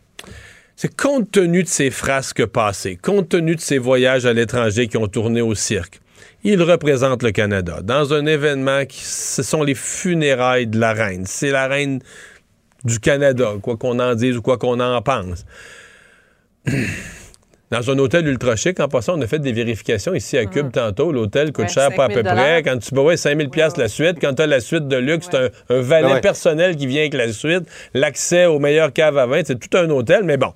[0.76, 4.98] C'est compte tenu de ses frasques passées, compte tenu de ses voyages à l'étranger qui
[4.98, 6.00] ont tourné au cirque,
[6.44, 11.24] il représente le Canada dans un événement qui ce sont les funérailles de la reine.
[11.24, 12.00] C'est la reine
[12.84, 15.46] du Canada, quoi qu'on en dise ou quoi qu'on en pense.
[17.70, 18.80] dans un hôtel ultra chic.
[18.80, 21.12] En passant, on a fait des vérifications ici à Cube tantôt.
[21.12, 22.62] L'hôtel coûte Ouais, cher, pas à 5 peu 000 près.
[22.62, 24.18] Quand tu ouais, 5 000 piastres la suite.
[24.20, 26.20] Quand tu as la suite de luxe, c'est un, un valet Ouais.
[26.20, 27.64] personnel qui vient avec la suite.
[27.94, 29.42] L'accès aux meilleures caves à vin.
[29.44, 30.52] C'est tout un hôtel, mais bon.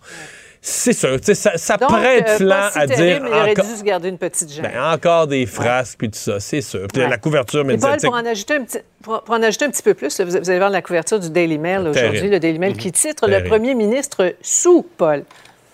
[0.65, 3.65] C'est sûr, ça, ça Donc, prête euh, flanc si à dire mais il aurait encore,
[3.65, 4.63] dû se garder une petite gêne.
[4.73, 6.87] ben, encore des frasques puis tout ça, c'est sûr.
[6.93, 7.09] Puis Ouais.
[7.09, 8.05] la couverture Et Paul, médiatique.
[8.09, 10.31] pour en, ajouter un petit, pour, pour en ajouter un petit peu plus, là, vous,
[10.39, 13.43] vous allez voir la couverture du Daily Mail aujourd'hui, le Daily Mail qui titre Le
[13.43, 15.25] premier ministre sous Paul.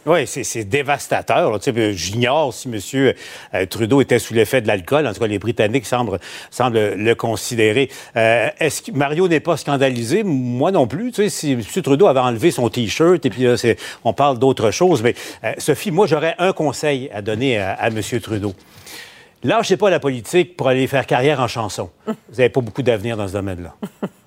[0.08, 1.60] Oui, c'est dévastateur.
[1.92, 3.12] J'ignore si M.
[3.68, 5.06] Trudeau était sous l'effet de l'alcool.
[5.06, 6.18] En tout cas, les Britanniques semblent,
[6.50, 7.90] semblent le considérer.
[8.16, 10.22] Euh, Est-ce que Mario n'est pas scandalisé?
[10.22, 11.12] Moi non plus.
[11.12, 11.82] Tu sais, si M.
[11.82, 13.56] Trudeau avait enlevé son T-shirt et puis là,
[14.02, 15.02] on parle d'autre chose.
[15.02, 15.14] Mais
[15.44, 18.00] euh, Sophie, moi, j'aurais un conseil à donner à M.
[18.22, 18.54] Trudeau.
[19.44, 21.90] Lâchez pas la politique pour aller faire carrière en chanson.
[22.06, 23.74] Vous n'avez pas beaucoup d'avenir dans ce domaine-là.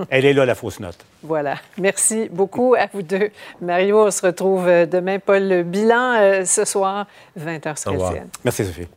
[0.10, 0.98] Elle est là, la fausse note.
[1.22, 1.56] Voilà.
[1.78, 3.30] Merci beaucoup à vous deux.
[3.62, 5.20] Mario, on se retrouve euh, demain.
[5.20, 7.08] Paul, le bilan euh, ce soir,
[7.40, 8.14] 20h sur.
[8.44, 8.88] Merci, Sophie.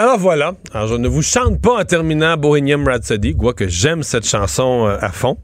[0.00, 0.54] Alors voilà.
[0.72, 4.96] Alors je ne vous chante pas en terminant Bohemian Rhapsody, quoique j'aime cette chanson euh,
[4.98, 5.36] à fond.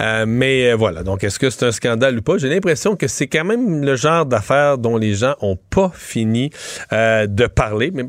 [0.00, 1.04] Euh, mais euh, voilà.
[1.04, 2.36] Donc est-ce que c'est un scandale ou pas?
[2.36, 6.50] J'ai l'impression que c'est quand même le genre d'affaire dont les gens ont pas fini
[6.90, 7.92] de parler.
[7.94, 8.06] Mais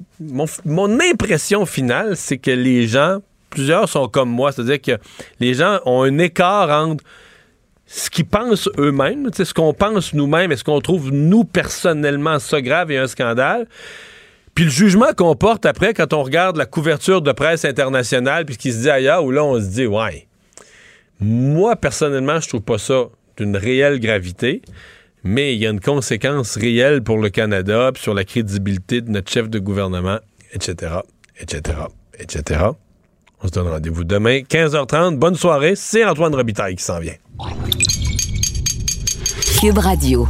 [0.66, 3.20] mon, impression finale, c'est que les gens,
[3.52, 5.00] plusieurs sont comme moi, c'est-à-dire que
[5.40, 7.04] les gens ont un écart entre
[7.86, 12.90] ce qu'ils pensent eux-mêmes, ce qu'on pense nous-mêmes, est-ce qu'on trouve nous personnellement ça grave
[12.90, 13.68] et un scandale,
[14.56, 18.56] puis le jugement qu'on porte après quand on regarde la couverture de presse internationale puis
[18.56, 20.28] ce qui se dit ailleurs, où là on se dit ouais.
[21.20, 23.06] Moi personnellement, je trouve pas ça
[23.38, 24.62] d'une réelle gravité,
[25.24, 29.10] mais il y a une conséquence réelle pour le Canada puis sur la crédibilité de
[29.10, 30.20] notre chef de gouvernement,
[30.54, 30.96] etc.,
[31.40, 31.78] etc.,
[32.20, 32.66] etc.
[33.44, 35.18] On se donne rendez-vous demain, 15h30.
[35.18, 35.76] Bonne soirée.
[35.76, 37.16] C'est Antoine Robitaille qui s'en vient.
[39.60, 40.28] Cube Radio.